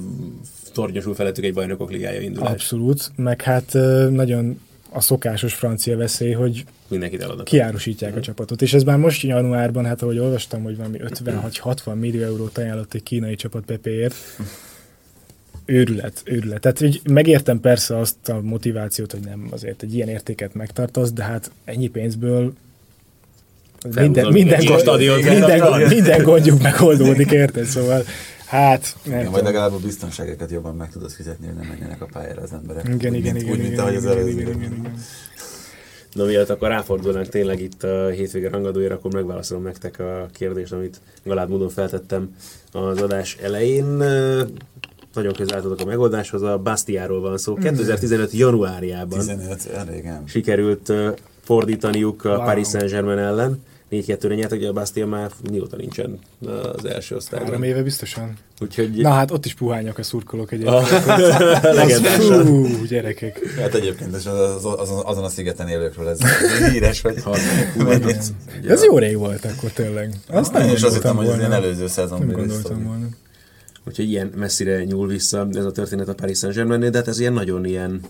tornyosul 0.72 1.14
felettük 1.14 1.44
egy 1.44 1.54
bajnokok 1.54 1.90
ligája 1.90 2.20
indulás. 2.20 2.50
Abszolút, 2.50 3.10
meg 3.16 3.42
hát 3.42 3.72
nagyon 4.10 4.60
a 4.94 5.00
szokásos 5.00 5.54
francia 5.54 5.96
veszély, 5.96 6.32
hogy 6.32 6.64
mindenkit 6.88 7.22
eladat. 7.22 7.44
Kiárusítják 7.44 8.14
mm. 8.14 8.16
a 8.16 8.20
csapatot. 8.20 8.62
És 8.62 8.74
ez 8.74 8.82
már 8.82 8.98
most 8.98 9.22
januárban, 9.22 9.84
hát 9.84 10.02
ahogy 10.02 10.18
olvastam, 10.18 10.62
hogy 10.62 10.76
valami 10.76 11.00
50 11.00 11.40
vagy 11.40 11.58
60 11.58 11.98
millió 11.98 12.22
eurót 12.22 12.58
ajánlott 12.58 12.94
egy 12.94 13.02
kínai 13.02 13.34
csapat 13.34 13.64
Pepéért. 13.64 14.14
Őrület, 15.64 16.22
őrület. 16.24 16.60
Tehát 16.60 16.78
hogy 16.78 17.00
megértem 17.10 17.60
persze 17.60 17.98
azt 17.98 18.28
a 18.28 18.40
motivációt, 18.40 19.12
hogy 19.12 19.20
nem 19.20 19.48
azért 19.50 19.82
egy 19.82 19.94
ilyen 19.94 20.08
értéket 20.08 20.54
megtartasz, 20.54 21.12
de 21.12 21.22
hát 21.22 21.50
ennyi 21.64 21.88
pénzből 21.88 22.52
minden, 23.94 24.32
minden, 24.32 24.64
gond, 24.64 24.98
minden, 24.98 25.88
minden 25.88 26.22
gondjuk 26.22 26.62
megoldódik, 26.62 27.30
érted? 27.30 27.64
Szóval 27.64 28.04
Hát, 28.46 28.96
nem 29.04 29.18
igen, 29.20 29.32
Vagy 29.32 29.42
legalább 29.42 29.72
a 29.72 29.78
biztonságeket 29.78 30.50
jobban 30.50 30.76
meg 30.76 30.90
tudod 30.90 31.10
fizetni, 31.10 31.46
hogy 31.46 31.54
nem 31.56 31.66
menjenek 31.66 32.02
a 32.02 32.06
pályára 32.12 32.42
az 32.42 32.52
emberek. 32.52 32.84
Igen, 32.88 33.12
úgy, 33.12 33.18
igen, 33.18 33.32
mint, 33.32 33.44
igen, 33.44 33.52
úgy, 33.52 33.58
igen, 33.58 33.68
mint 33.70 33.80
ahogy 33.80 33.94
az 33.96 34.04
előző. 34.06 34.28
Igen, 34.28 34.48
igen, 34.48 34.72
igen. 34.72 34.94
Na 36.12 36.24
miatt 36.24 36.50
akkor 36.50 36.68
ráfordulnánk 36.68 37.28
tényleg 37.28 37.60
itt 37.60 37.82
a 37.82 38.08
hétvége 38.08 38.48
rangadójára, 38.48 38.94
akkor 38.94 39.12
megválaszolom 39.14 39.62
nektek 39.62 39.98
a 39.98 40.28
kérdést, 40.32 40.72
amit 40.72 41.00
galább 41.24 41.48
módon 41.48 41.68
feltettem 41.68 42.36
az 42.72 43.02
adás 43.02 43.36
elején. 43.42 43.84
nagyon 45.14 45.32
közel 45.36 45.56
álltatok 45.56 45.80
a 45.80 45.84
megoldáshoz, 45.84 46.42
a 46.42 46.58
Bastiáról 46.58 47.20
van 47.20 47.38
szó. 47.38 47.54
2015. 47.54 48.32
januárjában 48.32 49.18
15, 49.18 49.66
elég, 49.66 50.04
nem. 50.04 50.26
sikerült 50.26 50.92
fordítaniuk 51.42 52.24
a 52.24 52.28
Wow. 52.36 52.44
Paris 52.44 52.68
Saint-Germain 52.68 53.18
ellen. 53.18 53.62
4-2-re 53.90 54.34
nyertek, 54.34 54.58
ugye 54.58 54.68
a 54.68 54.72
Bastia 54.72 55.06
már 55.06 55.30
mióta 55.50 55.76
nincsen 55.76 56.18
az 56.46 56.84
első 56.84 57.14
Három 57.14 57.16
osztályban. 57.16 57.62
éve 57.62 57.82
biztosan. 57.82 58.36
Úgyhogy 58.60 58.90
Na 58.90 59.10
hát 59.10 59.30
ott 59.30 59.44
is 59.44 59.54
puhányok 59.54 59.98
a 59.98 60.02
szurkolók 60.02 60.52
egyébként. 60.52 60.72
Ah, 61.14 61.62
legendás. 61.62 62.16
Fú, 62.16 62.84
gyerekek. 62.88 63.54
Hát 63.56 63.74
egyébként 63.74 64.14
az, 64.14 64.26
az, 64.26 64.64
azon, 64.64 65.04
azon 65.04 65.24
a 65.24 65.28
szigeten 65.28 65.68
élőkről 65.68 66.08
ez 66.08 66.18
híres, 66.72 67.00
hogy... 67.00 67.22
Ez 68.68 68.84
jó 68.84 68.98
rég 68.98 69.16
volt 69.16 69.44
akkor 69.44 69.70
tényleg. 69.70 70.14
Azt 70.28 70.52
nem 70.52 70.68
Én 70.68 70.74
is 70.74 70.82
azt 70.82 70.94
hittem, 70.94 71.16
hogy 71.16 71.26
ez 71.26 71.38
ilyen 71.38 71.52
előző 71.52 71.78
Nem 71.78 71.88
szezonban 71.88 72.36
gondoltam 72.36 72.84
volna. 72.84 73.06
Úgyhogy 73.86 74.10
ilyen 74.10 74.32
messzire 74.36 74.84
nyúl 74.84 75.06
vissza 75.06 75.48
ez 75.52 75.64
a 75.64 75.72
történet 75.72 76.08
a 76.08 76.14
Paris 76.14 76.38
Saint-Germainnél, 76.38 76.90
de 76.90 76.98
hát 76.98 77.08
ez 77.08 77.20
ilyen 77.20 77.32
nagyon 77.32 77.64
ilyen... 77.64 78.00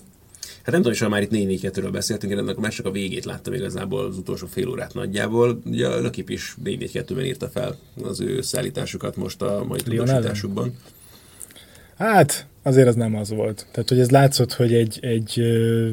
Hát 0.64 0.72
nem 0.72 0.82
tudom, 0.82 0.98
ha 0.98 1.08
már 1.08 1.22
itt 1.22 1.30
4 1.30 1.46
4 1.46 1.70
ről 1.74 1.90
beszéltünk, 1.90 2.32
én 2.32 2.38
ennek 2.38 2.56
a 2.56 2.60
meccsnek 2.60 2.86
a 2.86 2.90
végét 2.90 3.24
láttam 3.24 3.52
igazából 3.52 4.04
az 4.04 4.18
utolsó 4.18 4.46
fél 4.46 4.68
órát 4.68 4.94
nagyjából. 4.94 5.60
Ugye 5.64 5.86
a 5.86 6.00
Lökip 6.00 6.30
is 6.30 6.54
4 6.62 6.78
4 6.94 7.14
ben 7.14 7.24
írta 7.24 7.48
fel 7.48 7.76
az 8.02 8.20
ő 8.20 8.40
szállításukat 8.40 9.16
most 9.16 9.42
a 9.42 9.64
mai 9.68 9.78
tudósításukban. 9.78 10.74
Hát, 11.96 12.46
azért 12.62 12.88
az 12.88 12.94
nem 12.94 13.16
az 13.16 13.30
volt. 13.30 13.66
Tehát, 13.72 13.88
hogy 13.88 14.00
ez 14.00 14.10
látszott, 14.10 14.52
hogy 14.52 14.74
egy, 14.74 14.98
egy 15.02 15.40
ö, 15.40 15.88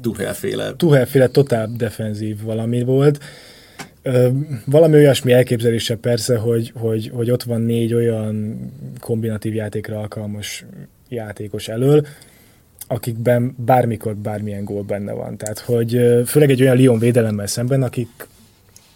Tuchel-féle 0.00 0.74
Tuhelféle 0.76 1.28
totál 1.28 1.72
defenzív 1.76 2.42
valami 2.42 2.82
volt. 2.82 3.18
Ö, 4.02 4.28
valami 4.64 4.94
olyasmi 4.94 5.32
elképzelése 5.32 5.96
persze, 5.96 6.36
hogy, 6.36 6.72
hogy, 6.74 7.10
hogy 7.14 7.30
ott 7.30 7.42
van 7.42 7.60
négy 7.60 7.94
olyan 7.94 8.58
kombinatív 9.00 9.54
játékra 9.54 9.98
alkalmas 9.98 10.64
játékos 11.08 11.68
elől, 11.68 12.06
akikben 12.92 13.54
bármikor 13.58 14.16
bármilyen 14.16 14.64
gól 14.64 14.82
benne 14.82 15.12
van. 15.12 15.36
Tehát, 15.36 15.58
hogy 15.58 16.22
főleg 16.26 16.50
egy 16.50 16.62
olyan 16.62 16.76
Lyon 16.76 16.98
védelemmel 16.98 17.46
szemben, 17.46 17.82
akik 17.82 18.28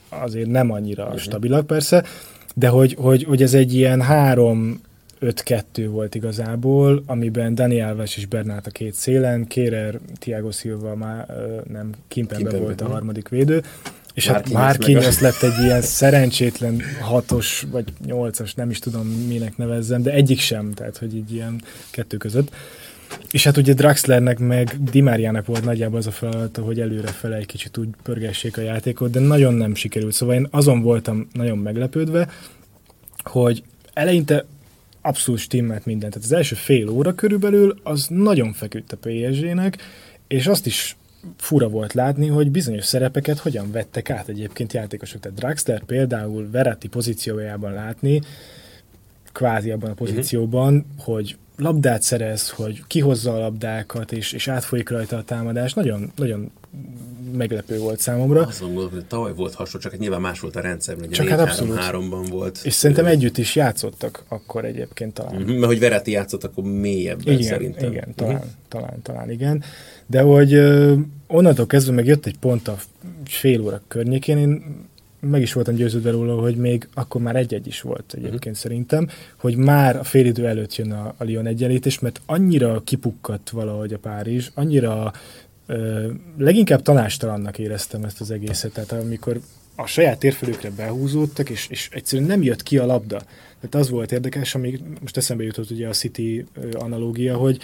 azért 0.09 0.49
nem 0.49 0.71
annyira 0.71 1.05
uh-huh. 1.05 1.19
stabilak 1.19 1.67
persze, 1.67 2.05
de 2.55 2.69
hogy, 2.69 2.97
hogy, 2.99 3.25
hogy 3.25 3.43
ez 3.43 3.55
egy 3.55 3.75
ilyen 3.75 4.03
három 4.03 4.81
5-2 5.21 5.87
volt 5.91 6.15
igazából, 6.15 7.03
amiben 7.07 7.55
Dani 7.55 7.81
Alves 7.81 8.17
és 8.17 8.27
Bernát 8.27 8.67
a 8.67 8.71
két 8.71 8.95
szélen, 8.95 9.47
Kérer, 9.47 9.99
Thiago 10.19 10.51
Silva 10.51 10.95
már 10.95 11.27
nem, 11.69 11.91
Kimpembe 12.09 12.59
volt 12.59 12.81
a 12.81 12.85
mhm. 12.85 12.93
harmadik 12.93 13.29
védő, 13.29 13.63
és 14.15 14.27
hát 14.27 14.51
Marquinhos 14.51 14.53
meg 14.53 14.63
Márkinyos 14.63 15.21
a- 15.21 15.23
lett 15.23 15.43
egy 15.43 15.65
ilyen 15.65 15.83
szerencsétlen 15.83 16.81
hatos 17.01 17.67
vagy 17.71 17.85
nyolcas, 18.05 18.55
nem 18.55 18.71
is 18.71 18.79
tudom 18.79 19.07
minek 19.07 19.57
nevezzem, 19.57 20.03
de 20.03 20.11
egyik 20.11 20.39
sem, 20.39 20.73
tehát 20.73 20.97
hogy 20.97 21.17
így 21.17 21.33
ilyen 21.33 21.63
kettő 21.91 22.17
között. 22.17 22.55
És 23.31 23.45
hát 23.45 23.57
ugye 23.57 23.73
Draxlernek 23.73 24.39
meg 24.39 24.91
Dimáriának 24.91 25.47
volt 25.47 25.65
nagyjából 25.65 25.99
az 25.99 26.07
a 26.07 26.11
feladata, 26.11 26.63
hogy 26.63 26.81
előre 26.81 27.09
fele 27.09 27.37
egy 27.37 27.47
kicsit 27.47 27.77
úgy 27.77 27.89
pörgessék 28.03 28.57
a 28.57 28.61
játékot, 28.61 29.11
de 29.11 29.21
nagyon 29.21 29.55
nem 29.55 29.75
sikerült. 29.75 30.13
Szóval 30.13 30.35
én 30.35 30.47
azon 30.51 30.83
voltam 30.83 31.29
nagyon 31.33 31.59
meglepődve, 31.59 32.29
hogy 33.23 33.63
eleinte 33.93 34.45
abszolút 35.01 35.41
stimmelt 35.41 35.85
mindent. 35.85 36.13
Tehát 36.13 36.29
az 36.29 36.37
első 36.37 36.55
fél 36.55 36.89
óra 36.89 37.15
körülbelül 37.15 37.81
az 37.83 38.07
nagyon 38.09 38.53
feküdt 38.53 38.93
a 38.93 38.97
PSG-nek, 38.97 39.79
és 40.27 40.47
azt 40.47 40.67
is 40.67 40.97
fura 41.37 41.69
volt 41.69 41.93
látni, 41.93 42.27
hogy 42.27 42.51
bizonyos 42.51 42.85
szerepeket 42.85 43.39
hogyan 43.39 43.71
vettek 43.73 44.11
át 44.11 44.29
egyébként 44.29 44.73
játékosok. 44.73 45.21
Tehát 45.21 45.39
Draxler 45.39 45.83
például 45.85 46.51
Verratti 46.51 46.89
pozíciójában 46.89 47.73
látni, 47.73 48.21
kvázi 49.33 49.71
abban 49.71 49.91
a 49.91 49.95
pozícióban, 49.95 50.75
uh-huh. 50.75 51.15
hogy 51.15 51.37
labdát 51.57 52.03
szerez, 52.03 52.51
hogy 52.51 52.83
kihozza 52.87 53.35
a 53.35 53.39
labdákat, 53.39 54.13
és, 54.13 54.33
és 54.33 54.49
átfolyik 54.49 54.89
rajta 54.89 55.17
a 55.17 55.23
támadás, 55.23 55.73
nagyon, 55.75 56.13
nagyon 56.17 56.51
meglepő 57.33 57.79
volt 57.79 58.01
számomra. 58.01 58.47
Azon 58.47 58.69
gondolom, 58.69 58.91
hogy 58.93 59.07
tavaly 59.07 59.33
volt 59.35 59.55
hasonló, 59.55 59.81
csak 59.81 59.93
hát 59.93 60.01
nyilván 60.01 60.21
más 60.21 60.41
volt 60.41 60.57
a 60.57 60.61
rendszer, 60.61 60.97
mert 60.97 61.13
Csak 61.13 61.27
ugye 61.27 61.37
hát 61.37 61.61
4-3-3-ban 61.61 62.27
volt. 62.31 62.61
És 62.65 62.73
szerintem 62.73 63.07
együtt 63.07 63.39
is 63.39 63.57
játszottak 63.57 64.25
akkor 64.29 64.65
egyébként 64.65 65.15
talán. 65.15 65.35
Mhm, 65.35 65.51
Mert 65.51 65.65
hogy 65.65 65.79
Veretti 65.79 66.11
játszott, 66.11 66.45
akkor 66.45 66.65
mélyebben 66.65 67.35
Igen, 67.35 67.49
szerintem. 67.49 67.91
igen 67.91 68.15
talán, 68.15 68.43
talán, 68.69 69.03
talán 69.03 69.31
igen. 69.31 69.63
De 70.07 70.21
hogy 70.21 70.55
ö, 70.55 70.95
onnantól 71.27 71.67
kezdve 71.67 71.93
meg 71.93 72.07
jött 72.07 72.27
egy 72.27 72.39
pont 72.39 72.69
a 72.69 72.79
fél 73.25 73.61
óra 73.61 73.81
környékén, 73.89 74.39
én 74.39 74.63
meg 75.21 75.43
is 75.43 75.53
voltam 75.53 75.75
győződve 75.75 76.11
róla, 76.11 76.41
hogy 76.41 76.57
még 76.57 76.89
akkor 76.95 77.21
már 77.21 77.37
egy-egy 77.37 77.67
is 77.67 77.81
volt 77.81 78.13
egyébként 78.15 78.37
uh-huh. 78.37 78.55
szerintem, 78.55 79.09
hogy 79.37 79.57
már 79.57 79.97
a 79.97 80.05
félidő 80.05 80.47
előtt 80.47 80.77
jön 80.77 80.93
a, 80.93 81.15
a 81.17 81.25
Lyon 81.25 81.47
egyenlítés, 81.47 81.99
mert 81.99 82.21
annyira 82.27 82.83
kipukkadt 82.85 83.51
valahogy 83.51 83.93
a 83.93 83.99
Párizs, 83.99 84.51
annyira 84.55 85.13
ö, 85.67 86.11
leginkább 86.39 86.83
tanástalannak 86.83 87.59
éreztem 87.59 88.05
ezt 88.05 88.21
az 88.21 88.31
egészet, 88.31 88.73
tehát 88.73 88.93
amikor 88.93 89.41
a 89.77 89.87
saját 89.87 90.19
térfelükre 90.19 90.71
behúzódtak, 90.71 91.51
és, 91.51 91.67
és 91.69 91.89
egyszerűen 91.93 92.29
nem 92.29 92.43
jött 92.43 92.63
ki 92.63 92.79
a 92.79 92.87
labda. 92.87 93.19
Tehát 93.61 93.75
az 93.75 93.91
volt 93.91 94.13
érdekes, 94.13 94.55
ami 94.55 94.81
most 95.01 95.17
eszembe 95.17 95.45
jutott 95.45 95.71
ugye 95.71 95.89
a 95.89 95.93
City 95.93 96.47
analógia, 96.73 97.37
hogy 97.37 97.59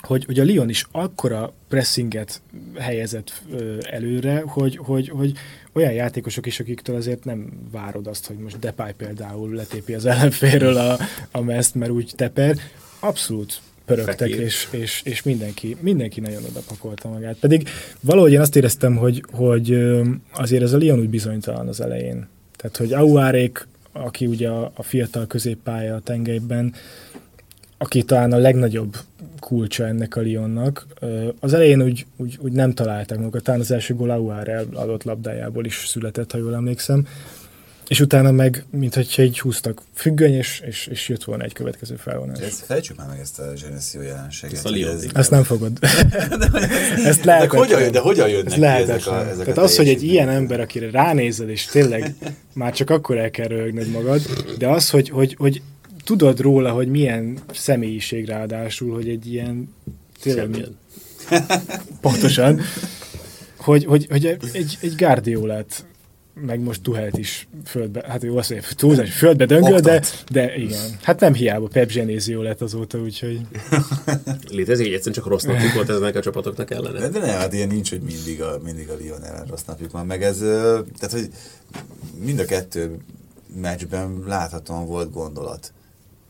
hogy, 0.00 0.24
hogy 0.24 0.38
a 0.38 0.44
Lyon 0.44 0.68
is 0.68 0.84
akkora 0.90 1.52
pressinget 1.68 2.40
helyezett 2.78 3.42
ö, 3.52 3.76
előre, 3.90 4.42
hogy, 4.46 4.76
hogy, 4.76 5.08
hogy 5.08 5.32
olyan 5.72 5.92
játékosok 5.92 6.46
is, 6.46 6.60
akiktől 6.60 6.96
azért 6.96 7.24
nem 7.24 7.52
várod 7.70 8.06
azt, 8.06 8.26
hogy 8.26 8.36
most 8.36 8.58
Depay 8.58 8.92
például 8.92 9.54
letépi 9.54 9.94
az 9.94 10.06
ellenfélről 10.06 10.76
a, 10.76 10.98
a 11.30 11.40
meszt, 11.40 11.74
mert 11.74 11.90
úgy 11.90 12.12
teper, 12.16 12.56
abszolút 13.00 13.60
pörögtek, 13.84 14.28
és, 14.28 14.68
és, 14.70 15.02
és 15.04 15.22
mindenki, 15.22 15.76
mindenki 15.80 16.20
nagyon 16.20 16.44
odapakolta 16.44 17.08
magát. 17.08 17.36
Pedig 17.36 17.68
valahogy 18.00 18.32
én 18.32 18.40
azt 18.40 18.56
éreztem, 18.56 18.96
hogy, 18.96 19.24
hogy 19.32 19.72
azért 20.32 20.62
ez 20.62 20.72
a 20.72 20.78
Lyon 20.78 20.98
úgy 20.98 21.08
bizonytalan 21.08 21.68
az 21.68 21.80
elején. 21.80 22.28
Tehát, 22.56 22.76
hogy 22.76 22.92
Auárék, 22.92 23.66
aki 23.92 24.26
ugye 24.26 24.48
a, 24.48 24.72
a 24.74 24.82
fiatal 24.82 25.26
középpálya 25.26 25.94
a 25.94 26.00
tengelyben, 26.00 26.74
aki 27.78 28.02
talán 28.02 28.32
a 28.32 28.36
legnagyobb 28.36 28.96
kulcsa 29.40 29.86
ennek 29.86 30.16
a 30.16 30.20
Lyonnak. 30.20 30.86
Az 31.40 31.52
elején 31.52 31.82
úgy, 31.82 32.06
úgy, 32.16 32.38
úgy 32.40 32.52
nem 32.52 32.74
találták 32.74 33.18
magukat, 33.18 33.42
talán 33.42 33.60
az 33.60 33.70
első 33.70 33.94
gól 33.94 34.10
Auer 34.10 34.66
adott 34.72 35.02
labdájából 35.02 35.64
is 35.64 35.84
született, 35.86 36.32
ha 36.32 36.38
jól 36.38 36.54
emlékszem. 36.54 37.06
És 37.88 38.00
utána 38.00 38.30
meg, 38.30 38.64
mintha 38.70 39.22
így 39.22 39.40
húztak 39.40 39.82
függöny, 39.94 40.32
és, 40.32 40.62
és, 40.66 40.86
és 40.86 41.08
jött 41.08 41.24
volna 41.24 41.44
egy 41.44 41.52
következő 41.52 41.94
felvonás. 41.96 42.38
Ezt 42.38 42.64
fejtsük 42.64 42.96
már 42.96 43.08
meg 43.08 43.18
ezt 43.20 43.38
a 43.38 43.52
Genesio 43.62 44.02
jelenséget. 44.02 44.56
Ezt 44.56 44.66
a 44.66 44.74
ez- 44.74 45.06
Ezt 45.14 45.30
nem 45.30 45.42
fogod. 45.42 45.78
Ezt 47.04 47.20
de, 47.20 47.24
lehet. 47.24 47.52
hogyan, 47.52 47.90
de 47.90 47.98
hogyan 47.98 48.28
jönnek 48.28 48.46
Ez 48.46 48.54
ki 48.54 48.64
ezek 48.64 49.06
a, 49.06 49.28
ezek 49.28 49.44
Tehát 49.44 49.58
a 49.58 49.62
az, 49.62 49.76
hogy 49.76 49.88
egy 49.88 50.02
ilyen 50.02 50.28
ember, 50.28 50.60
akire 50.60 50.90
ránézel, 50.90 51.48
és 51.50 51.64
tényleg 51.64 52.14
már 52.54 52.72
csak 52.72 52.90
akkor 52.90 53.18
el 53.18 53.30
kell 53.30 53.46
röhögnöd 53.46 53.90
magad, 53.90 54.20
de 54.58 54.68
az, 54.68 54.90
hogy, 54.90 55.08
hogy, 55.08 55.34
hogy 55.38 55.62
tudod 56.08 56.40
róla, 56.40 56.70
hogy 56.70 56.88
milyen 56.88 57.38
személyiség 57.52 58.26
ráadásul, 58.26 58.94
hogy 58.94 59.08
egy 59.08 59.32
ilyen 59.32 59.74
tényleg 60.20 60.68
pontosan, 62.00 62.60
hogy, 63.56 63.84
hogy, 63.84 64.06
hogy 64.10 64.26
egy, 64.52 64.78
egy 64.80 64.94
Guardiolát 64.96 65.86
meg 66.34 66.60
most 66.60 66.82
Tuhelt 66.82 67.18
is 67.18 67.48
földbe, 67.64 68.04
hát 68.08 68.22
jó, 68.22 68.36
azt 68.36 68.50
mondja, 68.50 68.68
túlzás, 68.76 69.14
földbe 69.14 69.44
döngöl, 69.44 69.80
de, 69.80 69.94
Oktat. 69.94 70.24
de 70.30 70.56
igen. 70.56 70.98
Hát 71.02 71.20
nem 71.20 71.34
hiába, 71.34 71.68
Pep 71.68 71.92
Genesio 71.92 72.42
lett 72.42 72.60
azóta, 72.60 72.98
úgyhogy 72.98 73.40
Létezik, 74.50 74.84
hogy 74.84 74.94
egyszerűen 74.94 75.14
csak 75.14 75.26
rossz 75.26 75.44
napjuk 75.44 75.72
volt 75.72 75.88
ezeknek 75.88 76.16
a 76.16 76.20
csapatoknak 76.20 76.70
ellene. 76.70 76.98
De, 76.98 77.08
de 77.08 77.18
nem, 77.18 77.38
hát 77.38 77.52
ilyen 77.52 77.68
nincs, 77.68 77.90
hogy 77.90 78.00
mindig 78.00 78.42
a, 78.42 78.60
mindig 78.64 78.88
a 78.88 78.94
Lyon 79.00 79.24
ellen 79.24 79.46
rossz 79.46 79.64
napjuk 79.66 79.90
van, 79.90 80.06
meg 80.06 80.22
ez, 80.22 80.38
tehát 80.38 81.10
hogy 81.10 81.28
mind 82.24 82.38
a 82.38 82.44
kettő 82.44 82.96
meccsben 83.60 84.22
láthatóan 84.26 84.86
volt 84.86 85.12
gondolat. 85.12 85.72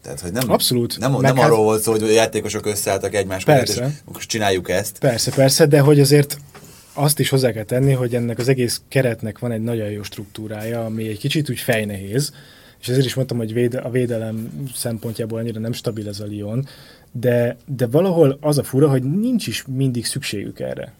Tehát, 0.02 0.20
hogy 0.20 0.32
nem, 0.32 0.50
Abszolút. 0.50 0.98
nem, 0.98 1.12
nem 1.12 1.36
hát- 1.36 1.44
arról 1.44 1.64
volt 1.64 1.82
szó, 1.82 1.90
hogy 1.90 2.02
a 2.02 2.10
játékosok 2.10 2.66
összeálltak 2.66 3.14
egymás 3.14 3.44
Persze. 3.44 3.86
és 3.86 4.12
most 4.12 4.28
csináljuk 4.28 4.70
ezt. 4.70 4.98
Persze, 4.98 5.30
persze, 5.30 5.66
de 5.66 5.80
hogy 5.80 6.00
azért 6.00 6.38
azt 6.92 7.18
is 7.18 7.28
hozzá 7.28 7.52
kell 7.52 7.64
tenni, 7.64 7.92
hogy 7.92 8.14
ennek 8.14 8.38
az 8.38 8.48
egész 8.48 8.80
keretnek 8.88 9.38
van 9.38 9.52
egy 9.52 9.62
nagyon 9.62 9.90
jó 9.90 10.02
struktúrája, 10.02 10.84
ami 10.84 11.08
egy 11.08 11.18
kicsit 11.18 11.50
úgy 11.50 11.58
fejnehéz, 11.58 12.32
és 12.80 12.88
ezért 12.88 13.04
is 13.06 13.14
mondtam, 13.14 13.36
hogy 13.36 13.52
véde, 13.52 13.78
a 13.78 13.90
védelem 13.90 14.66
szempontjából 14.74 15.38
annyira 15.38 15.60
nem 15.60 15.72
stabil 15.72 16.08
ez 16.08 16.20
a 16.20 16.26
Lyon, 16.26 16.68
de, 17.12 17.56
de 17.66 17.86
valahol 17.86 18.38
az 18.40 18.58
a 18.58 18.62
fura, 18.62 18.88
hogy 18.88 19.02
nincs 19.02 19.46
is 19.46 19.64
mindig 19.66 20.06
szükségük 20.06 20.60
erre. 20.60 20.92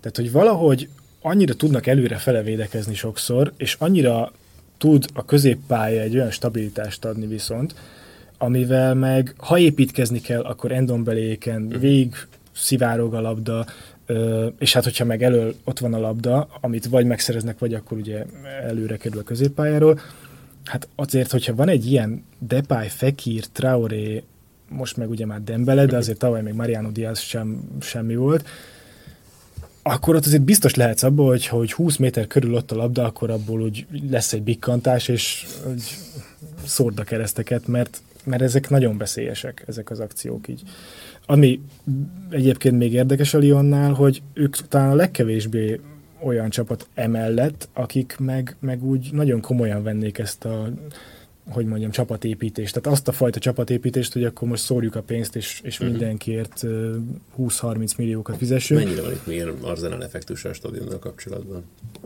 Tehát, 0.00 0.16
hogy 0.16 0.32
valahogy 0.32 0.88
annyira 1.20 1.54
tudnak 1.54 1.86
előre 1.86 2.16
fele 2.16 2.42
védekezni 2.42 2.94
sokszor, 2.94 3.52
és 3.56 3.76
annyira 3.78 4.32
tud 4.78 5.06
a 5.14 5.24
középpálya 5.24 6.00
egy 6.00 6.14
olyan 6.14 6.30
stabilitást 6.30 7.04
adni 7.04 7.26
viszont, 7.26 7.74
amivel 8.42 8.94
meg, 8.94 9.34
ha 9.38 9.58
építkezni 9.58 10.20
kell, 10.20 10.40
akkor 10.40 10.72
endonbeléken 10.72 11.68
végig 11.68 12.14
szivárog 12.52 13.14
a 13.14 13.20
labda, 13.20 13.66
és 14.58 14.72
hát 14.72 14.84
hogyha 14.84 15.04
meg 15.04 15.22
elől 15.22 15.54
ott 15.64 15.78
van 15.78 15.94
a 15.94 15.98
labda, 15.98 16.48
amit 16.60 16.86
vagy 16.86 17.06
megszereznek, 17.06 17.58
vagy 17.58 17.74
akkor 17.74 17.98
ugye 17.98 18.24
előre 18.62 18.96
kerül 18.96 19.18
a 19.18 19.22
középpályáról, 19.22 20.00
hát 20.64 20.88
azért, 20.94 21.30
hogyha 21.30 21.54
van 21.54 21.68
egy 21.68 21.90
ilyen 21.90 22.24
Depay, 22.38 22.88
Fekir, 22.88 23.44
Traoré, 23.46 24.22
most 24.68 24.96
meg 24.96 25.10
ugye 25.10 25.26
már 25.26 25.42
Dembele, 25.42 25.86
de 25.86 25.96
azért 25.96 26.18
tavaly 26.18 26.42
még 26.42 26.54
Mariano 26.54 26.90
Diaz 26.90 27.18
sem, 27.18 27.60
semmi 27.80 28.16
volt, 28.16 28.48
akkor 29.82 30.14
ott 30.14 30.26
azért 30.26 30.42
biztos 30.42 30.74
lehetsz 30.74 31.02
abból, 31.02 31.26
hogy, 31.26 31.46
hogy 31.46 31.72
20 31.72 31.96
méter 31.96 32.26
körül 32.26 32.54
ott 32.54 32.70
a 32.70 32.76
labda, 32.76 33.04
akkor 33.04 33.30
abból 33.30 33.60
úgy 33.60 33.86
lesz 34.10 34.32
egy 34.32 34.42
bikkantás, 34.42 35.08
és 35.08 35.46
hogy 35.64 35.82
szórd 36.66 36.98
a 36.98 37.04
kereszteket, 37.04 37.66
mert, 37.66 38.00
mert 38.24 38.42
ezek 38.42 38.70
nagyon 38.70 38.98
veszélyesek, 38.98 39.64
ezek 39.66 39.90
az 39.90 40.00
akciók 40.00 40.48
így. 40.48 40.62
Ami 41.26 41.60
egyébként 42.30 42.78
még 42.78 42.92
érdekes 42.92 43.34
a 43.34 43.38
Lyonnál, 43.38 43.92
hogy 43.92 44.22
ők 44.32 44.56
talán 44.56 44.90
a 44.90 44.94
legkevésbé 44.94 45.80
olyan 46.22 46.50
csapat 46.50 46.88
emellett, 46.94 47.68
akik 47.72 48.16
meg, 48.18 48.56
meg 48.60 48.84
úgy 48.84 49.08
nagyon 49.12 49.40
komolyan 49.40 49.82
vennék 49.82 50.18
ezt 50.18 50.44
a 50.44 50.72
hogy 51.50 51.66
mondjam, 51.66 51.90
csapatépítést. 51.90 52.74
Tehát 52.74 52.98
azt 52.98 53.08
a 53.08 53.12
fajta 53.12 53.38
csapatépítést, 53.38 54.12
hogy 54.12 54.24
akkor 54.24 54.48
most 54.48 54.62
szórjuk 54.62 54.94
a 54.94 55.02
pénzt, 55.02 55.36
és, 55.36 55.60
és 55.64 55.80
uh-huh. 55.80 55.90
mindenkiért 55.90 56.64
20-30 57.38 57.96
milliókat 57.96 58.36
fizessünk. 58.36 58.84
Mennyire 58.84 59.02
van 59.02 59.12
itt 59.12 59.26
még 59.26 59.44
arzenál 59.62 60.04
effektus 60.04 60.44
a 60.44 60.52
stadionnal 60.52 60.98
kapcsolatban? 60.98 61.64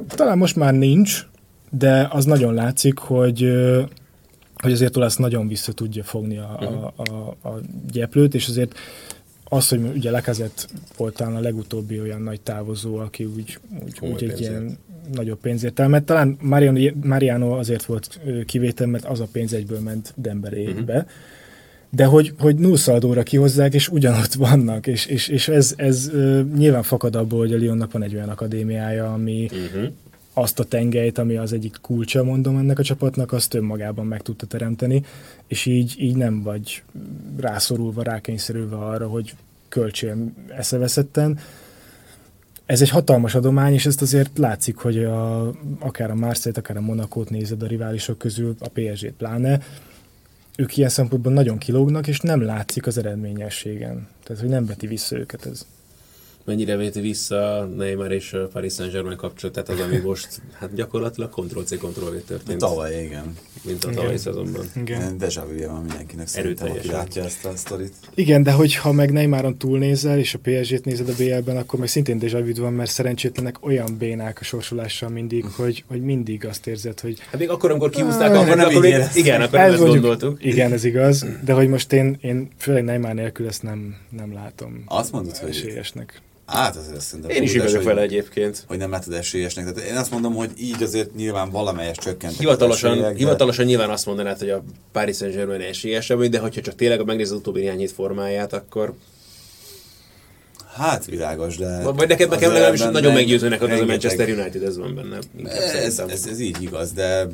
Talán 0.09 0.39
most 0.39 0.57
már 0.57 0.75
nincs, 0.75 1.27
de 1.71 2.09
az 2.11 2.25
nagyon 2.25 2.55
látszik, 2.55 2.99
hogy 2.99 3.53
hogy 4.63 4.73
azért 4.73 4.97
Olasz 4.97 5.17
nagyon 5.17 5.49
vissza 5.49 5.73
tudja 5.73 6.05
fogni 6.05 6.39
a, 6.39 6.59
a, 6.61 6.93
a, 6.97 7.49
a 7.49 7.61
gyeplőt, 7.93 8.35
és 8.35 8.49
azért 8.49 8.75
az, 9.49 9.69
hogy 9.69 9.81
ugye 9.95 10.11
Lekazett 10.11 10.69
volt 10.97 11.15
talán 11.15 11.37
a 11.37 11.41
legutóbbi 11.41 12.01
olyan 12.01 12.23
nagy 12.23 12.41
távozó, 12.41 12.97
aki 12.97 13.25
úgy, 13.25 13.59
úgy, 13.85 13.99
úgy 14.01 14.25
egy 14.25 14.41
ilyen 14.41 14.79
nagyobb 15.15 15.39
pénzért 15.39 15.79
elment. 15.79 16.07
Talán 16.07 16.37
Mariano, 16.41 16.81
Mariano 17.03 17.59
azért 17.59 17.85
volt 17.85 18.21
kivétel, 18.47 18.87
mert 18.87 19.05
az 19.05 19.21
a 19.21 19.29
pénz 19.33 19.53
egyből 19.53 19.81
ment 19.81 20.13
Demberébe. 20.17 20.95
Uh-huh. 20.95 21.11
De 21.91 22.05
hogy, 22.05 22.35
hogy 22.39 22.57
nullszaldóra 22.57 23.23
kihozzák, 23.23 23.75
és 23.75 23.89
ugyanott 23.89 24.33
vannak, 24.33 24.87
és, 24.87 25.07
és, 25.07 25.29
és 25.29 25.49
ez, 25.49 25.75
ez 25.77 26.11
nyilván 26.57 26.83
fakad 26.83 27.17
abból, 27.17 27.39
hogy 27.39 27.53
a 27.53 27.59
Lyonnak 27.59 27.93
van 27.93 28.03
egy 28.03 28.15
olyan 28.15 28.29
akadémiája, 28.29 29.13
ami 29.13 29.49
uh-huh. 29.53 29.93
Azt 30.39 30.59
a 30.59 30.65
tengelyt, 30.65 31.19
ami 31.19 31.37
az 31.37 31.53
egyik 31.53 31.77
kulcsa, 31.81 32.25
mondom 32.25 32.57
ennek 32.57 32.79
a 32.79 32.83
csapatnak, 32.83 33.33
azt 33.33 33.55
önmagában 33.55 34.07
meg 34.07 34.23
tudta 34.23 34.47
teremteni, 34.47 35.05
és 35.47 35.67
így, 35.67 35.95
így 35.99 36.17
nem 36.17 36.43
vagy 36.43 36.83
rászorulva, 37.37 38.03
rákényszerülve 38.03 38.77
arra, 38.77 39.09
hogy 39.09 39.35
költsél 39.69 40.17
eszeveszetten, 40.49 41.39
ez 42.67 42.81
egy 42.81 42.91
hatalmas 42.91 43.35
adomány, 43.35 43.73
és 43.73 43.87
ezt 43.87 44.03
azért 44.03 44.39
látszik, 44.39 44.77
hogy 44.77 45.05
a, 45.05 45.53
akár 45.79 46.11
a 46.11 46.15
Marseille-t, 46.15 46.59
akár 46.59 46.77
a 46.77 46.81
Monakót 46.81 47.31
nézed 47.31 47.63
a 47.63 47.67
riválisok 47.67 48.19
közül, 48.19 48.55
a 48.59 48.69
PSG-t 48.69 49.13
pláne, 49.13 49.61
ők 50.57 50.77
ilyen 50.77 50.89
szempontból 50.89 51.33
nagyon 51.33 51.59
kilógnak, 51.59 52.07
és 52.07 52.21
nem 52.21 52.43
látszik 52.43 52.87
az 52.87 52.99
eredményességen. 52.99 54.09
Tehát, 54.25 54.43
hogy 54.43 54.51
nem 54.51 54.67
veti 54.67 54.87
vissza 54.87 55.17
őket 55.17 55.47
ez 55.47 55.67
mennyire 56.47 56.77
véti 56.77 57.01
vissza 57.01 57.69
Neymar 57.77 58.13
és 58.13 58.37
Paris 58.53 58.73
Saint-Germain 58.73 59.17
kapcsolatát 59.17 59.69
az, 59.69 59.81
ami 59.81 59.97
most 59.97 60.29
hát 60.53 60.75
gyakorlatilag 60.75 61.31
Ctrl-C, 61.31 61.77
Ctrl-V 61.77 62.25
történt. 62.27 62.59
Tavaly, 62.59 63.05
igen. 63.05 63.37
Mint 63.63 63.85
a 63.85 63.91
tavalyi 63.91 64.17
szezonban. 64.17 64.65
Igen. 64.77 65.19
Deja 65.19 65.47
vu 65.47 65.67
van 65.67 65.83
mindenkinek 65.83 66.27
szerintem, 66.27 66.71
aki 66.71 66.89
látja 66.89 67.25
ezt 67.25 67.45
a 67.45 67.57
sztorit. 67.57 67.93
Igen, 68.15 68.43
de 68.43 68.53
hogyha 68.53 68.93
meg 68.93 69.13
Neymaron 69.13 69.57
túlnézel, 69.57 70.19
és 70.19 70.35
a 70.35 70.39
PSG-t 70.43 70.85
nézed 70.85 71.09
a 71.09 71.13
BL-ben, 71.19 71.57
akkor 71.57 71.79
meg 71.79 71.89
szintén 71.89 72.19
deja 72.19 72.45
vu 72.45 72.55
van, 72.61 72.73
mert 72.73 72.91
szerencsétlenek 72.91 73.67
olyan 73.67 73.97
bénák 73.99 74.39
a 74.41 74.45
sorsolással 74.45 75.09
mindig, 75.09 75.45
hogy, 75.45 75.85
hogy 75.89 76.01
mindig 76.01 76.47
azt 76.47 76.67
érzed, 76.67 77.01
hogy... 77.01 77.19
Hát 77.31 77.41
még 77.41 77.51
akkor, 77.51 77.71
amikor 77.71 77.91
kiúzták, 77.91 78.31
ah, 78.31 78.41
akkor, 78.41 78.57
nem 78.57 78.69
akkor 78.69 78.85
igen, 79.15 79.41
akkor 79.41 79.59
ez 79.59 79.73
ezt 79.73 79.81
mondjuk, 79.81 80.05
gondoltuk. 80.05 80.45
Igen, 80.45 80.73
ez 80.73 80.85
igaz, 80.85 81.27
de 81.45 81.53
hogy 81.53 81.69
most 81.69 81.93
én, 81.93 82.19
én 82.21 82.49
főleg 82.59 82.85
Neymar 82.85 83.15
nélkül 83.15 83.47
ezt 83.47 83.63
nem, 83.63 83.97
nem 84.11 84.33
látom. 84.33 84.83
Azt 84.87 85.13
mondod, 85.13 85.37
hogy 85.37 85.49
esélyesnek. 85.49 86.21
Hát 86.47 86.77
azért 86.77 87.01
szerintem... 87.01 87.37
Én 87.37 87.43
is 87.43 87.55
így 87.55 87.63
vagyok 87.63 87.83
vele 87.83 88.01
egyébként. 88.01 88.65
Hogy 88.67 88.79
nem 88.79 88.91
látod 88.91 89.13
esélyesnek. 89.13 89.73
Tehát 89.73 89.91
én 89.91 89.97
azt 89.97 90.11
mondom, 90.11 90.35
hogy 90.35 90.51
így 90.59 90.83
azért 90.83 91.15
nyilván 91.15 91.51
valamelyes 91.51 91.97
csökkent. 91.97 92.37
Hivatalosan, 92.39 92.91
esélyek, 92.91 93.13
de... 93.13 93.19
hivatalosan 93.19 93.65
nyilván 93.65 93.91
azt 93.91 94.07
mondanád, 94.07 94.39
hogy 94.39 94.51
a 94.51 94.65
Paris 94.93 95.17
Saint-Germain 95.17 95.61
esélyesebb, 95.61 96.23
de 96.23 96.39
hogyha 96.39 96.61
csak 96.61 96.75
tényleg 96.75 97.05
megnézed 97.05 97.37
utóbbi 97.37 97.61
néhány 97.61 97.89
formáját, 97.89 98.53
akkor 98.53 98.95
Hát 100.77 101.05
világos, 101.05 101.57
de... 101.57 101.83
Vagy 101.83 102.09
neked 102.09 102.29
nekem 102.29 102.53
legalábbis 102.53 102.81
nagyon 102.81 103.13
meggyőzőnek 103.13 103.63
az 103.63 103.81
a 103.81 103.85
Manchester 103.85 104.29
United, 104.29 104.63
ez 104.63 104.79
van 104.79 104.95
benne. 104.95 105.19
Ez, 105.51 105.99
ez, 105.99 106.27
ez, 106.27 106.41
így 106.41 106.63
igaz, 106.63 106.93
de 106.93 107.27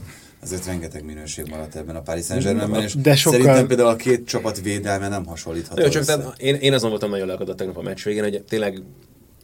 azért 0.42 0.66
rengeteg 0.66 1.04
minőség 1.04 1.46
maradt 1.48 1.74
ebben 1.74 1.96
a 1.96 2.00
Paris 2.00 2.24
Saint-Germainben, 2.24 2.82
és 2.82 2.94
de 2.94 3.16
sokkal... 3.16 3.40
szerintem 3.40 3.66
például 3.66 3.88
a 3.88 3.96
két 3.96 4.26
csapat 4.26 4.60
védelme 4.60 5.08
nem 5.08 5.26
hasonlítható. 5.26 5.82
Jó, 5.82 5.88
csak 5.88 6.04
tehát 6.04 6.40
én, 6.40 6.54
én 6.54 6.72
azon 6.72 6.90
voltam 6.90 7.10
nagyon 7.10 7.26
lelkadott 7.26 7.56
tegnap 7.56 7.76
a 7.76 7.82
meccs 7.82 8.04
végén, 8.04 8.22
hogy 8.22 8.42
tényleg 8.42 8.82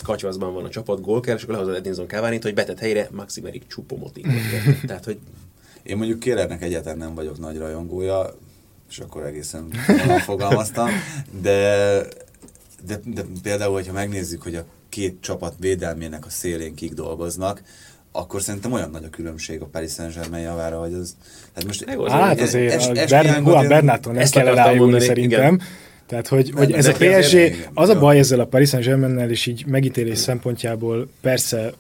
kacsvaszban 0.05 0.55
van 0.55 0.65
a 0.65 0.69
csapat, 0.69 1.01
gól 1.01 1.21
kell, 1.21 1.37
és 1.37 1.43
akkor 1.43 1.55
lehozod 1.55 1.77
Edinson 1.77 2.07
cavani 2.07 2.39
hogy 2.43 2.55
betett 2.55 2.79
helyre 2.79 3.09
Maximerik 3.13 3.67
Csupomoting. 3.67 4.27
Tehát, 4.87 5.05
hogy... 5.05 5.19
Én 5.83 5.97
mondjuk 5.97 6.19
Kérernek 6.19 6.63
egyáltalán 6.63 6.99
nem 6.99 7.15
vagyok 7.15 7.39
nagy 7.39 7.59
rajongója, 7.59 8.35
és 8.91 8.99
akkor 8.99 9.25
egészen 9.25 9.71
fogalmaztam, 10.25 10.89
de, 11.43 12.01
de, 12.87 13.01
de 13.05 13.25
például, 13.43 13.73
hogyha 13.73 13.93
megnézzük, 13.93 14.43
hogy 14.43 14.55
a 14.55 14.65
két 14.89 15.21
csapat 15.21 15.55
védelmének 15.59 16.27
a 16.27 16.31
szélén 16.31 16.75
kik 16.75 16.93
dolgoznak, 16.93 17.63
akkor 18.13 18.43
szerintem 18.43 18.73
olyan 18.73 18.91
nagy 18.91 19.05
a 19.05 19.11
különbség 19.11 19.61
a 19.61 19.67
Paris 19.67 19.93
Saint-Germain 19.93 20.43
javára, 20.43 20.79
hogy 20.81 20.93
az... 20.93 21.17
Hát, 21.55 21.67
most, 21.67 21.85
hát 22.09 22.41
azért 22.41 22.75
es, 22.75 22.87
es, 22.87 23.13
a 23.13 23.23
Ber- 23.23 23.47
Juan 23.47 23.69
Bernától 23.69 24.13
nem 24.13 24.29
kell 24.31 24.47
elájulni 24.47 25.01
szerintem. 25.01 25.55
Igen. 25.55 25.63
Tehát, 26.07 26.29
hogy, 26.29 26.51
nem, 26.55 26.57
hogy 26.57 26.73
ez 26.73 26.87
a 26.87 26.93
PSG, 26.93 27.69
az 27.75 27.89
a 27.89 27.99
baj 27.99 28.19
ezzel 28.19 28.41
a 28.41 28.47
Paris 28.47 28.69
Saint-Germain-nel, 28.69 29.31
és 29.31 29.47
így 29.47 29.67
megítélés 29.67 30.19
szempontjából 30.19 31.09
persze 31.21 31.73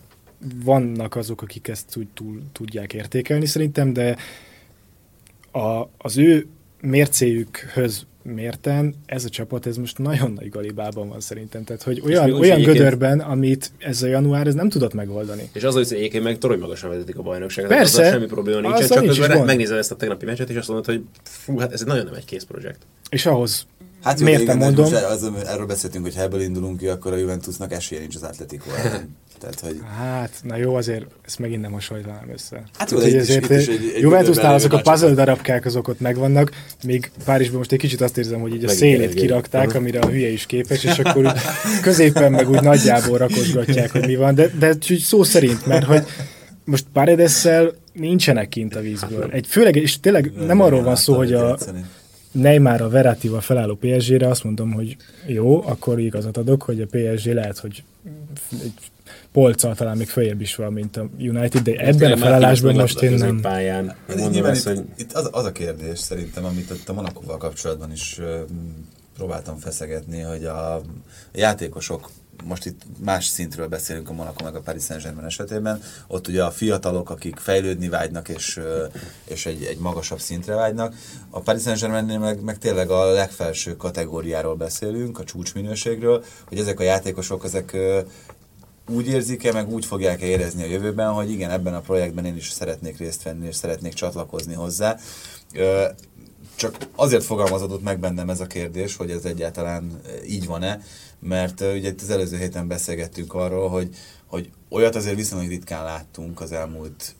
vannak 0.64 1.16
azok, 1.16 1.42
akik 1.42 1.68
ezt 1.68 1.96
úgy 1.96 2.06
túl 2.14 2.42
tudják 2.52 2.92
értékelni 2.92 3.46
szerintem, 3.46 3.92
de 3.92 4.16
a, 5.52 5.88
az 5.98 6.16
ő 6.16 6.46
mércéjükhöz 6.80 8.06
mérten 8.28 8.94
ez 9.06 9.24
a 9.24 9.28
csapat 9.28 9.66
ez 9.66 9.76
most 9.76 9.98
nagyon 9.98 10.32
nagy 10.32 10.48
galibában 10.48 11.08
van 11.08 11.20
szerintem. 11.20 11.64
Tehát, 11.64 11.82
hogy 11.82 12.02
olyan, 12.04 12.32
olyan 12.32 12.62
gödörben, 12.62 13.20
amit 13.20 13.70
ez 13.78 14.02
a 14.02 14.06
január, 14.06 14.46
ez 14.46 14.54
nem 14.54 14.68
tudott 14.68 14.94
megoldani. 14.94 15.50
És 15.52 15.64
az, 15.64 15.74
hogy 15.74 15.86
egyébként 15.90 16.24
meg 16.24 16.38
torony 16.38 16.58
magasan 16.58 16.90
vezetik 16.90 17.18
a 17.18 17.22
bajnokságot. 17.22 17.70
Persze. 17.70 18.00
Azzal 18.00 18.12
semmi 18.12 18.26
probléma 18.26 18.60
nincsen, 18.60 18.88
csak 18.88 19.00
nincs 19.00 19.18
közben 19.18 19.44
megnézed 19.44 19.76
ezt 19.76 19.90
a 19.90 19.96
tegnapi 19.96 20.24
meccset, 20.24 20.50
és 20.50 20.56
azt 20.56 20.68
mondod, 20.68 20.86
hogy 20.86 21.04
fú, 21.22 21.58
hát 21.58 21.72
ez 21.72 21.80
nagyon 21.80 22.04
nem 22.04 22.14
egy 22.14 22.24
kész 22.24 22.44
projekt. 22.44 22.78
És 23.10 23.26
ahhoz 23.26 23.66
Hát 24.02 24.20
miért 24.20 24.40
igen, 24.40 24.56
mondom? 24.56 24.90
Most 24.90 25.04
az, 25.04 25.30
erről 25.46 25.66
beszéltünk, 25.66 26.04
hogy 26.04 26.14
ha 26.14 26.22
ebből 26.22 26.40
indulunk 26.40 26.78
ki, 26.78 26.86
akkor 26.86 27.12
a 27.12 27.16
Juventusnak 27.16 27.72
esélye 27.72 28.00
nincs 28.00 28.14
az 28.14 28.22
Atletico 28.22 28.70
Tehát, 29.40 29.60
hogy... 29.60 29.80
Hát, 29.98 30.30
na 30.42 30.56
jó, 30.56 30.74
azért 30.74 31.04
ezt 31.26 31.38
megint 31.38 31.60
nem 31.60 31.72
hasonlítanám 31.72 32.30
össze. 32.32 32.62
Hát 32.78 32.90
jó, 32.90 32.98
de 32.98 33.18
azért 33.18 33.50
egy, 33.50 33.68
egy 33.68 34.00
Juventusnál 34.00 34.54
azok 34.54 34.72
a 34.72 34.80
puzzle 34.80 35.14
darabkák 35.14 35.64
azok 35.64 35.88
ott 35.88 36.00
megvannak, 36.00 36.50
még 36.84 37.10
Párizsban 37.24 37.58
most 37.58 37.72
egy 37.72 37.78
kicsit 37.78 38.00
azt 38.00 38.18
érzem, 38.18 38.40
hogy 38.40 38.54
így 38.54 38.64
a 38.64 38.68
szélét 38.68 39.14
kirakták, 39.14 39.74
amire 39.74 39.98
a 39.98 40.08
hülye 40.08 40.28
is 40.28 40.46
képes, 40.46 40.84
és 40.84 40.98
akkor 40.98 41.26
úgy 41.26 41.32
középen 41.82 42.32
meg 42.32 42.50
úgy 42.50 42.62
nagyjából 42.62 43.18
rakosgatják, 43.18 43.90
hogy 43.90 44.06
mi 44.06 44.16
van, 44.16 44.34
de, 44.34 44.50
de 44.58 44.76
szó 45.04 45.22
szerint, 45.22 45.66
mert 45.66 45.84
hogy 45.84 46.04
most 46.64 46.84
Paredesszel 46.92 47.74
nincsenek 47.92 48.48
kint 48.48 48.74
a 48.76 48.80
vízből. 48.80 49.30
Egy 49.30 49.46
főleg, 49.46 49.76
és 49.76 50.00
tényleg 50.00 50.32
nem 50.46 50.60
arról 50.60 50.82
van 50.82 50.96
szó, 50.96 51.16
hogy 51.16 51.32
a, 51.32 51.58
Neymar 52.40 52.80
a 52.80 52.88
Veratival 52.88 53.40
felálló 53.40 53.74
PSG-re 53.74 54.28
azt 54.28 54.44
mondom, 54.44 54.72
hogy 54.72 54.96
jó, 55.26 55.62
akkor 55.66 55.98
igazat 55.98 56.36
adok, 56.36 56.62
hogy 56.62 56.80
a 56.80 56.86
PSG 56.86 57.32
lehet, 57.32 57.58
hogy 57.58 57.82
egy 58.50 58.72
polccal 59.32 59.74
talán 59.74 59.96
még 59.96 60.08
följebb 60.08 60.40
is 60.40 60.54
van, 60.54 60.72
mint 60.72 60.96
a 60.96 61.08
United, 61.18 61.62
de 61.62 61.72
ebben 61.72 62.12
a 62.12 62.16
felállásban 62.16 62.74
most 62.74 63.02
én 63.02 63.12
nem... 63.12 63.40
Pályán. 63.40 63.96
Nyilván 64.30 64.54
itt, 64.54 64.62
hogy... 64.62 64.84
itt 64.96 65.12
az, 65.12 65.28
az, 65.32 65.44
a 65.44 65.52
kérdés 65.52 65.98
szerintem, 65.98 66.44
amit 66.44 66.70
ott 66.70 66.88
a 66.88 66.92
Monakóval 66.92 67.36
kapcsolatban 67.36 67.92
is 67.92 68.20
próbáltam 69.16 69.56
feszegetni, 69.56 70.20
hogy 70.20 70.44
a 70.44 70.80
játékosok 71.32 72.10
most 72.44 72.66
itt 72.66 72.82
más 73.04 73.26
szintről 73.26 73.68
beszélünk 73.68 74.08
a 74.08 74.12
Monaco 74.12 74.44
meg 74.44 74.54
a 74.54 74.60
Paris 74.60 74.84
Saint-Germain 74.84 75.26
esetében, 75.26 75.82
ott 76.06 76.28
ugye 76.28 76.44
a 76.44 76.50
fiatalok, 76.50 77.10
akik 77.10 77.36
fejlődni 77.36 77.88
vágynak 77.88 78.28
és, 78.28 78.60
és 79.24 79.46
egy, 79.46 79.62
egy 79.64 79.78
magasabb 79.78 80.20
szintre 80.20 80.54
vágynak. 80.54 80.94
A 81.30 81.40
Paris 81.40 81.62
Saint-Germainnél 81.62 82.18
meg, 82.18 82.40
meg 82.40 82.58
tényleg 82.58 82.90
a 82.90 83.12
legfelső 83.12 83.76
kategóriáról 83.76 84.54
beszélünk, 84.54 85.18
a 85.18 85.24
csúcsminőségről, 85.24 86.24
hogy 86.48 86.58
ezek 86.58 86.80
a 86.80 86.82
játékosok, 86.82 87.44
ezek 87.44 87.76
úgy 88.88 89.06
érzik-e, 89.06 89.52
meg 89.52 89.72
úgy 89.72 89.84
fogják-e 89.84 90.26
érezni 90.26 90.62
a 90.62 90.66
jövőben, 90.66 91.12
hogy 91.12 91.30
igen, 91.30 91.50
ebben 91.50 91.74
a 91.74 91.80
projektben 91.80 92.24
én 92.24 92.36
is 92.36 92.50
szeretnék 92.50 92.98
részt 92.98 93.22
venni, 93.22 93.46
és 93.46 93.56
szeretnék 93.56 93.92
csatlakozni 93.92 94.54
hozzá. 94.54 94.98
Csak 96.54 96.76
azért 96.94 97.24
fogalmazódott 97.24 97.82
meg 97.82 97.98
bennem 97.98 98.30
ez 98.30 98.40
a 98.40 98.46
kérdés, 98.46 98.96
hogy 98.96 99.10
ez 99.10 99.24
egyáltalán 99.24 100.00
így 100.26 100.46
van-e, 100.46 100.80
mert 101.20 101.60
ugye 101.60 101.88
itt 101.88 102.00
az 102.00 102.10
előző 102.10 102.36
héten 102.36 102.68
beszélgettünk 102.68 103.34
arról, 103.34 103.68
hogy, 103.68 103.96
hogy 104.26 104.50
olyat 104.68 104.94
azért 104.94 105.16
viszonylag 105.16 105.48
ritkán 105.48 105.84
láttunk 105.84 106.40
az 106.40 106.52
elmúlt 106.52 107.14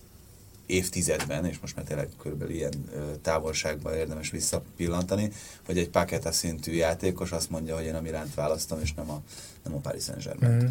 évtizedben, 0.68 1.44
és 1.44 1.58
most 1.60 1.76
már 1.76 1.84
tényleg 1.84 2.08
körülbelül 2.22 2.54
ilyen 2.54 2.72
távolságban 3.22 3.94
érdemes 3.94 4.30
visszapillantani, 4.30 5.30
hogy 5.66 5.78
egy 5.78 5.88
Paketa 5.88 6.32
szintű 6.32 6.72
játékos 6.72 7.32
azt 7.32 7.50
mondja, 7.50 7.74
hogy 7.76 7.84
én 7.84 7.94
a 7.94 8.00
Milánt 8.00 8.34
választom, 8.34 8.78
és 8.82 8.94
nem 8.94 9.10
a, 9.10 9.20
nem 9.64 9.74
a 9.74 9.78
Paris 9.78 10.02
Saint-Germain. 10.02 10.52
Mm. 10.52 10.66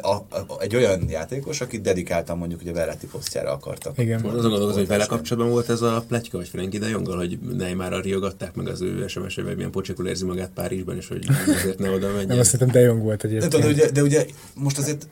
A, 0.00 0.08
a, 0.08 0.26
a, 0.30 0.60
egy 0.60 0.76
olyan 0.76 1.08
játékos, 1.08 1.60
akit 1.60 1.80
dedikáltan 1.80 2.38
mondjuk 2.38 2.60
ugye 2.60 2.72
Verratti 2.72 3.06
posztjára 3.06 3.52
akartak. 3.52 3.98
Igen. 3.98 4.20
Most 4.20 4.34
azon 4.34 4.50
gondolkozom, 4.50 4.80
hogy 4.80 4.88
vele 4.88 5.06
kapcsolatban 5.06 5.52
volt 5.52 5.68
ez 5.68 5.82
a 5.82 6.04
pletyka, 6.08 6.36
vagy 6.36 6.48
Frenkie 6.48 6.80
de 6.80 6.88
Jonggal, 6.88 7.16
hogy 7.16 7.38
Neymarra 7.38 8.00
riogatták 8.00 8.54
meg 8.54 8.68
az 8.68 8.80
ő 8.80 9.06
SMS-ével, 9.06 9.54
milyen 9.54 9.70
pocsékul 9.70 10.06
érzi 10.06 10.24
magát 10.24 10.50
Párizsban, 10.54 10.96
és 10.96 11.08
hogy 11.08 11.26
azért 11.46 11.78
ne 11.78 11.90
oda 11.90 12.06
menjen. 12.06 12.26
Nem, 12.26 12.38
azt 12.38 12.50
hiszem 12.50 12.68
de 12.68 12.80
Jong 12.80 13.02
volt 13.02 13.24
egyébként. 13.24 13.52
De, 13.52 13.58
de, 13.58 13.66
ugye, 13.66 13.90
de 13.90 14.02
ugye 14.02 14.26
most 14.54 14.78
azért 14.78 15.06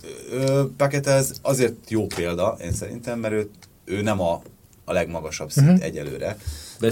Paketa 0.76 1.10
ez 1.10 1.32
azért 1.42 1.90
jó 1.90 2.06
példa, 2.06 2.56
én 2.62 2.72
szerintem, 2.72 3.18
mert 3.18 3.34
ő, 3.34 3.50
ő 3.90 4.02
nem 4.02 4.20
a, 4.20 4.42
a 4.84 4.92
legmagasabb 4.92 5.50
szint 5.50 5.66
uh-huh. 5.66 5.84
egyelőre. 5.84 6.36
De, 6.80 6.88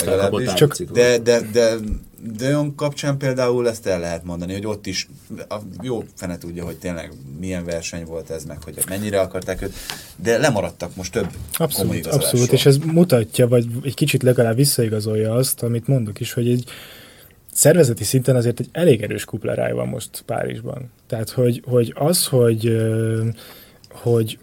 csak, 0.54 0.76
de, 0.76 1.18
de, 1.18 1.40
de, 1.52 1.74
de 2.36 2.46
olyan 2.46 2.74
kapcsán 2.74 3.16
például 3.16 3.68
ezt 3.68 3.86
el 3.86 4.00
lehet 4.00 4.24
mondani, 4.24 4.52
hogy 4.52 4.66
ott 4.66 4.86
is 4.86 5.08
a 5.48 5.56
jó 5.82 6.04
fene 6.14 6.38
tudja, 6.38 6.64
hogy 6.64 6.76
tényleg 6.76 7.12
milyen 7.38 7.64
verseny 7.64 8.04
volt 8.04 8.30
ez, 8.30 8.44
meg 8.44 8.62
hogy 8.62 8.78
mennyire 8.88 9.20
akarták 9.20 9.62
őt, 9.62 9.74
de 10.16 10.38
lemaradtak 10.38 10.96
most 10.96 11.12
több 11.12 11.26
Abszolút, 11.52 12.06
abszolút, 12.06 12.52
és 12.52 12.66
ez 12.66 12.76
mutatja, 12.76 13.48
vagy 13.48 13.66
egy 13.82 13.94
kicsit 13.94 14.22
legalább 14.22 14.56
visszaigazolja 14.56 15.34
azt, 15.34 15.62
amit 15.62 15.86
mondok 15.86 16.20
is, 16.20 16.32
hogy 16.32 16.48
egy 16.48 16.64
szervezeti 17.52 18.04
szinten 18.04 18.36
azért 18.36 18.60
egy 18.60 18.68
elég 18.72 19.02
erős 19.02 19.24
kupleráj 19.24 19.72
van 19.72 19.88
most 19.88 20.22
Párizsban. 20.26 20.90
Tehát, 21.06 21.30
hogy, 21.30 21.62
hogy 21.66 21.94
az, 21.96 22.26
hogy, 22.26 22.76
hogy 23.90 24.38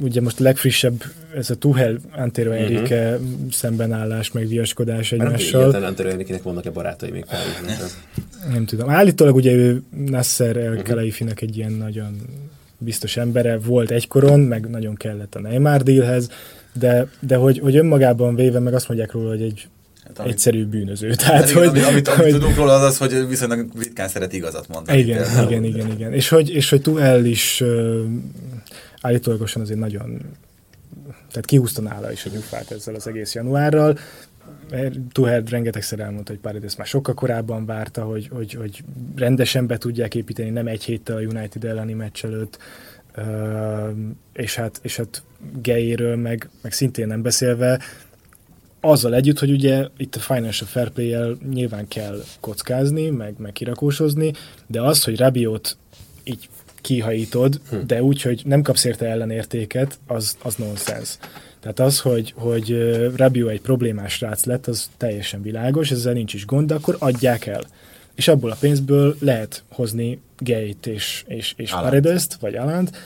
ugye 0.00 0.20
most 0.20 0.40
a 0.40 0.42
legfrissebb 0.42 1.02
ez 1.34 1.50
a 1.50 1.54
Tuhel 1.54 1.98
Antero 2.16 2.50
mhm. 2.50 2.62
Enrique 2.62 3.10
uh-huh. 3.10 3.50
szembenállás, 3.50 4.32
meg 4.32 4.48
viaskodás 4.48 5.12
egymással. 5.12 5.70
Nem 5.70 5.82
Antero 5.82 6.08
Enrique-nek 6.08 6.42
vannak-e 6.42 6.70
barátai 6.70 7.10
még 7.10 7.24
Párizsban? 7.24 8.00
Nem 8.52 8.64
tudom. 8.64 8.90
Állítólag 8.90 9.34
ugye 9.34 9.52
ő 9.52 9.82
Nasser 10.06 10.56
El 10.56 10.72
uh-huh. 10.72 11.30
egy 11.36 11.56
ilyen 11.56 11.72
nagyon 11.72 12.16
biztos 12.78 13.16
embere 13.16 13.58
volt 13.58 13.90
egykoron, 13.90 14.40
meg 14.40 14.70
nagyon 14.70 14.94
kellett 14.94 15.34
a 15.34 15.40
Neymar 15.40 15.82
dealhez, 15.82 16.30
de, 16.72 17.08
de 17.20 17.36
hogy, 17.36 17.58
hogy 17.58 17.76
önmagában 17.76 18.34
véve 18.34 18.58
meg 18.58 18.74
azt 18.74 18.88
mondják 18.88 19.12
róla, 19.12 19.28
hogy 19.28 19.42
egy 19.42 19.68
Hát, 20.06 20.18
amit, 20.18 20.32
egyszerű 20.32 20.64
bűnöző. 20.64 21.14
Tehát, 21.14 21.34
hát, 21.34 21.50
hogy, 21.50 21.66
amit, 21.66 21.84
amit, 21.86 22.08
amit 22.08 22.22
hogy, 22.22 22.32
tudunk 22.32 22.56
róla 22.56 22.72
az 22.72 22.82
az, 22.82 22.98
hogy 22.98 23.28
viszonylag 23.28 23.68
ritkán 23.78 24.08
szeret 24.08 24.32
igazat 24.32 24.68
mondani. 24.68 24.98
Igen, 24.98 25.22
például. 25.22 25.50
igen, 25.50 25.64
igen, 25.64 25.90
igen. 25.90 26.12
És 26.12 26.28
hogy, 26.28 26.50
és 26.50 26.70
hogy 26.70 26.80
Tuhel 26.80 27.24
is 27.24 27.62
állítólagosan 29.06 29.62
azért 29.62 29.78
nagyon 29.78 30.20
tehát 31.06 31.44
kihúzta 31.44 31.82
nála 31.82 32.12
is 32.12 32.24
a 32.24 32.28
gyufát 32.28 32.70
ezzel 32.70 32.94
az 32.94 33.06
egész 33.06 33.34
januárral. 33.34 33.98
Tuhel 35.12 35.42
rengetegszer 35.42 36.00
elmondta, 36.00 36.32
hogy 36.32 36.40
Paredes 36.40 36.76
már 36.76 36.86
sokkal 36.86 37.14
korábban 37.14 37.66
várta, 37.66 38.04
hogy, 38.04 38.28
hogy, 38.28 38.52
hogy 38.52 38.84
rendesen 39.16 39.66
be 39.66 39.78
tudják 39.78 40.14
építeni, 40.14 40.50
nem 40.50 40.66
egy 40.66 40.84
héttel 40.84 41.16
a 41.16 41.20
United 41.20 41.64
elleni 41.64 41.92
meccs 41.92 42.24
előtt, 42.24 42.58
uh, 43.16 43.24
és 44.32 44.54
hát, 44.54 44.78
és 44.82 44.96
hát 44.96 45.22
Gayről 45.62 46.16
meg, 46.16 46.50
meg 46.62 46.72
szintén 46.72 47.06
nem 47.06 47.22
beszélve, 47.22 47.80
azzal 48.80 49.14
együtt, 49.14 49.38
hogy 49.38 49.50
ugye 49.50 49.86
itt 49.96 50.14
a 50.14 50.20
financial 50.20 50.68
fair 50.68 50.90
play 50.90 51.36
nyilván 51.50 51.88
kell 51.88 52.22
kockázni, 52.40 53.10
meg, 53.10 53.34
meg 53.38 53.52
kirakósozni, 53.52 54.32
de 54.66 54.80
az, 54.80 55.04
hogy 55.04 55.18
Rabiot 55.18 55.76
így 56.24 56.48
kihajítod, 56.86 57.60
hm. 57.70 57.76
de 57.86 58.02
úgy, 58.02 58.22
hogy 58.22 58.42
nem 58.44 58.62
kapsz 58.62 58.84
érte 58.84 59.06
ellenértéket, 59.06 59.98
az, 60.06 60.36
az 60.42 60.54
nonsens. 60.54 61.18
Tehát 61.60 61.80
az, 61.80 62.00
hogy, 62.00 62.32
hogy 62.36 62.76
Rabio 63.16 63.48
egy 63.48 63.60
problémás 63.60 64.20
rác 64.20 64.44
lett, 64.44 64.66
az 64.66 64.90
teljesen 64.96 65.42
világos, 65.42 65.90
ezzel 65.90 66.12
nincs 66.12 66.34
is 66.34 66.46
gond, 66.46 66.68
de 66.68 66.74
akkor 66.74 66.96
adják 66.98 67.46
el. 67.46 67.62
És 68.14 68.28
abból 68.28 68.50
a 68.50 68.56
pénzből 68.60 69.16
lehet 69.18 69.62
hozni 69.68 70.20
Gate 70.38 70.90
és, 70.90 71.24
és, 71.26 71.54
és 71.56 71.70
Paredes-t, 71.70 72.34
vagy 72.34 72.54
Alant, 72.54 72.96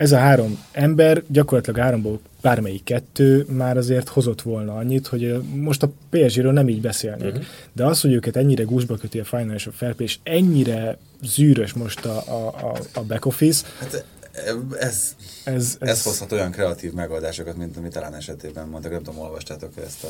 ez 0.00 0.12
a 0.12 0.18
három 0.18 0.64
ember, 0.72 1.22
gyakorlatilag 1.26 1.80
háromból 1.80 2.20
bármelyik 2.40 2.84
kettő 2.84 3.46
már 3.48 3.76
azért 3.76 4.08
hozott 4.08 4.42
volna 4.42 4.76
annyit, 4.76 5.06
hogy 5.06 5.42
most 5.54 5.82
a 5.82 5.90
PSG-ről 6.10 6.52
nem 6.52 6.68
így 6.68 6.80
beszélnek. 6.80 7.28
Uh-huh. 7.28 7.44
De 7.72 7.84
az, 7.84 8.00
hogy 8.00 8.12
őket 8.12 8.36
ennyire 8.36 8.62
gúzsba 8.62 8.96
köti 8.96 9.18
a 9.18 9.24
Financial 9.24 9.74
Fair 9.76 9.94
Play, 9.94 10.06
és 10.06 10.18
ennyire 10.22 10.98
zűrös 11.22 11.72
most 11.72 12.04
a, 12.04 12.16
a, 12.16 12.78
a 12.94 13.02
back 13.02 13.26
office, 13.26 13.66
hát 13.78 14.04
ez, 14.32 14.66
ez, 14.78 15.16
ez, 15.44 15.76
ez 15.80 16.02
hozhat 16.02 16.32
olyan 16.32 16.50
kreatív 16.50 16.92
megoldásokat, 16.92 17.56
mint 17.56 17.76
amit 17.76 17.92
talán 17.92 18.14
esetében 18.14 18.68
mondtak, 18.68 18.92
nem 18.92 19.02
tudom, 19.02 19.20
olvastátok 19.20 19.72
ezt 19.84 20.04
a, 20.04 20.08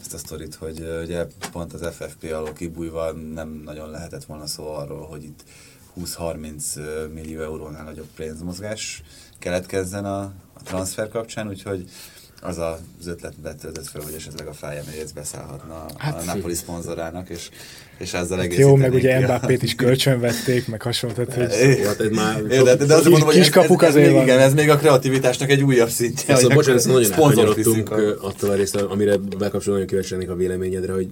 ezt 0.00 0.14
a 0.14 0.18
sztorit, 0.18 0.54
hogy 0.54 1.00
ugye 1.02 1.26
pont 1.52 1.72
az 1.72 1.88
FFP 1.94 2.32
alól 2.32 2.52
kibújva 2.52 3.12
nem 3.12 3.62
nagyon 3.64 3.90
lehetett 3.90 4.24
volna 4.24 4.46
szó 4.46 4.74
arról, 4.74 5.06
hogy 5.06 5.24
itt 5.24 5.44
20-30 6.04 7.12
millió 7.14 7.42
eurónál 7.42 7.84
nagyobb 7.84 8.08
pénzmozgás 8.16 9.02
keletkezzen 9.38 10.04
a, 10.04 10.20
a 10.54 10.62
transfer 10.64 11.08
kapcsán, 11.08 11.48
úgyhogy 11.48 11.84
az 12.42 12.58
az 12.58 13.06
ötlet 13.06 13.32
vetődött 13.42 13.86
fel, 13.86 14.02
hogy 14.02 14.14
esetleg 14.16 14.46
a 14.46 14.52
Fájem 14.52 14.84
beszállhatna 15.14 15.86
hát, 15.96 16.20
a 16.20 16.24
Napoli 16.24 16.54
szponzorának, 16.54 17.28
és, 17.28 17.48
és 17.98 18.12
ezzel 18.12 18.40
egész. 18.40 18.58
Jó, 18.58 18.74
meg 18.74 18.92
ugye 18.92 19.20
Mbappét 19.20 19.62
is 19.62 19.74
kölcsönvették, 19.74 20.68
meg 20.68 20.82
hasonló, 20.82 21.14
tehát 21.14 21.34
hogy... 21.34 21.80
Hát 21.86 22.00
ez 22.00 22.10
már... 22.10 22.42
de, 22.42 22.62
de, 22.62 22.74
de 22.74 22.94
azt 22.94 23.04
mondom, 23.04 23.26
hogy 23.26 23.34
kis 23.34 23.50
kapuk 23.50 23.82
ez, 23.82 23.88
ez, 23.88 23.94
azért 23.94 24.12
még, 24.12 24.22
igen, 24.22 24.38
ez 24.38 24.54
még 24.54 24.70
a 24.70 24.76
kreativitásnak 24.76 25.50
egy 25.50 25.62
újabb 25.62 25.88
szintje. 25.88 26.36
Szóval 26.36 26.56
bocsánat, 26.56 26.78
ezt 26.78 26.86
nagyon 26.86 27.12
elkanyarodtunk 27.12 27.90
attól 28.20 28.50
a 28.50 28.54
részre, 28.54 28.82
amire 28.82 29.16
bekapcsolódni 29.16 29.84
nagyon 29.84 30.04
kíváncsi 30.06 30.30
a 30.30 30.34
véleményedre, 30.34 30.92
hogy 30.92 31.08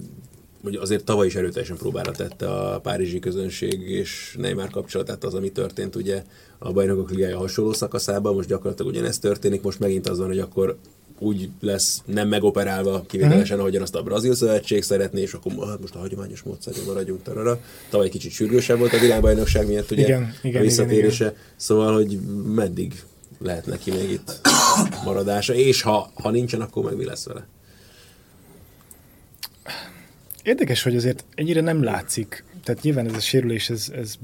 hogy 0.63 0.75
azért 0.75 1.03
tavaly 1.03 1.27
is 1.27 1.35
erőteljesen 1.35 1.77
próbára 1.77 2.11
tette 2.11 2.49
a 2.49 2.79
párizsi 2.79 3.19
közönség 3.19 3.89
és 3.89 4.35
Neymar 4.37 4.69
kapcsolatát 4.69 5.23
az, 5.23 5.33
ami 5.33 5.51
történt 5.51 5.95
ugye 5.95 6.23
a 6.65 6.71
bajnokok 6.71 7.09
ligája 7.09 7.37
hasonló 7.37 7.73
szakaszában, 7.73 8.35
most 8.35 8.47
gyakorlatilag 8.47 8.91
ugyanezt 8.91 9.21
történik, 9.21 9.61
most 9.61 9.79
megint 9.79 10.07
az 10.07 10.17
van, 10.17 10.27
hogy 10.27 10.39
akkor 10.39 10.77
úgy 11.19 11.49
lesz 11.59 12.01
nem 12.05 12.27
megoperálva 12.27 13.03
kivételesen, 13.07 13.59
ahogyan 13.59 13.81
azt 13.81 13.95
a 13.95 14.03
Brazil 14.03 14.35
Szövetség 14.35 14.83
szeretné, 14.83 15.21
és 15.21 15.33
akkor 15.33 15.67
hát 15.67 15.79
most 15.81 15.95
a 15.95 15.99
hagyományos 15.99 16.41
módszerén 16.41 16.83
maradjunk 16.85 17.23
tarara. 17.23 17.61
Tavaly 17.89 18.09
kicsit 18.09 18.31
sürgősebb 18.31 18.77
volt 18.77 18.93
a 18.93 18.99
világbajnokság 18.99 19.67
miatt 19.67 19.91
ugye 19.91 20.03
igen, 20.03 20.33
igen, 20.41 20.61
a 20.61 20.63
visszatérése, 20.63 21.23
igen, 21.23 21.33
igen. 21.37 21.53
szóval, 21.55 21.93
hogy 21.93 22.19
meddig 22.55 23.03
lehet 23.39 23.65
neki 23.65 23.91
még 23.91 24.09
itt 24.11 24.41
maradása, 25.05 25.53
és 25.53 25.81
ha, 25.81 26.11
ha 26.13 26.31
nincsen, 26.31 26.61
akkor 26.61 26.83
meg 26.83 26.95
mi 26.95 27.05
lesz 27.05 27.25
vele? 27.25 27.47
Érdekes, 30.43 30.83
hogy 30.83 30.95
azért 30.95 31.25
ennyire 31.35 31.61
nem 31.61 31.83
látszik, 31.83 32.43
tehát 32.63 32.81
nyilván 32.81 33.07
ez 33.07 33.13
a 33.13 33.19
sérülés, 33.19 33.69
ez, 33.69 33.91
ez 33.95 34.15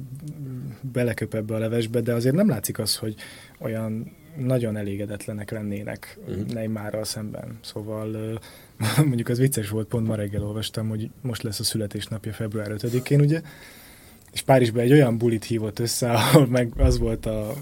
beleköp 0.81 1.33
ebbe 1.33 1.55
a 1.55 1.59
levesbe, 1.59 2.01
de 2.01 2.13
azért 2.13 2.35
nem 2.35 2.49
látszik 2.49 2.79
az, 2.79 2.95
hogy 2.95 3.15
olyan 3.59 4.19
nagyon 4.37 4.77
elégedetlenek 4.77 5.51
lennének 5.51 6.17
uh-huh. 6.27 6.47
Neymarral 6.47 7.03
szemben. 7.03 7.59
Szóval 7.61 8.39
mondjuk 9.09 9.29
az 9.29 9.37
vicces 9.37 9.69
volt, 9.69 9.87
pont 9.87 10.07
ma 10.07 10.15
reggel 10.15 10.43
olvastam, 10.43 10.89
hogy 10.89 11.09
most 11.21 11.43
lesz 11.43 11.59
a 11.59 11.63
születésnapja 11.63 12.33
február 12.33 12.71
5-én, 12.77 13.19
ugye? 13.19 13.41
És 14.31 14.41
Párizsban 14.41 14.83
egy 14.83 14.91
olyan 14.91 15.17
bulit 15.17 15.43
hívott 15.43 15.79
össze, 15.79 16.11
ahol 16.13 16.47
meg 16.47 16.71
az 16.77 16.99
volt 16.99 17.25
a 17.25 17.53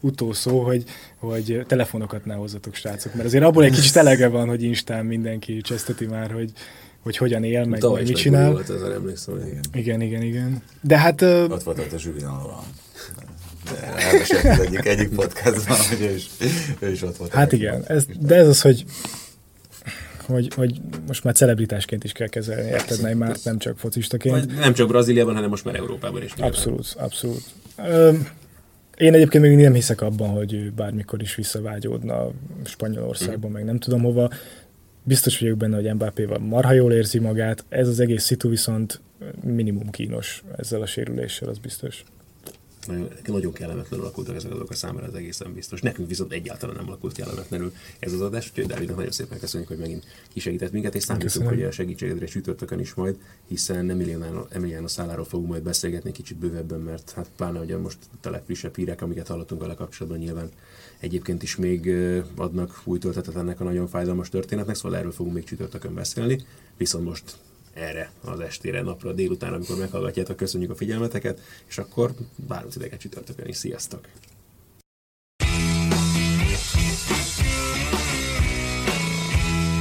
utószó, 0.00 0.60
hogy, 0.60 0.84
hogy 1.16 1.64
telefonokat 1.66 2.24
ne 2.24 2.34
hozzatok, 2.34 2.74
srácok, 2.74 3.14
mert 3.14 3.26
azért 3.26 3.44
abból 3.44 3.64
egy 3.64 3.74
kicsit 3.74 3.96
elege 3.96 4.28
van, 4.28 4.48
hogy 4.48 4.62
Instán 4.62 5.06
mindenki 5.06 5.60
cseszteti 5.60 6.06
már, 6.06 6.30
hogy 6.30 6.52
hogy 7.06 7.16
hogyan 7.16 7.44
él, 7.44 7.64
meg 7.64 7.80
Tavaly 7.80 8.02
mit 8.02 8.16
csinál. 8.16 8.50
Volt 8.50 8.70
ezen, 8.70 8.92
emlékszem, 8.92 9.36
igen. 9.46 9.60
Igen, 9.72 10.00
igen, 10.00 10.22
igen. 10.22 10.62
De 10.80 10.98
hát... 10.98 11.22
Ott 11.22 11.62
volt 11.62 11.78
ott 11.78 11.92
a 11.92 11.98
Zsülinalban. 11.98 12.62
De 13.70 13.96
elmesélt 13.96 14.44
az 14.44 14.60
egyik, 14.60 14.84
egyik 14.84 15.08
podcastban, 15.08 15.76
hogy 15.88 16.00
ő 16.00 16.14
is, 16.14 16.26
ő 16.78 16.90
is 16.90 17.02
ott 17.02 17.16
volt. 17.16 17.32
Hát 17.32 17.52
igen, 17.52 17.84
ez, 17.86 18.04
de 18.20 18.34
ez 18.34 18.48
az, 18.48 18.60
hogy 18.60 18.84
hogy, 20.26 20.54
hogy 20.54 20.80
most 21.06 21.24
már 21.24 21.34
celebritásként 21.34 22.04
is 22.04 22.12
kell 22.12 22.26
kezelni, 22.26 22.68
érted, 22.68 23.00
nem, 23.00 23.18
már 23.18 23.36
nem 23.44 23.58
csak 23.58 23.78
focistaként. 23.78 24.58
Nem 24.58 24.74
csak 24.74 24.88
Brazíliában, 24.88 25.34
hanem 25.34 25.48
most 25.50 25.64
már 25.64 25.74
Európában 25.74 26.22
is. 26.22 26.32
Abszolút, 26.32 26.94
abszolút. 26.96 27.44
Én 28.96 29.14
egyébként 29.14 29.44
még 29.44 29.56
nem 29.56 29.74
hiszek 29.74 30.00
abban, 30.00 30.28
hogy 30.28 30.52
ő 30.52 30.72
bármikor 30.76 31.22
is 31.22 31.34
visszavágyódna 31.34 32.30
Spanyolországban, 32.64 33.40
hmm. 33.40 33.52
meg 33.52 33.64
nem 33.64 33.78
tudom 33.78 34.02
hova 34.02 34.30
biztos 35.06 35.38
vagyok 35.40 35.56
benne, 35.56 35.76
hogy 35.76 35.94
Mbappéval 35.94 36.38
marha 36.38 36.72
jól 36.72 36.92
érzi 36.92 37.18
magát, 37.18 37.64
ez 37.68 37.88
az 37.88 38.00
egész 38.00 38.24
szitu 38.24 38.48
viszont 38.48 39.00
minimum 39.42 39.90
kínos 39.90 40.42
ezzel 40.56 40.82
a 40.82 40.86
sérüléssel, 40.86 41.48
az 41.48 41.58
biztos. 41.58 42.04
nagyon, 42.86 43.08
nagyon 43.26 43.52
kellemetlenül 43.52 44.04
alakultak 44.04 44.36
ezek 44.36 44.52
azok 44.52 44.70
a 44.70 44.74
számára, 44.74 45.06
az 45.06 45.14
egészen 45.14 45.52
biztos. 45.54 45.80
Nekünk 45.80 46.08
viszont 46.08 46.32
egyáltalán 46.32 46.76
nem 46.76 46.86
alakult 46.86 47.14
kellemetlenül 47.14 47.72
ez 47.98 48.12
az 48.12 48.20
adás, 48.20 48.48
úgyhogy 48.48 48.66
Dávidnak 48.66 48.96
nagyon 48.96 49.10
szépen 49.10 49.38
köszönjük, 49.38 49.68
hogy 49.68 49.78
megint 49.78 50.04
kisegített 50.32 50.72
minket, 50.72 50.94
és 50.94 51.02
számítunk, 51.02 51.48
hogy 51.48 51.62
a 51.62 51.70
segítségedre 51.70 52.26
csütörtökön 52.26 52.78
is 52.78 52.94
majd, 52.94 53.16
hiszen 53.48 53.90
Emiliano, 53.90 54.46
Emiliano 54.50 54.88
Száláról 54.88 55.24
fogunk 55.24 55.48
majd 55.48 55.62
beszélgetni 55.62 56.12
kicsit 56.12 56.36
bővebben, 56.36 56.80
mert 56.80 57.10
hát 57.10 57.30
pláne, 57.36 57.58
hogy 57.58 57.78
most 57.80 57.98
a 58.22 58.30
legfrissebb 58.30 58.76
hírek, 58.76 59.02
amiket 59.02 59.26
hallottunk 59.26 59.60
vele 59.60 59.74
kapcsolatban 59.74 60.20
nyilván 60.20 60.50
egyébként 61.00 61.42
is 61.42 61.56
még 61.56 61.90
adnak 62.36 62.80
új 62.84 62.98
töltetet 62.98 63.36
ennek 63.36 63.60
a 63.60 63.64
nagyon 63.64 63.88
fájdalmas 63.88 64.28
történetnek, 64.28 64.74
szóval 64.74 64.98
erről 64.98 65.12
fogunk 65.12 65.34
még 65.34 65.44
csütörtökön 65.44 65.94
beszélni, 65.94 66.46
viszont 66.76 67.04
most 67.04 67.36
erre 67.74 68.10
az 68.24 68.40
estére, 68.40 68.82
napra, 68.82 69.12
délután, 69.12 69.52
amikor 69.52 69.76
meghallgatjátok, 69.76 70.36
köszönjük 70.36 70.70
a 70.70 70.74
figyelmeteket, 70.74 71.40
és 71.66 71.78
akkor 71.78 72.14
várunk 72.48 72.72
titeket 72.72 73.00
csütörtökön 73.00 73.46
is. 73.46 73.56
Sziasztok! 73.56 74.00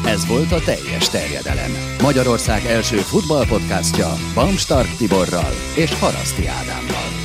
Ez 0.05 0.27
volt 0.27 0.51
a 0.51 0.59
teljes 0.59 1.09
terjedelem. 1.09 1.71
Magyarország 2.01 2.65
első 2.65 2.97
futballpodcastja 2.97 4.13
Bamstark 4.33 4.97
Tiborral 4.97 5.53
és 5.75 5.93
Haraszti 5.93 6.47
Ádámmal. 6.47 7.24